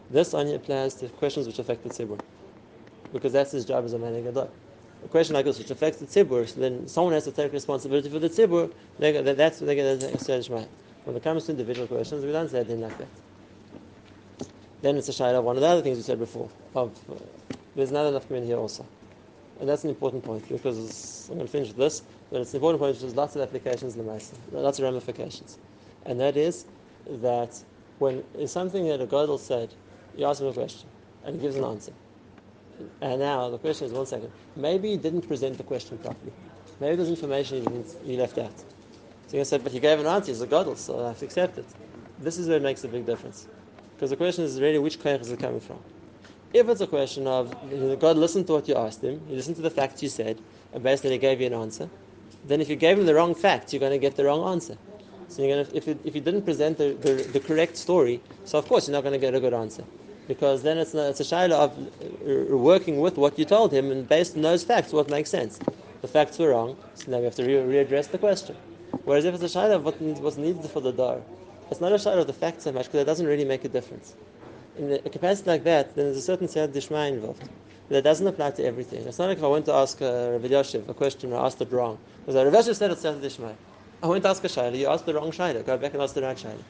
This 0.10 0.34
only 0.34 0.54
applies 0.56 0.95
to 0.95 1.10
questions 1.10 1.47
which 1.47 1.60
affect 1.60 1.84
the 1.84 1.89
tzibur, 1.89 2.19
because 3.12 3.34
that's 3.34 3.52
his 3.52 3.65
job 3.65 3.86
as 3.86 3.93
a 3.93 4.00
manning 4.00 4.23
gadol. 4.23 4.52
A 5.04 5.08
question 5.08 5.36
like 5.36 5.45
this, 5.45 5.58
which 5.60 5.71
affects 5.71 6.00
the 6.00 6.06
tzibur, 6.06 6.47
so 6.47 6.60
then 6.60 6.88
someone 6.88 7.13
has 7.13 7.26
to 7.26 7.32
take 7.32 7.52
responsibility 7.54 8.10
for 8.10 8.19
the 8.19 8.30
tzibur. 8.30 8.71
That's 9.00 9.62
what 9.62 9.67
they 9.67 9.76
get 9.76 10.00
the 10.00 10.08
siyata 10.08 10.67
When 11.04 11.15
it 11.15 11.23
comes 11.23 11.45
to 11.45 11.52
individual 11.52 11.88
questions, 11.88 12.23
we 12.23 12.32
don't 12.32 12.50
say 12.50 12.60
anything 12.60 12.82
like 12.82 12.97
that. 12.97 13.08
Then 14.82 14.97
it's 14.97 15.10
a 15.10 15.12
shayla 15.12 15.39
of 15.39 15.43
one 15.43 15.56
of 15.56 15.62
the 15.62 15.67
other 15.67 15.82
things 15.82 15.97
we 15.97 16.04
said 16.04 16.19
before. 16.19 16.50
Of 16.76 16.93
there's 17.77 17.91
not 17.91 18.07
enough 18.07 18.25
community 18.25 18.51
here 18.51 18.59
also. 18.59 18.85
And 19.59 19.69
that's 19.69 19.83
an 19.83 19.91
important 19.91 20.23
point 20.23 20.47
because 20.49 21.29
I'm 21.29 21.35
going 21.35 21.47
to 21.47 21.51
finish 21.51 21.69
with 21.69 21.77
this, 21.77 22.01
but 22.31 22.41
it's 22.41 22.51
an 22.53 22.57
important 22.57 22.79
point 22.79 22.91
because 22.91 23.01
there's 23.01 23.15
lots 23.15 23.35
of 23.35 23.41
applications 23.43 23.95
in 23.95 24.05
the 24.05 24.11
Maisa, 24.11 24.33
lots 24.51 24.79
of 24.79 24.83
ramifications. 24.83 25.59
And 26.05 26.19
that 26.19 26.35
is 26.35 26.65
that 27.07 27.63
when 27.99 28.23
it's 28.37 28.51
something 28.51 28.87
that 28.87 28.99
a 28.99 29.05
Godel 29.05 29.39
said, 29.39 29.73
you 30.15 30.25
ask 30.25 30.41
him 30.41 30.47
a 30.47 30.53
question 30.53 30.89
and 31.23 31.35
he 31.35 31.41
gives 31.41 31.55
an 31.55 31.63
answer. 31.63 31.93
And 33.01 33.19
now 33.19 33.49
the 33.49 33.59
question 33.59 33.87
is 33.87 33.93
one 33.93 34.05
second. 34.05 34.31
Maybe 34.55 34.91
he 34.91 34.97
didn't 34.97 35.27
present 35.27 35.57
the 35.57 35.63
question 35.63 35.97
properly. 35.99 36.33
Maybe 36.79 36.95
there's 36.95 37.09
information 37.09 37.85
he, 38.03 38.11
he 38.11 38.17
left 38.17 38.37
out. 38.39 38.53
So 39.27 39.37
you 39.37 39.45
said, 39.45 39.63
but 39.63 39.71
he 39.71 39.79
gave 39.79 39.99
an 39.99 40.07
answer, 40.07 40.31
he's 40.31 40.41
a 40.41 40.47
Godel, 40.47 40.77
so 40.77 41.03
I 41.03 41.09
have 41.09 41.19
to 41.19 41.25
accept 41.25 41.57
it. 41.57 41.65
This 42.19 42.37
is 42.37 42.47
where 42.47 42.57
it 42.57 42.63
makes 42.63 42.83
a 42.83 42.87
big 42.87 43.05
difference. 43.05 43.47
Because 43.95 44.09
the 44.09 44.15
question 44.15 44.45
is 44.45 44.59
really 44.61 44.79
which 44.79 44.99
koyach 44.99 45.21
is 45.21 45.31
it 45.31 45.39
coming 45.39 45.59
from? 45.59 45.79
If 46.57 46.69
it's 46.69 46.81
a 46.81 46.87
question 46.87 47.27
of 47.27 47.53
God 47.99 48.17
listened 48.17 48.47
to 48.47 48.53
what 48.53 48.67
you 48.67 48.75
asked 48.75 49.03
him, 49.03 49.21
he 49.27 49.35
listened 49.35 49.57
to 49.57 49.61
the 49.61 49.69
facts 49.69 50.01
you 50.01 50.09
said, 50.09 50.39
and 50.73 50.81
based 50.81 51.03
basically 51.03 51.11
he 51.11 51.17
gave 51.19 51.39
you 51.39 51.45
an 51.45 51.53
answer, 51.53 51.87
then 52.47 52.61
if 52.61 52.67
you 52.67 52.75
gave 52.75 52.97
him 52.97 53.05
the 53.05 53.13
wrong 53.13 53.35
facts, 53.35 53.73
you're 53.73 53.79
going 53.79 53.91
to 53.91 53.99
get 53.99 54.15
the 54.15 54.25
wrong 54.25 54.43
answer. 54.51 54.75
So 55.27 55.43
you're 55.43 55.55
going 55.55 55.67
to, 55.67 55.77
if, 55.77 55.87
it, 55.87 55.99
if 56.03 56.15
you 56.15 56.21
didn't 56.21 56.41
present 56.41 56.79
the, 56.79 56.97
the, 56.99 57.13
the, 57.31 57.39
correct 57.39 57.77
story, 57.77 58.21
so 58.45 58.57
of 58.57 58.67
course 58.67 58.87
you're 58.87 58.97
not 58.97 59.03
going 59.03 59.13
to 59.13 59.19
get 59.19 59.35
a 59.35 59.39
good 59.39 59.53
answer. 59.53 59.83
Because 60.27 60.63
then 60.63 60.79
it's, 60.79 60.95
it's 60.95 61.19
a 61.19 61.23
shayla 61.23 61.51
of 61.51 61.77
uh, 61.77 62.57
working 62.57 63.01
with 63.01 63.17
what 63.17 63.37
you 63.37 63.45
told 63.45 63.71
him, 63.71 63.91
and 63.91 64.09
based 64.09 64.35
on 64.35 64.41
those 64.41 64.63
facts, 64.63 64.91
what 64.91 65.11
makes 65.11 65.29
sense. 65.29 65.59
The 66.01 66.07
facts 66.07 66.39
were 66.39 66.49
wrong, 66.49 66.75
so 66.95 67.11
now 67.11 67.19
we 67.19 67.25
have 67.25 67.35
to 67.35 67.43
re- 67.43 67.85
readdress 67.85 68.09
the 68.09 68.17
question. 68.17 68.55
Whereas 69.03 69.25
if 69.25 69.35
it's 69.35 69.43
a 69.43 69.59
shayla 69.59 69.75
of 69.75 69.85
what 69.85 70.01
was 70.01 70.39
needed 70.39 70.65
for 70.71 70.81
the 70.81 70.91
dar, 70.91 71.21
it's 71.69 71.81
not 71.81 71.91
a 71.91 71.95
shayla 71.97 72.21
of 72.21 72.27
the 72.27 72.33
facts 72.33 72.63
so 72.63 72.71
much, 72.71 72.85
because 72.85 73.01
it 73.01 73.05
doesn't 73.05 73.27
really 73.27 73.45
make 73.45 73.63
a 73.63 73.69
difference 73.69 74.15
in 74.77 74.93
a 74.93 75.09
capacity 75.09 75.49
like 75.49 75.63
that, 75.63 75.95
then 75.95 76.05
there's 76.05 76.17
a 76.17 76.21
certain 76.21 76.47
siyat 76.47 76.73
dishma 76.73 77.07
involved. 77.11 77.47
That 77.89 78.03
doesn't 78.03 78.27
apply 78.27 78.51
to 78.51 78.65
everything. 78.65 79.07
It's 79.07 79.17
not 79.17 79.29
like 79.29 79.37
if 79.37 79.43
I 79.43 79.47
went 79.47 79.65
to 79.65 79.73
ask 79.73 80.01
uh, 80.01 80.29
Rabbi 80.33 80.47
Yoshev 80.47 80.89
a 80.89 80.93
question 80.93 81.31
and 81.31 81.39
I 81.39 81.45
asked 81.45 81.61
it 81.61 81.71
wrong. 81.71 81.97
Because 82.25 82.35
Rabbi 82.43 82.57
Yoshev 82.57 82.75
said 82.75 82.91
it's 82.91 83.03
siyat 83.03 83.21
dishma. 83.21 83.55
I 84.03 84.07
went 84.07 84.23
to 84.23 84.29
ask 84.29 84.43
a 84.43 84.47
shayla, 84.47 84.77
you 84.77 84.87
asked 84.87 85.05
the 85.05 85.13
wrong 85.13 85.31
shayla, 85.31 85.65
go 85.65 85.77
back 85.77 85.93
and 85.93 86.03
ask 86.03 86.13
the 86.13 86.21
right 86.21 86.37
shayla. 86.37 86.61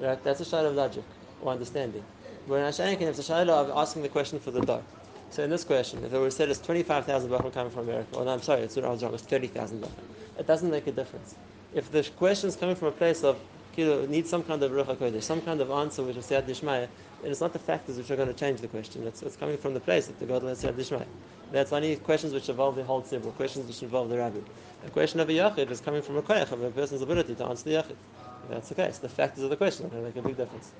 Right? 0.00 0.22
That's 0.24 0.40
a 0.40 0.44
shayla 0.44 0.68
of 0.68 0.74
logic 0.74 1.04
or 1.40 1.52
understanding. 1.52 2.04
But 2.48 2.54
in 2.56 2.62
Hashanah, 2.64 3.00
it's 3.02 3.18
a 3.20 3.32
shayla 3.32 3.50
of 3.50 3.70
asking 3.70 4.02
the 4.02 4.08
question 4.08 4.40
for 4.40 4.50
the 4.50 4.62
dar. 4.62 4.82
So 5.30 5.44
in 5.44 5.50
this 5.50 5.64
question, 5.64 6.04
if 6.04 6.12
it 6.12 6.18
was 6.18 6.34
said 6.34 6.50
it's 6.50 6.60
25,000 6.60 7.30
bachim 7.30 7.54
coming 7.54 7.72
from 7.72 7.84
America, 7.84 8.16
or 8.16 8.24
no, 8.24 8.32
I'm 8.32 8.42
sorry, 8.42 8.62
it's, 8.62 8.76
I 8.76 8.80
was 8.88 9.02
wrong, 9.02 9.14
it's 9.14 9.22
30,000 9.22 9.80
bachim. 9.80 9.90
It 10.38 10.46
doesn't 10.46 10.70
make 10.70 10.86
a 10.88 10.92
difference. 10.92 11.36
If 11.72 11.92
the 11.92 12.02
question 12.16 12.48
is 12.48 12.56
coming 12.56 12.74
from 12.74 12.88
a 12.88 12.92
place 12.92 13.22
of, 13.22 13.38
you 13.76 14.06
need 14.08 14.26
some 14.26 14.42
kind 14.42 14.62
of 14.62 14.72
ruach 14.72 15.22
some 15.22 15.40
kind 15.40 15.60
of 15.60 15.70
answer 15.70 16.02
which 16.02 16.16
is 16.16 16.26
Siyat 16.26 16.42
Dishmaya, 16.42 16.88
and 17.22 17.30
it's 17.30 17.40
not 17.40 17.52
the 17.52 17.58
factors 17.58 17.96
which 17.96 18.10
are 18.10 18.16
going 18.16 18.28
to 18.28 18.34
change 18.34 18.60
the 18.60 18.68
question. 18.68 19.06
It's, 19.06 19.22
it's 19.22 19.36
coming 19.36 19.56
from 19.56 19.74
the 19.74 19.80
place 19.80 20.06
that 20.08 20.18
the 20.18 20.26
God 20.26 20.42
has 20.42 20.58
said 20.58 20.76
Dishmai. 20.76 21.04
That's 21.52 21.72
only 21.72 21.94
questions 21.96 22.32
which 22.32 22.48
involve 22.48 22.74
the 22.76 22.82
whole 22.82 23.02
tzibur, 23.02 23.34
questions 23.36 23.66
which 23.66 23.82
involve 23.82 24.08
the 24.08 24.18
rabbi. 24.18 24.40
The 24.84 24.90
question 24.90 25.20
of 25.20 25.28
a 25.28 25.32
yachid 25.32 25.70
is 25.70 25.80
coming 25.80 26.02
from 26.02 26.16
a 26.16 26.22
koyach 26.22 26.50
of 26.50 26.62
a 26.62 26.70
person's 26.70 27.02
ability 27.02 27.36
to 27.36 27.44
answer 27.46 27.64
the 27.64 27.76
yachid. 27.76 27.96
If 28.44 28.48
that's 28.48 28.68
the 28.70 28.74
case. 28.74 28.98
The 28.98 29.08
factors 29.08 29.44
of 29.44 29.50
the 29.50 29.56
question 29.56 29.86
are 29.86 29.90
going 29.90 30.02
to 30.02 30.08
make 30.08 30.16
a 30.16 30.28
big 30.28 30.36
difference. 30.36 30.72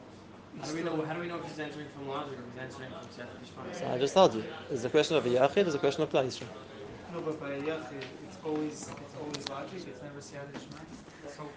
How 0.60 0.66
do 0.66 0.74
we 0.74 0.82
know? 0.82 1.00
How 1.04 1.14
do 1.14 1.20
we 1.20 1.28
know 1.28 1.36
if 1.36 1.44
he's 1.44 1.58
answering 1.60 1.86
from 1.94 2.08
logic 2.08 2.38
or 2.38 2.42
he's 2.52 2.60
answering 2.60 2.90
from 2.90 3.08
Siyat 3.08 3.74
So 3.74 3.86
I 3.86 3.98
just 3.98 4.14
told 4.14 4.34
you, 4.34 4.44
is 4.70 4.84
a 4.84 4.90
question 4.90 5.16
of 5.16 5.24
a 5.24 5.28
yachid, 5.28 5.66
is 5.68 5.74
a 5.74 5.78
question 5.78 6.02
of 6.02 6.10
klal 6.10 6.26
yisrael. 6.26 6.48
No, 7.12 7.20
but 7.20 7.38
by 7.38 7.50
yachid, 7.50 8.02
it's 8.26 8.38
always 8.44 8.90
it's 8.90 9.16
always 9.20 9.48
logic. 9.48 9.86
It's 9.86 10.02
never 10.02 10.18
siyat 10.18 10.48
So 11.28 11.48